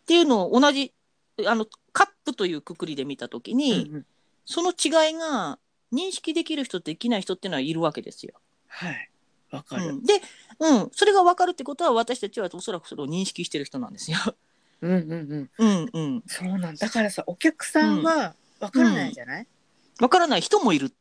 [0.03, 0.93] っていうのを同じ
[1.47, 4.05] あのカップというくくりで見た時に、うんうん
[4.45, 5.57] その違いが
[5.93, 8.33] 認識できる人とできない人っていうのはいるわけですよ。
[8.67, 9.09] はい
[9.51, 10.15] わかるうん、で、
[10.59, 14.17] うん、それが分かるってことは私たちはおそらくそれを認識してる人なんですよ。
[14.81, 16.23] うんうんうんうんうん。
[16.27, 19.47] そうなんだからさお客さんはわからないじゃない？
[19.97, 20.91] 分からない人もいる。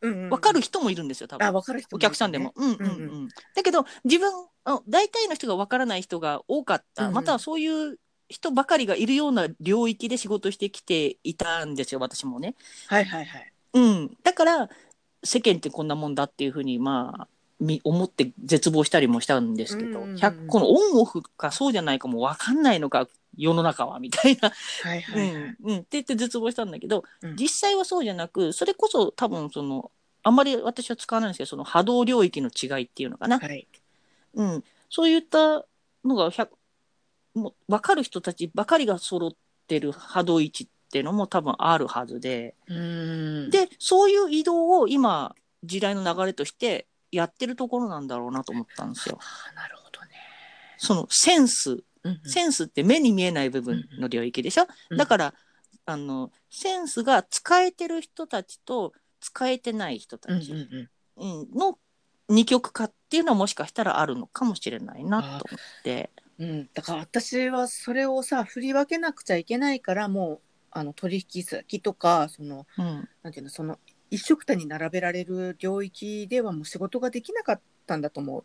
[0.00, 1.46] うんうんうん分かる人もいるんですよ、多分。
[1.46, 2.52] あ分かる人ね客さんでも。
[2.56, 2.88] うんうんうん。
[2.88, 2.92] う
[3.26, 4.32] んだけど、自分、
[4.64, 7.98] あ大体の人が分からない人が多かった、うんうんまたはそういう
[8.30, 12.54] 人ばかりがいるような領域で仕事してきていたんですよ、私もね。
[12.86, 13.52] はいはいはい。
[13.74, 14.16] うん。
[14.22, 14.70] だから、
[15.22, 17.28] 世間ってこんなもんだっていうふうに、まあ、
[17.58, 20.04] み思って絶望したりもしたんですけど、うん。
[20.04, 24.50] うんうん100このオンオフかそうじゃないかも分かんないのか、世の中は、みたいな。
[24.82, 25.20] はいはい。
[25.20, 25.56] はいうん。
[25.64, 27.36] うん、って言って絶望したんだけど、うん。
[27.36, 29.90] 実際はそうじゃなくそれこそ多分その
[30.22, 33.66] あんまり私は使わないんですけどその波動領域の違いっていうのかな、はい。
[34.34, 35.64] うん、そういった
[36.04, 36.48] のが100
[37.34, 39.30] もう分かる人たちばかりが揃っ
[39.66, 43.50] てる波動位置っていうのも多分あるはずで、うん。
[43.50, 49.18] でそういう移動を今時代の流れとしてやってるところなんだろうなと思ったんですよ。
[49.20, 50.08] あなるほどね。
[50.78, 51.72] そのセンス。
[51.72, 52.20] うんうん。
[52.24, 54.96] センスって目に見えない部分の領域でしょ、うん。
[54.96, 55.34] だから
[55.86, 61.40] あのセンスが使えてる人たちと使えてない人たち、うんうん。
[61.42, 61.78] うんの
[62.28, 66.10] 二極化っていうのはもしかしたらあるのかもしれないなと思って。
[66.40, 70.40] うん、だから私はそれをさ振り分けなくちゃいけないからもう
[70.70, 73.08] あの取引先とかそのうん。
[73.22, 73.78] なんていうのその
[74.10, 78.44] 一緒くたに並べられる領域ではもう仕事ができなかったんだと思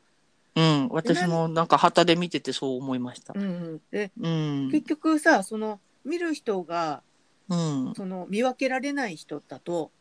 [0.55, 0.61] う。
[0.61, 3.33] ん、私もなんか旗で見ててそう思いました。
[3.35, 3.39] う。。
[3.39, 3.45] うん。
[3.45, 7.01] うん、でうん、結局さその見る人が
[7.47, 9.91] うん、その見分けられない人だと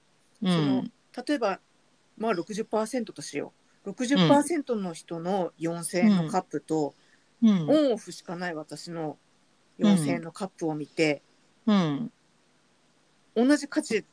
[0.42, 0.92] うそのん、
[1.26, 1.60] 例えば
[2.16, 3.52] まあ60%としよ
[3.84, 3.90] う。
[3.90, 6.94] 60%の人の4,000円のカップと、
[7.42, 9.18] うん、オンオフしかない私の
[9.78, 11.22] 4,000円のカップを見て、
[11.66, 12.12] うん、
[13.34, 14.04] 同じ価値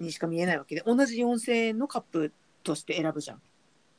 [0.00, 2.32] にしか見えないわけで同じ4,000円のカップ
[2.62, 3.42] として選ぶじゃん。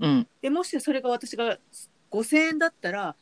[0.02, 1.60] うん、でもしそれが私が
[2.12, 3.16] 5,000円だったら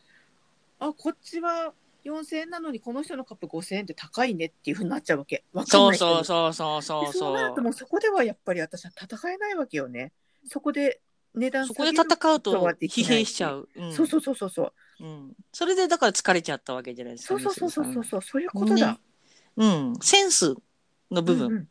[0.80, 1.74] あこっちは
[2.06, 5.44] 4,000円なのにこの人のカップ5,000円って高いねっていうふうになっちゃうわけ。
[5.54, 10.14] わかんそうない人にそうそうそうそうでそうなるともうそこではやっぱり私は戦えないわけよね。
[10.46, 11.02] そこで
[11.38, 12.52] 値段そこで戦うこと
[12.82, 13.70] 疲弊しちゃう。
[13.76, 13.86] う。
[13.88, 14.74] ん、そうそうそうそうそう。
[15.00, 17.40] うん、それでだから疲れちゃったわけじゃないですか。
[17.40, 18.04] そうそうそうそうそう。
[18.04, 18.94] 西そうそういうことだ。
[18.94, 19.00] ね。
[19.58, 20.56] うん、センス
[21.12, 21.68] の部分、うんうん。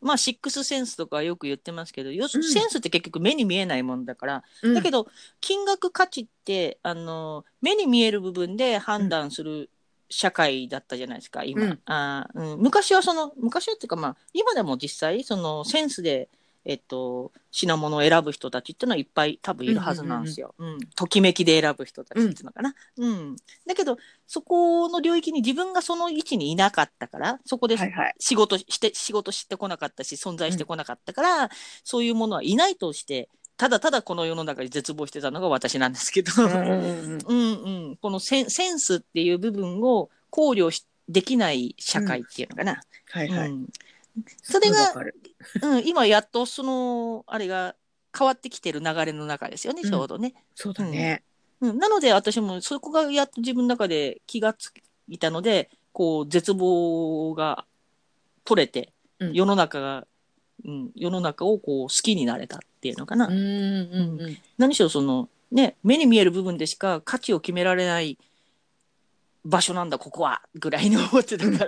[0.00, 2.48] まあシックスセンスとかよく言ってますけど、要するうん。
[2.48, 4.74] にセンスって結局目に見えないもんだから、うん。
[4.74, 5.06] だけど
[5.40, 9.70] 金額価値ってあの目に見える部分で判断する
[10.08, 11.80] 社会だったじゃないですか今、うん。
[11.84, 16.28] あーうん、昔はその昔はっていうかまあ今でも実際そのセンスで
[16.64, 20.54] えっと、品物を選ぶ人たちっていうのはいっぱい多分いるはずなんですよ。
[20.58, 22.74] うんときめきで選ぶ人たちっていうのかな。
[22.98, 23.36] うん。
[23.66, 23.96] だけど、
[24.26, 28.14] そこの領域に自分がその位置にいなかったから、そこではいはい。
[28.18, 31.50] 仕事して、仕事してこなかったし、存在してこなかったから、
[31.82, 42.80] そういうものはいないとして、ただただこの世の中に絶望してたのが私なんですけど、うんうんうんうん うん、このセンセンスっていう部分を考慮しできない社会っていうのかな。
[43.10, 43.52] はいはい。
[44.16, 44.94] うんそれが
[45.62, 47.74] うん、今やっとそのあれが
[48.16, 50.34] 変わってきてる流れの中ですよね、ちょうどね。
[50.54, 51.22] そうだね。
[51.60, 54.72] うん、なので私もそこがやっと自分の中で気がつ
[55.08, 57.64] いたので、こう絶望が
[58.44, 60.06] 取れて、うん世の中が、
[60.64, 63.26] うん、世の中をこう好きになれたっていうのかな。
[63.26, 64.38] うんうんうん。
[64.56, 68.18] 何しろそのね目に見える部分でしか価値を決められない
[69.44, 71.64] 場所なんだここはぐらいに思ってたか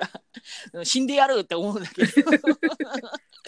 [0.75, 2.09] ら、 死んでやるって思うんだけど。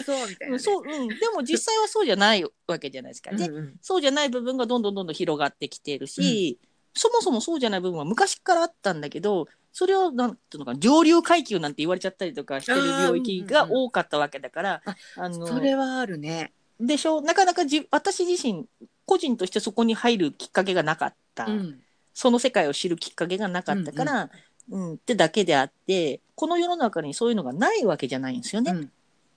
[0.03, 0.59] そうみたいなね。
[0.59, 3.31] そう、うん、でも実際はそうじゃないわけじゃないですか。
[3.31, 3.75] ね、うんうん。
[3.81, 6.59] そうじゃない部分がどんどんどんどん広がってきているし、
[6.95, 16.53] そもそもそうじゃない部分は昔からあったんだけどそれをなんていうのかな上流階級なんて言われちゃったりとかしてる領域が多かったわけだからああのそれはあるね。
[16.79, 17.19] でしょ？
[17.21, 18.65] なかなかじ私自身
[19.05, 21.79] 個人としてそこに入るきっかけがなかっった、うん
[22.15, 24.23] その世界を知るきっかけがなかったから、
[24.71, 28.71] うんってだけであってこの世の中にそういうのがないわけじゃないんですよね。
[28.71, 28.91] うん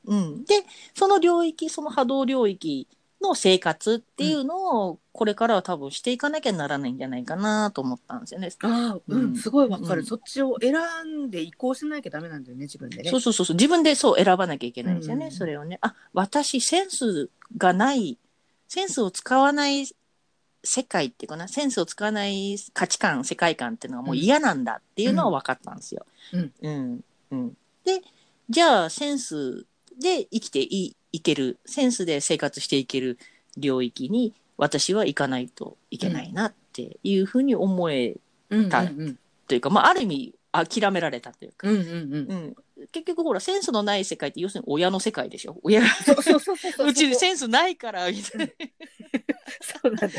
[0.06, 0.64] うん、で
[0.94, 2.88] その領域その波動領域
[3.20, 8.48] の生活っていうのをこれからは多分していかなきゃならないんじゃないかなと思ったんですよね。
[8.62, 10.76] ああ、うん、うんすごいわかる、うんそっちを選
[11.26, 13.10] んで移行しなきゃダメなんだよね、自分でね。
[13.10, 15.78] そうそうそうそう自分でそう選ばなきゃいけないんですよね、うんそれをね。
[15.82, 18.16] あ私センスがない
[18.68, 19.86] センスを使わない
[20.64, 26.04] 世界っていうかなセンスを使わない価値観世界観っていうのはもう嫌なんだっていうのは分かったんですよ。
[26.32, 26.52] うん。
[26.60, 27.00] うん。
[27.30, 27.56] うん。
[27.84, 28.00] で
[28.50, 29.66] じゃあセンス
[30.00, 33.18] で生きていいけるセンスで生活していける
[33.56, 38.16] 領域に私は行かないといけないなっていうふうに思え
[38.50, 39.18] うんうんたうん。
[39.46, 41.68] というか、まあ、ある意味諦められたというか。
[41.68, 42.56] うんうんうん。
[42.78, 45.58] うん、結局ほらセンスのない世界って要するに親の世界でしょ。
[45.62, 45.86] 親が。
[45.88, 48.52] そうちセンスないからみたいな、
[49.60, 50.12] そうなんだよ、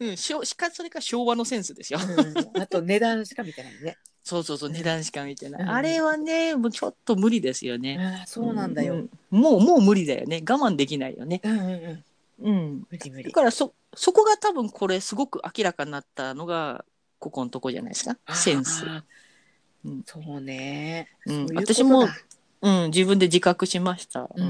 [0.00, 3.96] うん、しょしかそれか昭和のセンスですよ、うん、あと値段しか見てないね。
[4.22, 5.70] そうそうそう値段しか見てない、うん。
[5.70, 9.10] あれはねもうちょっと無理ですよね、ああそうなんだよ、うん。
[9.30, 10.38] もうもう無理だよね。
[10.38, 11.40] 我慢できないよね。
[11.44, 12.04] うんうんうん。
[12.42, 12.86] うん。
[12.90, 13.24] 無理無理。
[13.24, 16.84] だからそそこが多分これすごく明らかになったのが
[17.18, 18.18] ここのとこじゃないですか。
[18.34, 18.84] センス、
[19.86, 20.02] うん。
[20.04, 21.34] そうね、うん。
[21.34, 21.74] そういうことだ。
[21.74, 22.08] 私も
[22.62, 24.28] うん、自分で自覚しました。
[24.34, 24.48] うんうん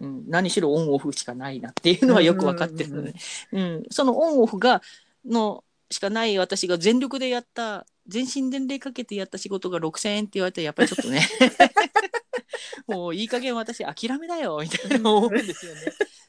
[0.00, 0.06] うん。
[0.06, 0.24] うん。
[0.28, 3.14] 何しろオンオフしかないなっていうのはよく分かってるので、
[3.52, 4.82] うんそのオンオフが
[5.24, 11.26] のしかない私が全力でやった全身全霊かけてやった仕事が6,000円って言われてやっぱりちょっとね。
[12.86, 15.80] もういい加減私諦めだよみたいな思うんですよね。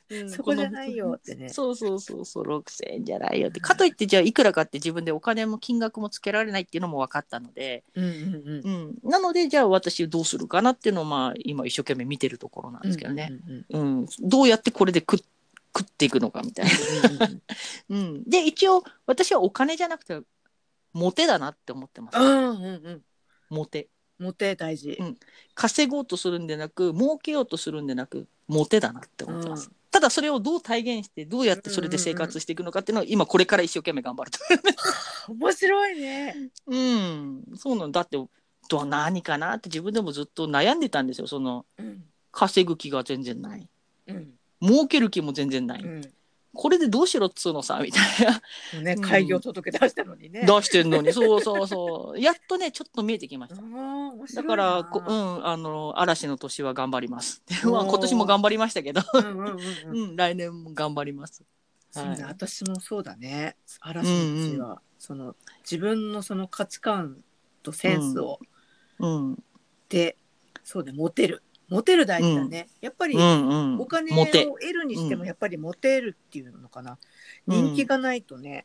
[0.09, 1.49] うんそこじゃないよってね。
[1.49, 3.59] そうそうそうそう6,000円じゃないよって。
[3.59, 8.95] かといってじゃあいくらかって自分でお金も金額もつけられないっていうのも分かったので、うんうんうん。
[9.03, 15.19] うん、なのでじゃあ私どうするかなっていうのをまあ今一生懸命見てるところなんですけどね、うんうんうんどうやってこれで食っ
[15.77, 16.71] 食っていくのかみたいな。
[17.89, 20.19] うんうんうん、で一応私はお金じゃなくて
[20.93, 22.17] モテだなって思ってます。
[22.17, 23.01] うんうんうん。
[23.49, 23.87] モテ。
[24.17, 24.97] モテ大事。
[24.99, 25.17] うん。
[25.53, 29.71] 稼ごうとするんでなく儲けようとするんでなくモテだなって思ってます。
[29.87, 34.39] うんただそれをどう体現してどうやってそれで生活していくのかっていうのを今これから一生懸命頑張ると。
[35.33, 38.17] 面白いねうん、そうなんだって
[38.69, 41.27] どう何かなって自分でもずっと悩んでたんですよ。
[41.27, 43.67] そのうん稼ぐ気が全然ない。
[44.07, 45.81] うん儲ける気も全然ない。
[45.81, 46.01] うん
[46.57, 48.03] これでどうしろっつうのさみたい
[48.73, 48.81] な。
[48.81, 49.01] ねうん。
[49.01, 50.41] 開業届出したのにね。
[50.41, 51.13] 出してんのに。
[51.13, 52.19] そうそうそう。
[52.19, 54.41] やっとねちょっと見えてきました。
[54.41, 57.43] だからこ、うん、あの嵐の年は頑張ります。
[57.63, 59.97] まあ、今年も頑張りましたけど、うんうんうんうん。
[59.97, 61.43] うん、来年も頑張ります。
[61.93, 62.21] はい。
[62.23, 63.55] 私もそうだね。
[63.79, 67.17] 嵐のうちは、その自分のその価値観
[67.61, 68.39] とセンスを、
[68.97, 69.43] うん、
[69.89, 70.17] で
[70.63, 74.25] そうねモテるモテる大事だね、やっぱりうん、うん、お金を。
[74.25, 76.97] 得るにしてもやっぱりモテるっていうのかな、
[77.47, 77.65] うん。
[77.73, 78.63] 人気がないとね。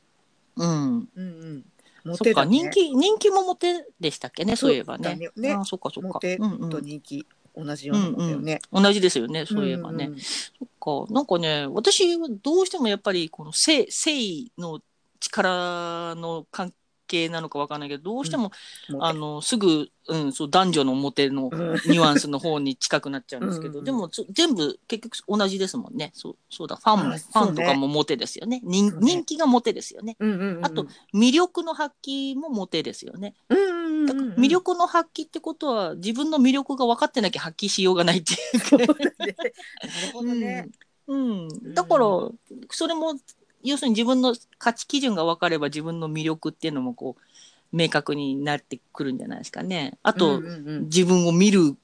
[0.56, 1.64] うん、うんうん。
[2.04, 2.50] モテだね。
[2.50, 5.18] 人気、人気もモテでしたっけね、そういえばね。
[5.36, 5.52] ね。
[5.52, 6.08] あ、そっか、そっか。
[6.08, 6.70] モテうんうん。
[6.70, 7.26] と人気
[7.56, 10.06] 同じようなもんだよね、同じですよね、そういえばね。
[10.06, 10.18] んん。
[10.18, 14.80] そっか、なんかね、私はどうしてもやっぱりこの性、性の
[15.20, 16.72] 力の関
[17.12, 18.50] 係なのかわかんないけど、どうしても、
[18.88, 21.72] モテあの、すぐ、うん、そう、男女のモテのうん。
[21.86, 23.78] ニュアンスの方に近くなっちゃうんですけど、うん。
[23.78, 26.10] うんでもつ全部結局同じですもんね。
[26.14, 28.60] そう、そうだ、ファンも、あファンとかもモテですよね。
[28.64, 30.16] 人人気がモテですよね。
[30.18, 30.64] うんうんうんうん。
[30.64, 33.34] あと魅力の発揮もモテですよね。
[33.48, 38.58] うんうんうんうんだから魅力の発揮ってことは、自分の魅力が分かってなきゃ発揮しようがないっていう。
[38.60, 38.94] そうだね。
[39.28, 40.68] なるほどね、
[41.06, 42.34] うん、うん、だから、う
[42.70, 43.14] それも
[43.62, 49.98] 要するに自分の価値基準が分かれば自分の魅力っていうのもこう明確になってくるんじゃないですかね。
[50.02, 50.84] あと、うんうんうん。
[50.84, 51.76] 自分を見る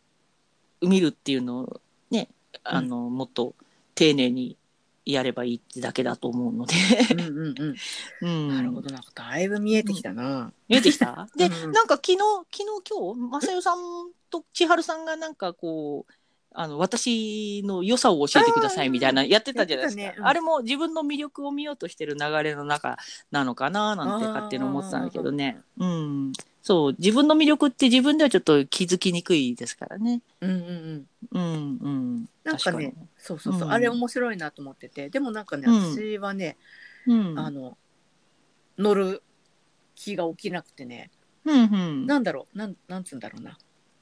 [0.83, 1.81] 見るっていうのを
[2.11, 2.29] ね
[2.65, 3.55] あの、もっと
[3.95, 4.57] 丁寧に
[5.05, 6.75] やればいいってだけだと思うので、
[7.13, 7.77] うんうんうん。
[8.21, 11.29] うん、なるほどなんかだいぶ見えてきたな、見えてきた？
[11.37, 13.79] で、うんなんか昨日昨日今日正代さん
[14.31, 16.13] と千春さんがなんかこう
[16.61, 20.15] あの私の良さを教えてくださいみたいなやってたじゃないですか、ね。
[20.19, 20.27] うん。
[20.27, 22.99] あれも自分の魅力を見ようとしてる流れの中
[23.31, 25.61] なのかななんて勝手に思ってたんだけどね。
[25.79, 26.33] うん。
[26.61, 30.21] そう自分の魅力って自分ではちょっと気づきにくいですからね。
[30.41, 31.07] うんうんうん。
[31.31, 32.29] うんうん。
[32.43, 33.73] なんかね確そうそうそう、うん。
[33.73, 35.11] あれ面白いなと思ってて。
[35.11, 35.95] でもなんかねうん。
[35.95, 36.57] 私はね、
[37.07, 37.39] にうん。
[37.39, 37.79] あの
[38.77, 39.23] 乗る
[39.95, 41.13] 気が起きなくてね。
[41.45, 42.07] うんうん。
[42.07, 42.59] なんだろう。
[42.59, 43.57] なんなんつうんだろうな。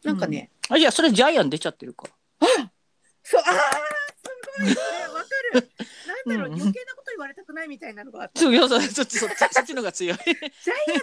[0.04, 2.06] なんかね、あいやそれジャイアン出ちゃってるか
[3.22, 4.26] そうあーす
[4.58, 4.68] ごい。
[4.68, 4.74] ね
[5.12, 5.70] わかる。
[6.26, 6.60] なんだろう、うん。
[6.60, 10.18] 余計なこと言われたくないみたいなのがあってそういやそそっちそっちそっちのが強い。
[10.18, 10.38] ジャイ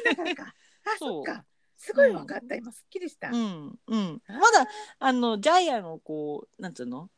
[0.10, 0.54] アンだからか。
[0.86, 1.22] あそそう。
[1.22, 1.46] っか
[1.78, 4.70] すごいわかった、今すっきりした、うんうん、まだ
[5.00, 7.10] あのジャイアンをこうなんつうの？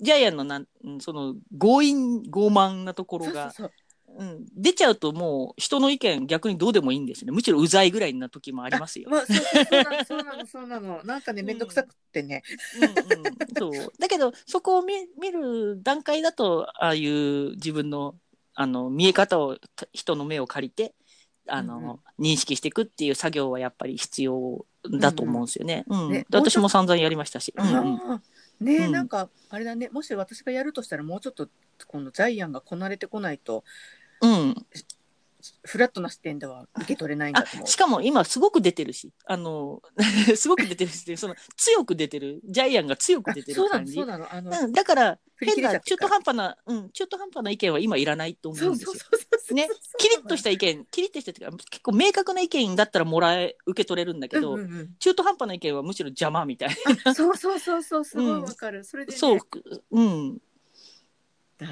[0.00, 3.50] ジャイアンのなんうんその強引傲慢なところが。
[3.50, 3.72] そうそう
[4.16, 7.32] うん、出ちゃうともう人の意見逆にどうでもいいんですね。
[7.32, 9.10] むしろうざいぐらいな時もありますよ。
[9.10, 11.02] まあそうなの そうなのそうなの。
[11.04, 12.42] なんかねうん面倒くさくってね、
[12.76, 13.70] うん。
[13.70, 13.92] うん、そう。
[13.98, 18.14] だけどそこを見見る段階だとああいう自分の
[18.54, 20.94] あの見え方をた人の目を借りて
[21.48, 21.98] あの、うんうん。
[22.20, 24.64] 認識していくっていう作業はやっぱり必要
[25.00, 25.84] だと思うんですよね。
[25.88, 27.52] うんねで私も散々やりましたし。
[27.56, 28.20] うん
[28.60, 28.92] ねえ、うん。
[28.92, 29.88] なんかあれだね。
[29.90, 31.48] もし私がやるとしたらもうちょっと
[31.86, 33.64] このジャイアンがこなれてこないと
[34.20, 34.66] うん、
[35.62, 37.66] フラットな視点では受け取れないんだあと思う。
[37.66, 39.12] しかも今すごく出てるし。
[39.26, 39.82] あの
[40.36, 43.94] すごく出てるしその強く出てるジャイアンが強く出てる感じ。
[43.94, 44.32] そうなの。
[44.32, 48.92] あの、うん、だから変な中途半端な、うん、中途半端な意見は今いらないと思そううんですよ。
[48.92, 49.68] そうそうそうね。
[49.98, 54.94] キリッとした意見、キリッとしたっていうか、結構明確な意見だったらもらえ、受け取れるんだけど、うんうんうん。
[54.98, 58.04] 中途半端な意見はむしろ邪魔みたいあそうそうそうそう。
[58.04, 59.14] すごいわかる、それで、な。
[59.14, 59.38] ね、そう、
[59.90, 60.38] うん。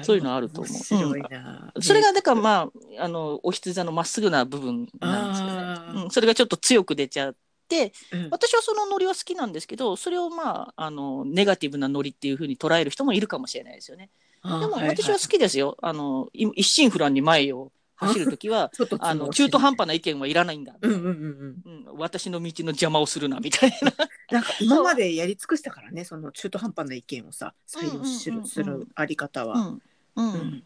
[0.01, 0.73] そういうのあると思う。
[0.73, 6.03] 面白いな、それが、だからまあ、あの、お羊座のまっすぐな部分なんですよね。
[6.03, 7.35] うん、それがちょっと強く出ちゃっ
[7.67, 8.27] て、うん。
[8.31, 14.09] 私はそのノリは好きなんですけど、それをまあ、あの、ネガティブなノリっていうふうに捉える人もいるかもしれないですよね。
[14.43, 15.77] でも私は好きですよ。
[15.81, 20.75] あの、い一心不乱に前を走るときは、ちょっとあの、中途半端な意見はいらないんだ。
[20.81, 21.89] うんうんうんうん。
[21.89, 23.93] うん、私の道の邪魔をするなみたいな。
[24.31, 28.39] なんか今までやり尽くしたからねその中途半端な意見をさ採用すうんうんうん。
[28.39, 29.81] うんるするあり方は、うん
[30.15, 30.33] うん。
[30.33, 30.63] うん。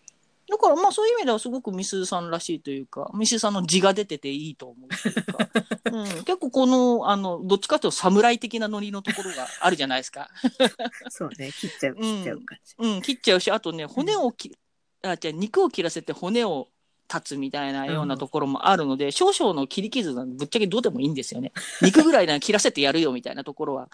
[0.50, 5.50] だからまあそういう意味ではすごくみすさんらしいというか、みすさんの字が出てていいと思うというか、
[5.92, 10.30] うん、結構この、あの、どっちかというと侍的なノリのところがあるじゃないですか。
[11.10, 14.58] そうね切っちゃう切っちゃう感じ、うん、切っちゃうし、あとね、骨をき、
[15.02, 16.70] あ、じゃあ肉を切らせて骨を
[17.12, 21.52] 立つみたいなようなところもあるので、少々の切り傷なんぶっちゃけどうでもいいんですよね。
[21.82, 23.90] 肉ぐらいなら切らせてやるよみたいなところは、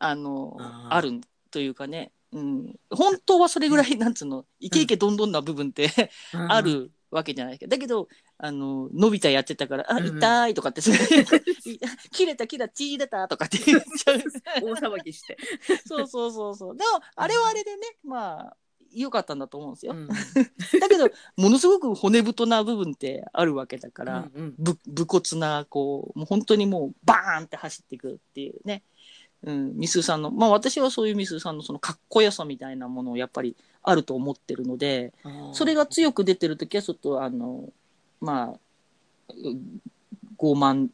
[0.00, 0.56] あの、
[0.90, 1.20] ある
[1.50, 6.10] というかね、うん、本当はそれぐらい、なんつうの、イケイケどんどんな部分って、
[6.48, 7.66] あるわけじゃないか。
[7.68, 8.08] だけど、
[8.38, 10.80] あの、のび太やってたから、あ、うん痛いとかって、
[12.10, 14.18] 切れた、切れた、血出たとかって言っちゃう。
[14.62, 15.38] 大騒ぎして、
[15.86, 16.76] そうそうそうそう。
[16.76, 18.56] でも、あれはあれでね、まあ、
[18.94, 19.92] 良かったんだと思うんですよ。
[19.92, 20.08] うん。
[20.80, 28.82] だけど、ものすごく骨太な部分ってあるわけだから、うんぶ武骨な、こう、もう本当にもう、バーンって走っていくっていうね。
[29.44, 37.70] うん、ミスーさんの、まあ私はそういうミスーさんのそのかっこよさみたいなものをやっぱりあると思ってるので、うんそれが強く出てる時はちょっとあの
[38.20, 39.34] まあう
[40.38, 40.88] 傲慢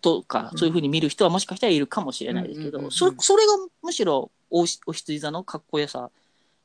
[0.00, 0.58] とかうん。
[0.58, 3.52] そういうふうに見る人はもしかしたらいるかもしれないですけど、うんうんうんうんそそれが
[3.82, 6.10] むしろおしお羊座のかっこよさ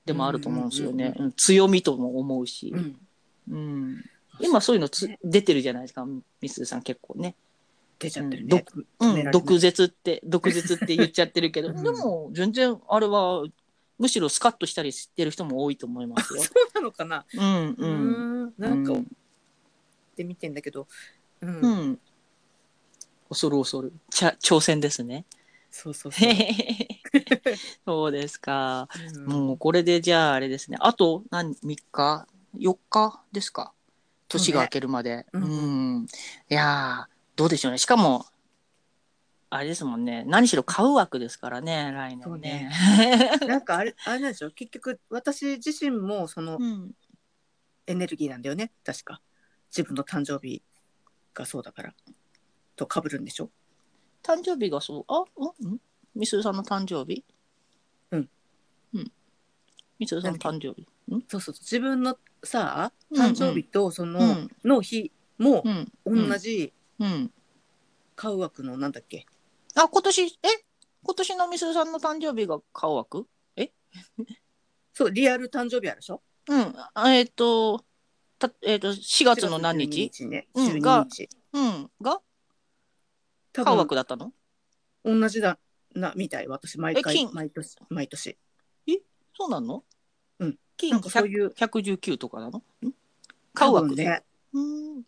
[0.08, 2.74] でもあると思うんですよね、強みとも思うし、
[4.40, 6.08] 今そういうのつ出てるじゃないですか
[6.42, 7.36] ミスーさん結構ね、
[8.00, 8.48] 出ちゃってる
[9.00, 11.84] うんね、毒舌って毒舌って言っちゃってるけど、うん。
[11.84, 13.44] でも全然あれは
[14.00, 16.42] むしろスカッとしたりしてる人も多いと思いますよ。
[16.42, 18.98] そうなのかな、うんううんん、なんか追っ
[20.20, 20.88] うんてんだけど、
[21.42, 21.62] うん。
[21.62, 22.00] うん。
[23.30, 23.92] 恐る恐る。
[24.10, 25.26] ちゃ挑戦ですね。
[25.72, 26.30] そうそうそう、
[27.86, 28.88] そうですか。
[29.16, 30.78] うんもうこれでじゃああれですね。
[30.80, 32.28] あと何 ?3 日
[32.58, 33.24] ?4 日？
[33.32, 33.74] ですか？
[34.28, 35.26] 年が明けるまで。
[35.34, 36.06] う,、そうねうんん。
[36.06, 36.08] い
[36.54, 37.78] やー、どうでしょうね。
[37.78, 38.26] しかも、
[39.50, 40.26] あれですもんね。
[40.28, 42.70] 何しろ買う枠ですからね、来年ね。
[43.48, 46.92] なんかあれあれなんでしょ結局私自身もそのうん。
[47.90, 49.22] エネルギーなんだよね確か
[49.72, 50.62] 自分の誕生日
[51.34, 51.96] がそうだから
[52.76, 53.50] と被るんでしょ？
[54.22, 55.80] 誕生日がそう、あ、うんん？
[56.18, 57.24] みすーさんの誕生日？
[58.12, 58.30] うん。
[58.94, 59.12] うん。
[60.00, 60.82] みすーさんの誕生日？
[61.16, 61.22] ん？
[61.28, 61.62] そうそうそう。
[61.62, 63.32] 自分のさうんうん。
[63.32, 64.52] 誕生日とその、うん。
[64.66, 65.64] の日も
[66.06, 66.30] うん。
[66.30, 67.32] 同じうん。
[68.16, 69.28] 買う枠のなんだっけ、
[69.76, 70.30] あ、今年、え？
[71.04, 73.28] 今年のみすーさんの誕生日が顔枠？
[74.94, 76.24] そうリアル誕生日あるでしょ？
[76.50, 76.74] うん。
[76.96, 77.86] あえっ、と、
[78.40, 80.48] たえっ、と、4月の何日？4月12日ね。
[80.56, 80.66] うん。
[80.66, 81.92] 12日、うん。
[82.02, 82.20] が
[83.54, 84.32] 多顔分枠だったの？
[85.06, 85.60] 同じだ
[85.98, 88.38] なみたい私毎回毎年毎年
[89.34, 89.84] そうなの？
[90.40, 90.58] うん。
[90.78, 92.64] 金なんかそういう119とかなの？
[92.84, 92.92] ん？
[93.54, 94.06] 顔枠で？
[94.06, 95.04] ねうん。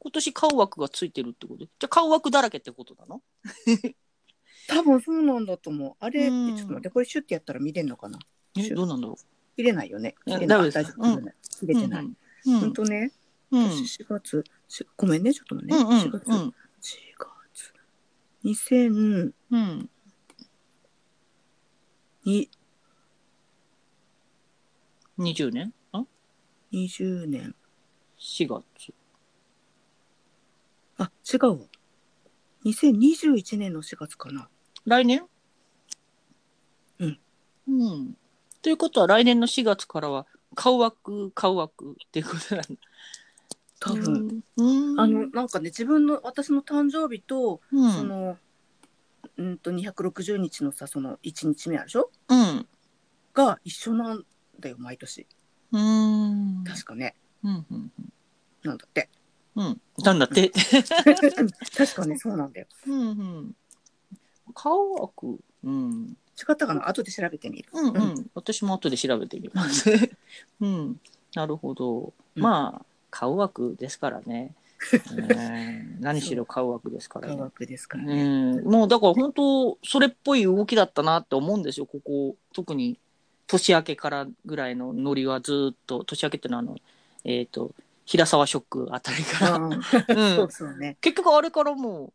[0.00, 1.64] 今年顔枠がついてるってこと？
[1.64, 3.22] じゃあ顔枠だらけってことなの？
[4.68, 8.18] 多分そうなんだと思うあれ、うんちょっと待ってこれシュッてやったら見れんのかな？
[8.56, 9.16] え、どうなんだろ
[9.56, 11.80] 切れないよねいや切れないダメです大丈夫切れう。
[11.82, 12.14] てない、うん。
[12.60, 12.72] ほうんん。
[12.72, 13.12] とね、
[13.50, 13.60] うん。
[13.62, 15.88] 今年4月しごめんねちょっとね、うん。
[15.88, 15.98] うん。
[16.00, 16.34] 4月、うん。
[16.34, 16.52] 4
[17.16, 17.72] 月
[18.44, 19.90] 2020うん。
[25.18, 25.72] 20年？
[25.92, 26.04] あ？
[26.70, 27.54] 年
[28.20, 28.94] ?4 月。
[30.98, 31.66] あ違うわ
[32.66, 34.48] 2021年の4月かな
[34.84, 35.24] 来年？
[36.98, 37.18] うん。
[37.68, 38.16] うん。
[38.60, 42.68] ということは来年の4月からは顔枠、顔枠っていうことなんだ。
[43.80, 45.00] 多分、うん。
[45.00, 48.36] あのなんかね自分の私の誕生日と、うん、その
[49.38, 52.10] うんと260日のさその1日目あるでしょ？
[52.28, 52.66] うん。
[53.32, 54.24] が一緒なん
[54.60, 55.26] だよ毎年
[55.72, 56.64] うん。
[56.66, 57.66] 確かねうん。
[57.70, 57.92] うん。
[58.62, 59.08] なんだって
[59.54, 59.80] うん。
[59.98, 60.50] なんだって。
[61.76, 63.00] 確かねそうなんだようん。
[63.00, 63.56] うん。
[64.54, 65.38] 顔枠。
[65.64, 66.16] うん。
[66.38, 68.30] 違ったかな後で調べてみるうんうん。
[68.34, 69.90] 私も後で調べてみます。
[70.60, 71.00] うん。
[71.34, 72.12] なるほど。
[72.36, 74.54] うんまあ、顔枠ですからね。
[75.16, 75.96] ね。
[76.00, 77.40] 何しろ顔枠ですから科ね。
[77.40, 78.24] 学ですからうね、
[78.56, 82.36] ん、もうだから本当それっぽい動きだったなって思うんですよここ。
[82.52, 82.98] 特に
[83.46, 86.04] 年明けからぐらいのノリはずっと。
[86.04, 86.76] 年明けっていうのはあの
[87.24, 87.74] えっ、と
[88.04, 89.72] 平沢ショックあたりから、うん。
[89.72, 89.80] うん。
[89.80, 90.96] そうそうね。
[91.00, 92.12] 結局あれからもう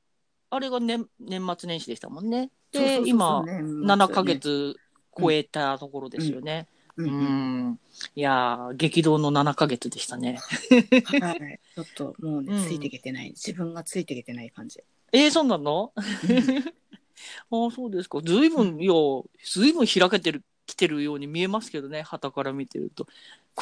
[0.50, 2.50] あれが年年末年始でしたもんね。
[2.72, 3.62] で今ね。
[3.62, 4.76] 7ヶ月
[5.20, 6.68] 超えたところですよね
[6.98, 7.80] ううん。
[8.16, 10.38] いやー激動の7ヶ月でしたね。
[11.06, 11.60] はい。
[11.76, 12.68] ちょっともうね、うん。
[12.68, 13.30] ついていけてない。
[13.30, 14.80] 自分がついていけてない感じ。
[15.12, 15.92] えー、そうなの？
[17.52, 18.22] ああそうですか。
[18.22, 18.94] ずいぶん、いや、
[19.46, 23.08] ずいぶん開けてる、来てるように見えますけどね、旗から見てると。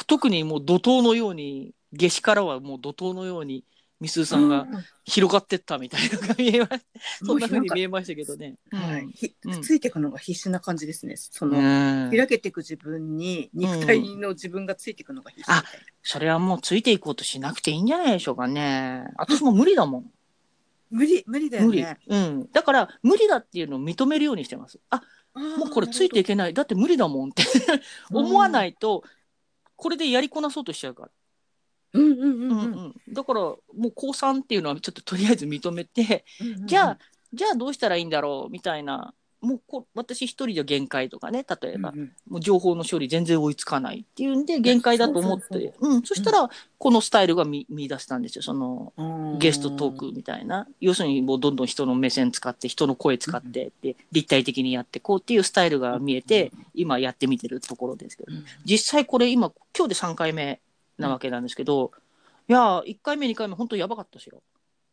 [0.06, 3.64] 特にもう怒涛のように、夏至からはもう怒涛のように、
[4.02, 4.66] みすずさんが
[5.04, 6.82] 広がってったみたいなのが見えまし
[7.24, 8.56] そんな風に見えましたけどね。
[8.72, 11.14] はい、ひうんついていくのが必死な感じですね。
[11.16, 15.68] その、うん開けていく自分に肉体の自分がついていくのが必死みたいな。
[16.02, 19.04] それはもうついていこうとしなくていいんじゃないでしょうかね。
[19.16, 20.10] 私も無理だもん。
[20.90, 21.96] 無理無理だよ無理ね。。
[22.08, 22.48] うん。
[22.52, 24.80] だから、無理だっていうのを認めるようにしてます。
[24.90, 25.00] あ、
[25.34, 26.54] もうこれついていけない。
[26.54, 27.44] だって無理だもんって
[28.12, 29.04] 思わないいと、
[29.76, 31.10] これでやりこなそうとしちゃうから。
[31.92, 32.50] うんうんうんうん。
[32.50, 36.66] うんうん、だからもう高3っていうのはちょっととりあえず認めて、うん。
[36.66, 36.98] じゃあ
[37.32, 39.14] じゃあどうしたらいいんだろうみたいな。
[39.42, 41.92] もうこ私一人じゃ限界とかね例えば、
[42.28, 45.74] もう情報の処理全然追いつかないっていうんで限界だと思って。
[46.04, 46.48] そしたら
[46.78, 48.42] このスタイルが見見出したんですよ。
[48.42, 49.38] そのうん。
[49.40, 50.68] ゲストトークみたいな。
[50.80, 58.32] 要するにもうどんどん人の目線使って人の声使ってで立体的にやってこうっていうスタイルが見えて今やってみてるところですけど。
[58.32, 58.44] うん。
[58.64, 60.60] 実際これ今今日で3回目
[60.98, 61.92] なわけなんですけど、
[62.48, 64.42] いやー1回目2回目本当やばかったですよ。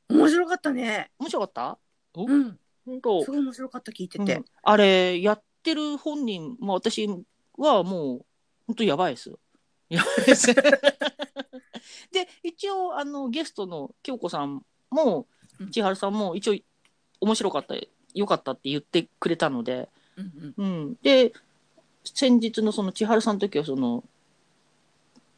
[0.10, 1.12] 面白かったね。
[1.20, 1.78] 面白かった？
[2.16, 2.60] うん。
[2.86, 3.24] 本当。
[3.24, 4.36] すごい面白かった聞いてて。
[4.36, 4.46] うん。
[4.64, 7.08] あれやってる本人、まあ、私
[7.58, 8.26] はもう
[8.68, 9.40] 本当やばいですよ。
[9.90, 10.48] やばいです。
[12.12, 15.28] で一応あのゲストの京子さんも
[15.60, 15.72] うん。
[15.72, 16.56] 千春さんも一応
[17.22, 17.76] 面白かった
[18.14, 20.66] よかったって言ってくれたので、うんうん。
[20.66, 21.34] うん、で
[22.04, 24.04] 先日のその千春さんの時はその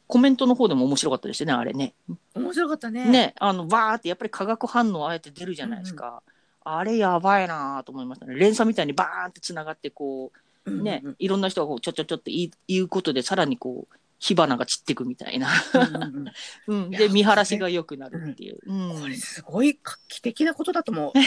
[0.06, 1.94] コメントの方でも面白かったですねあれね。
[2.34, 3.04] 面白かったね。
[3.06, 6.22] ねあのバーってやっぱり化学反応あえて出るじゃないですか。
[6.64, 8.34] あれやばいなと思いましたね。
[8.34, 10.32] 連鎖みたいにバーンってつながってこ
[10.64, 10.86] うんうんうん。
[10.86, 12.30] うね、いろんな人がこうちょちょちょって
[12.68, 15.48] 言うことでさらにこう火花が散っていくみたいな。
[16.68, 18.58] うん で見晴らしが良くなるっていう。
[18.64, 21.12] うん、これすごい画期的なことだと思う。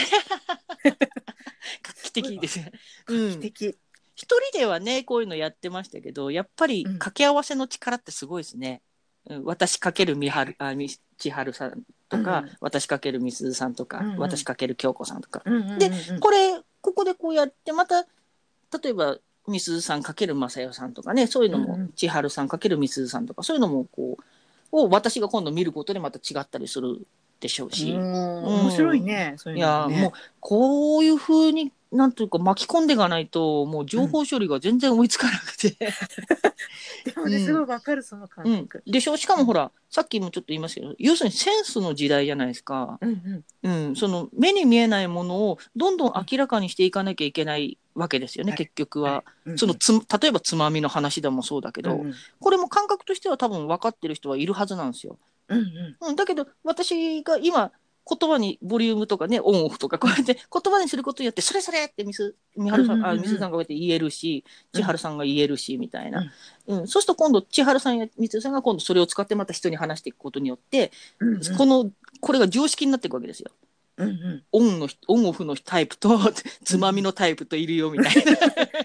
[1.82, 2.72] 画期的ですね。
[3.08, 3.78] う 画ん期的。
[4.16, 6.92] 一人ではねこういうのやってましたけどやっぱりうん。
[6.94, 8.82] 掛け合わせの力ってすごいですね。
[9.28, 10.88] うん、私かけるみはるあみ
[11.18, 12.50] 千春さんとか、うん。
[12.60, 14.18] 私かけるみすずさんとか、うんうん。
[14.18, 15.78] 私かける京子さんとか、うんうんうんうん。
[15.78, 15.90] で
[16.20, 21.92] これここでこうやってまた例えばみすずさんかけるまさよさんとかねそういうのも、うんうん。
[21.92, 24.24] 千春さんかけるみすずさんとかそういうのもこう
[24.72, 27.06] を私が今度見ることでまた違ったりする
[27.40, 28.44] でしょうし、うん。
[28.44, 29.34] 面白いね。
[29.36, 35.70] そういういやもうこういうふうになんというか巻き込んでいかないともう情報処理が全然追いつかなくて、
[37.04, 38.66] でもねうんすごいわかるその感うん。
[38.66, 43.86] 覚。、でしょしかもほらさっきもちょっと言いましたけど要するにセンスの時代じゃないですか、うんうん。
[43.88, 48.58] うん、その目に見えないものをどんどん明らかにしていかなきゃいけないわけですよね、はい。
[48.58, 49.24] 結局は。
[49.44, 52.14] うんそのつ例えばつまみの話でもそうだけど、うん。
[52.40, 55.18] これも感覚としては多分分かってる人はいるはずなんですよ。
[55.48, 55.62] うんう
[56.00, 56.08] ん。
[56.08, 57.72] うん、だけど私が今
[58.08, 64.80] 言葉にボリュームとかねオンオフとかこうやって言葉にすることによってそれそれってみすみはるさん、うんうんうんあみすさんがこうやって言えるしうん。
[64.80, 66.32] 千春さんが言えるしみたいな、
[66.66, 66.88] うん。
[66.88, 71.56] そうすると今度千春さんやみすさんが今度それを使ってまた人に話していくことによって、うんうん。
[71.56, 71.90] この
[72.20, 73.50] これが常識になっていくわけですよ。
[73.96, 74.44] うんうん。
[74.52, 76.18] オンのオンオフのタイプと
[76.64, 78.32] つまみのタイプといるよみたいな。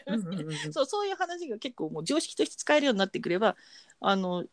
[0.07, 0.73] うんうんうんうん。
[0.73, 3.55] そうそういう話が結構もう常識として使えるようになってくれば
[3.99, 4.45] あの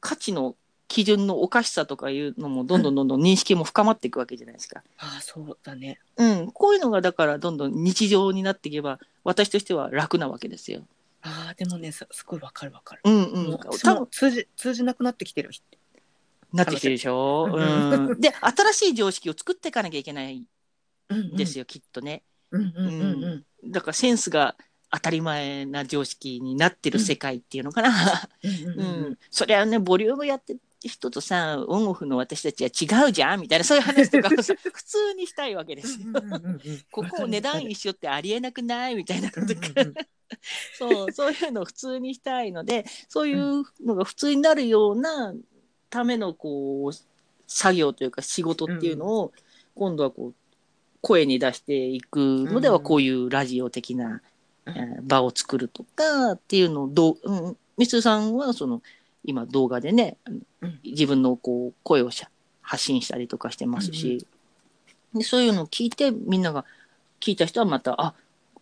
[0.00, 0.56] 価値の
[0.90, 4.82] 基準のおかしさとかいうのもどんどんどんどん認識も深まっていくわけじゃないですか。
[4.98, 6.00] ああそうだね。
[6.16, 10.82] うん、こういうのがだからどんどん日常になっていけば私としては楽なわけですよ。
[11.22, 13.02] ああでもねすすごいわかるわかる。
[13.04, 15.50] うんうん多分も通じ通じなくなってきてる。
[16.52, 17.48] なってきてるでしょ？
[17.52, 20.44] うんうん、で新しい常識を作っていかなきゃいけない
[21.36, 22.24] ですよ、きっとね。
[22.50, 24.56] うんうんうんうんだからセンスが
[24.90, 27.90] 当たり前な常識になってる世界っていうのかな。
[28.42, 36.06] うん、それはねボリュームやって人とさオンオフの私たちは違うじゃんみたいなそういう話とか 普通にしたいわけですよ。
[36.90, 40.06] ここ値段一緒ってありえなくないみたいなのとか。
[40.78, 45.34] そうそういうのを普通にしたいのでそういうのが普通になるような
[45.90, 46.96] ためのこう
[47.48, 49.32] 作業というか仕事っていうのを、
[49.74, 50.34] 今度はこう
[51.00, 54.22] 声に出していくのではこういうラジオ的な、
[54.66, 58.82] えー場を作るとかっていうのをどう、うん、みつさんはその
[59.24, 60.16] 今動画でね
[60.60, 60.80] うん。
[60.84, 62.10] 自分のこう声を
[62.62, 64.26] 発信したりとかしてますし、
[65.14, 66.64] でそういうのを聞いてみんなが
[67.20, 68.14] 聞いた人はまたあ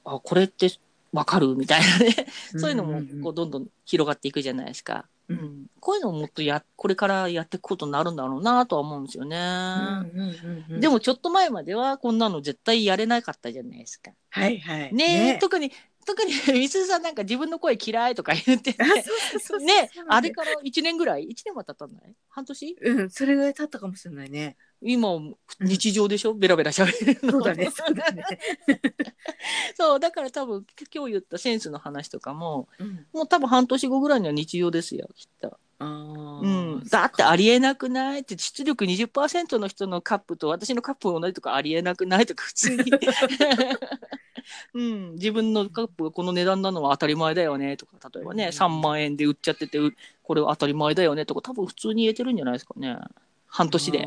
[0.05, 0.71] あこれって
[1.13, 2.27] わかるみたいなね。
[2.57, 5.07] そういうのもこうどんどん広がっていくじゃないですか。
[5.29, 5.39] ううん。
[5.39, 9.37] ん、こういうのをもっとやこれからやっていくことになるんだろうなとは思うんですよね。
[10.79, 14.11] でももちょっと前まではこんなの絶対やれなかったじゃないですか。
[14.31, 14.95] はいはい。
[14.95, 15.73] ねえ特に
[16.09, 18.85] 特に みすずさんなんか自分の声嫌いとか言ってあ
[19.59, 22.77] ねあれから1年ぐらい？1年は経たない半年？
[22.81, 24.57] うんそれぐらい経ったかもしれないね。
[24.81, 25.21] 今
[25.61, 27.33] 日常でしょ、ベラベラ喋れるの。
[27.33, 28.25] そうだねそうだね。
[29.77, 33.07] そうだ から多分今日言ったセンスの話とかもうん。
[33.13, 35.59] もう多分半年後ぐらいには日常ですよきっと。
[35.79, 36.81] あうー。
[36.81, 42.85] ん、だってありえなくないって出力20%の人のカップと私のカップが同じとかありえなくないとか普通に、
[44.75, 48.51] うん、自分のカップがこの値段なのは当たり前だよねとか例えばね、うん。
[48.51, 49.93] 3万円で売っちゃっててう
[50.23, 52.97] これは当たり前だよねとか多分普通に言えてるんじゃないですかね
[53.49, 54.07] 半年で。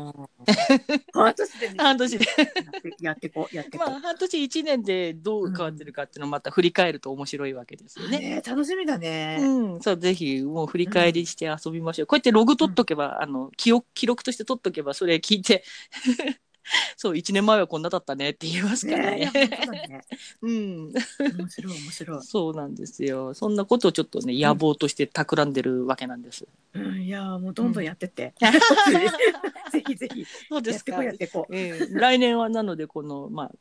[1.12, 1.74] 半年でね。
[1.76, 2.26] 半年で。
[3.00, 8.18] やってこうやってこまあ半年1年でどう変わってるかっていうのをまた振り返ると面白いわけですようね。
[8.18, 9.38] ね楽しみだね。
[9.40, 12.06] うん、そうぜひもう振り返りして遊びましょう。
[12.06, 15.64] こうやってログ取っとけば、あの記憶記録として取っとけばそれ聞いて
[16.96, 19.30] そう1年前はこんなだったねって言いますからね。
[19.34, 20.02] ね。
[20.42, 22.22] うん、面白い面白い。
[22.24, 23.34] そうなんですよ。
[23.34, 26.46] そんなことをちょっとね野望として企んでるわけなんです。
[26.74, 28.34] うんいやーもうどんどんやってって。
[29.72, 30.24] ぜひぜひ。
[30.48, 31.02] そうですか。
[31.02, 33.52] えー来年はなのでこのまあ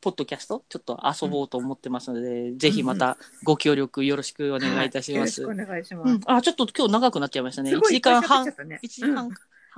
[0.00, 5.42] ポッドキャストちょっと遊ぼうと思ってますので、ぜひまたご協力よろしくお願いいたします。
[5.42, 6.12] はいよろしくお願いします。
[6.12, 7.70] うん、あちょっと今日長くなっちゃいましたね。
[7.70, 8.46] 1すごい時間半。
[8.82, 9.34] 一時間うん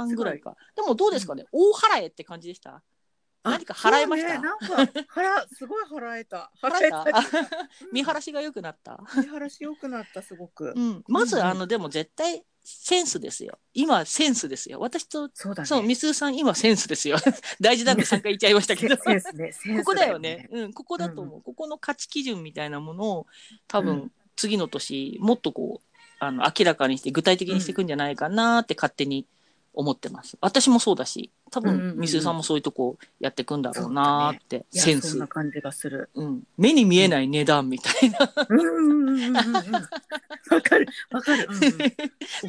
[0.09, 0.57] 半ぐらいか。
[0.75, 2.83] でもどうですかね、大払えって感じでした？
[3.43, 4.29] あ何か払えました？
[4.29, 4.39] ね。
[4.39, 4.75] なんか
[5.15, 6.51] 払すごい払えた。
[6.63, 7.01] 払えた？
[7.03, 7.25] あ
[7.93, 9.01] 見晴ららしが良くなった。
[9.17, 10.75] 見晴らし良くなったすごく。
[10.77, 11.43] うん、まず、うん。
[11.43, 13.59] うんあのでも絶対センスですよ。
[13.73, 14.79] 今センスですよ。
[14.81, 15.67] 私と、そうだね。
[15.67, 17.17] そう、みすーさん今センスですよ。
[17.61, 18.97] 大事だって3回言っちゃいましたけど。
[19.03, 19.53] センスね。
[19.79, 20.49] ここだよね。
[20.53, 21.43] うん、ここだと思う。
[21.43, 23.27] ここの価値基準みたいなものを
[23.67, 24.13] 多分、うん。
[24.37, 29.27] 次の年もっとこうあの明らかにして具体的にしていくんじゃないかなって勝手に
[29.81, 30.37] 思ってます。
[30.41, 35.11] 私もそうだし、多うんうんうん分みすーさんもそういうとこやっていくんだろうなって、いやセンス。
[35.13, 35.27] そんな。
[35.27, 36.11] 感じがする。
[36.15, 38.33] うん、目に見えない値段みたいな。
[38.49, 39.73] うんうんうんうんうん。
[39.73, 40.87] わかる。
[41.11, 41.49] わかる。
[41.51, 41.65] うん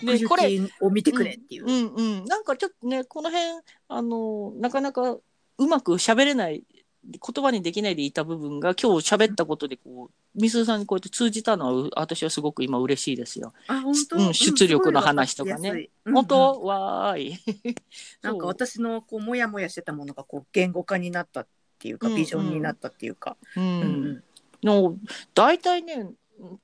[0.08, 0.16] うん。
[0.16, 1.66] 奥 これを見てくれっていう。
[1.66, 6.64] うんうん、なんかちょっとねこの辺あのなかなかうまく喋れない
[7.03, 13.53] 言葉にできないでいた部分が今日喋ったことでこうみすーさんにこうやって通じたのはう私はすごく今嬉しいですよ。
[13.68, 14.18] あ本当？
[14.18, 15.90] うん出力の話とかね。
[16.06, 17.38] 本当、わーい。
[18.22, 21.48] なんか私のこうモヤモヤしてたものがこう言語化になったっ
[21.80, 23.36] ていうかビジョンになったっていうか。
[23.58, 23.82] ううん
[24.14, 24.24] ん。
[24.64, 24.95] の
[25.34, 26.08] 大体ね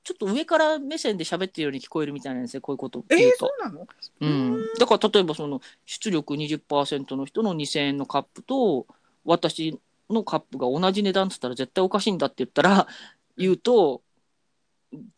[0.02, 3.46] ちょっと上から目線で喋ってるように聞こえるみたいなんですよこういうことえー、言うと。
[3.46, 3.86] そうなの？
[4.20, 8.86] うん、だから例えばその出力20%の人の2000円のカップと
[9.24, 9.78] 私
[10.10, 12.86] のカップが同じ値段っつったら絶対おかしいんだって言ったら
[13.38, 14.02] 言うと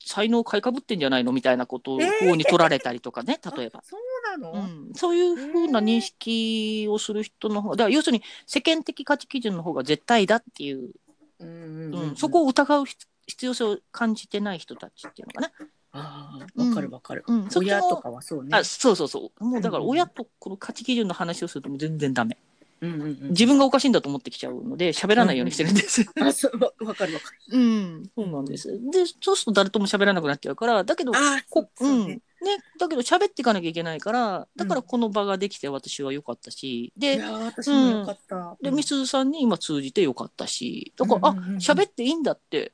[0.05, 2.29] 才能買いかぶってんじゃないのみたいなことをえー。
[2.29, 3.81] 方に取られたりとかね 例えば。
[3.81, 3.83] あ。
[3.85, 10.91] そうなの、うん、そういうふうな認識をする人の方だから要するに世間的価値基準の方が絶対だっていう、
[11.39, 11.51] うんう
[11.89, 15.53] んうんそこを疑う必必要性を感じてない人たちっていうのかな。
[15.93, 18.51] ああわかるわかる、うん、親とかはそうね。
[18.53, 19.45] あそうそうそう。
[19.45, 22.37] もうだから親とこの価値基準の話をするともう全然ダメ。
[22.81, 23.28] うんうんうん。
[23.31, 26.07] 自分がおかしいんだと思ってきちゃうので喋らないようにしてるんです。
[26.20, 27.59] あそうわわかるわかる。
[27.59, 28.69] うん、そうなんです。
[28.69, 38.77] で、そうすると誰とも喋らなくなっちゃうから、だけど、あこそううん、ねね、だけど喋っていかなきゃいけないから、だからこの場ができて私は良かったし、いで、やー私もよかった、で、うん。
[38.77, 41.51] みすずさんに今通じて良かったし、だから、あうんうんうん。
[41.52, 42.73] うん、喋っていいんだって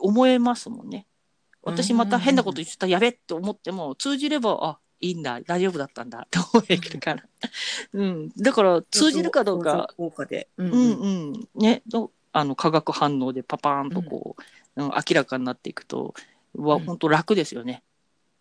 [0.00, 1.06] 思えますもんね。
[1.62, 7.24] 私また変なこと言ってたらやべって思っても、通じれば、あ、いいんだ、大丈夫だったんだ って思えるから。
[7.92, 11.00] うん、だから通じるかどうか、効果で、うんうん。
[11.00, 11.08] う
[11.38, 14.36] ん、ねのあの化学反応でパパーンとこ
[14.76, 14.90] う、うん。
[14.90, 16.14] 明らかになっていくと
[16.54, 16.84] はうん。
[16.84, 17.82] 本当楽ですよね、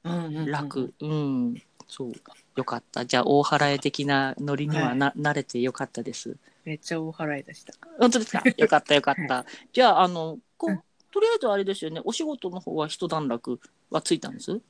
[0.04, 0.94] うん楽。
[1.02, 1.62] うん。
[1.88, 2.14] そう。
[2.56, 3.06] よかった。
[3.06, 6.38] じゃあ大払い的なノリにはな、慣れてよかったです。
[6.64, 7.74] めっちゃ大払いでした。
[8.00, 8.44] 本当ですか？
[8.56, 10.84] よかったよかった、はじゃああのこう、うん。
[11.12, 12.02] とりあえずあれですよね。
[12.06, 13.60] お仕事の方は一段落
[13.90, 14.62] はついたんです？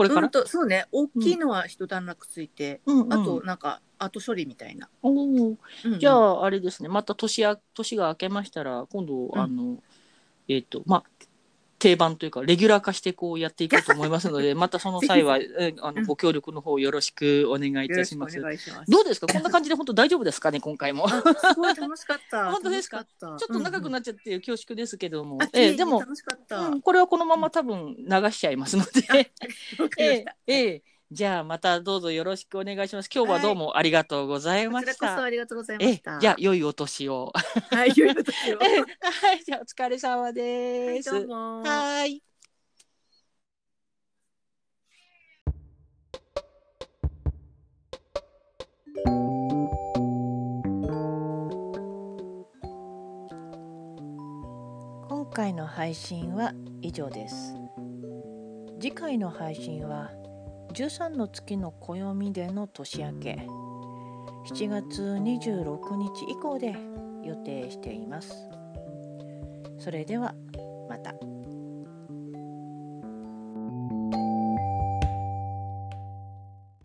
[0.00, 0.86] ここれから、うんとそうね。
[0.92, 3.12] 大きいのは一段落ついて、うんうん。
[3.12, 5.56] あとなんか後処理みたいな、おー。
[5.84, 5.98] うんうん。
[5.98, 9.76] じゃあ、あれですね、また年や年が明けましたら、今度、あの、
[10.48, 11.26] えっ、と、まあ、
[11.80, 16.06] 定番というか、レギュラー化してこうやっていこうと思いますので、 またその際は、えあのうん。
[16.06, 18.38] ご協力の方よろしくお願いいたします。
[18.40, 18.46] ど
[19.00, 19.26] うですか？
[19.26, 20.60] こんな感じで本当大丈夫ですかね？
[20.60, 21.08] 今回も。
[21.08, 21.14] す
[21.56, 22.52] ごい楽しかった。
[22.52, 22.98] 本当ですか？
[22.98, 23.28] 楽しかった。
[23.28, 25.38] ょっと長くっなっちゃって恐縮ですけども。
[25.38, 28.90] た、ええでも、楽しかった、うんこれはこのまま多分流しちゃいますので。
[28.96, 29.92] えした。
[29.98, 30.82] えええ
[31.12, 33.10] じゃあまたどうぞよろしくお願いします。
[33.12, 34.94] 今日はどうもありがとうございこました。
[34.94, 36.20] ちらこそありがとうございまええした。
[36.20, 37.32] じゃあ良いお年を。
[37.70, 38.58] はい、良いお年を。
[38.62, 41.10] ええはい、じゃあお疲れ様はです。
[41.10, 41.62] いどうも。
[41.64, 42.22] はい。
[55.08, 57.54] 今回の配信は以上です
[58.80, 60.10] 次回の配信は
[60.72, 63.46] 13の月の暦での年明け
[64.46, 66.74] 7月26日以降で
[67.24, 68.48] 予定しています
[69.78, 70.34] それでは。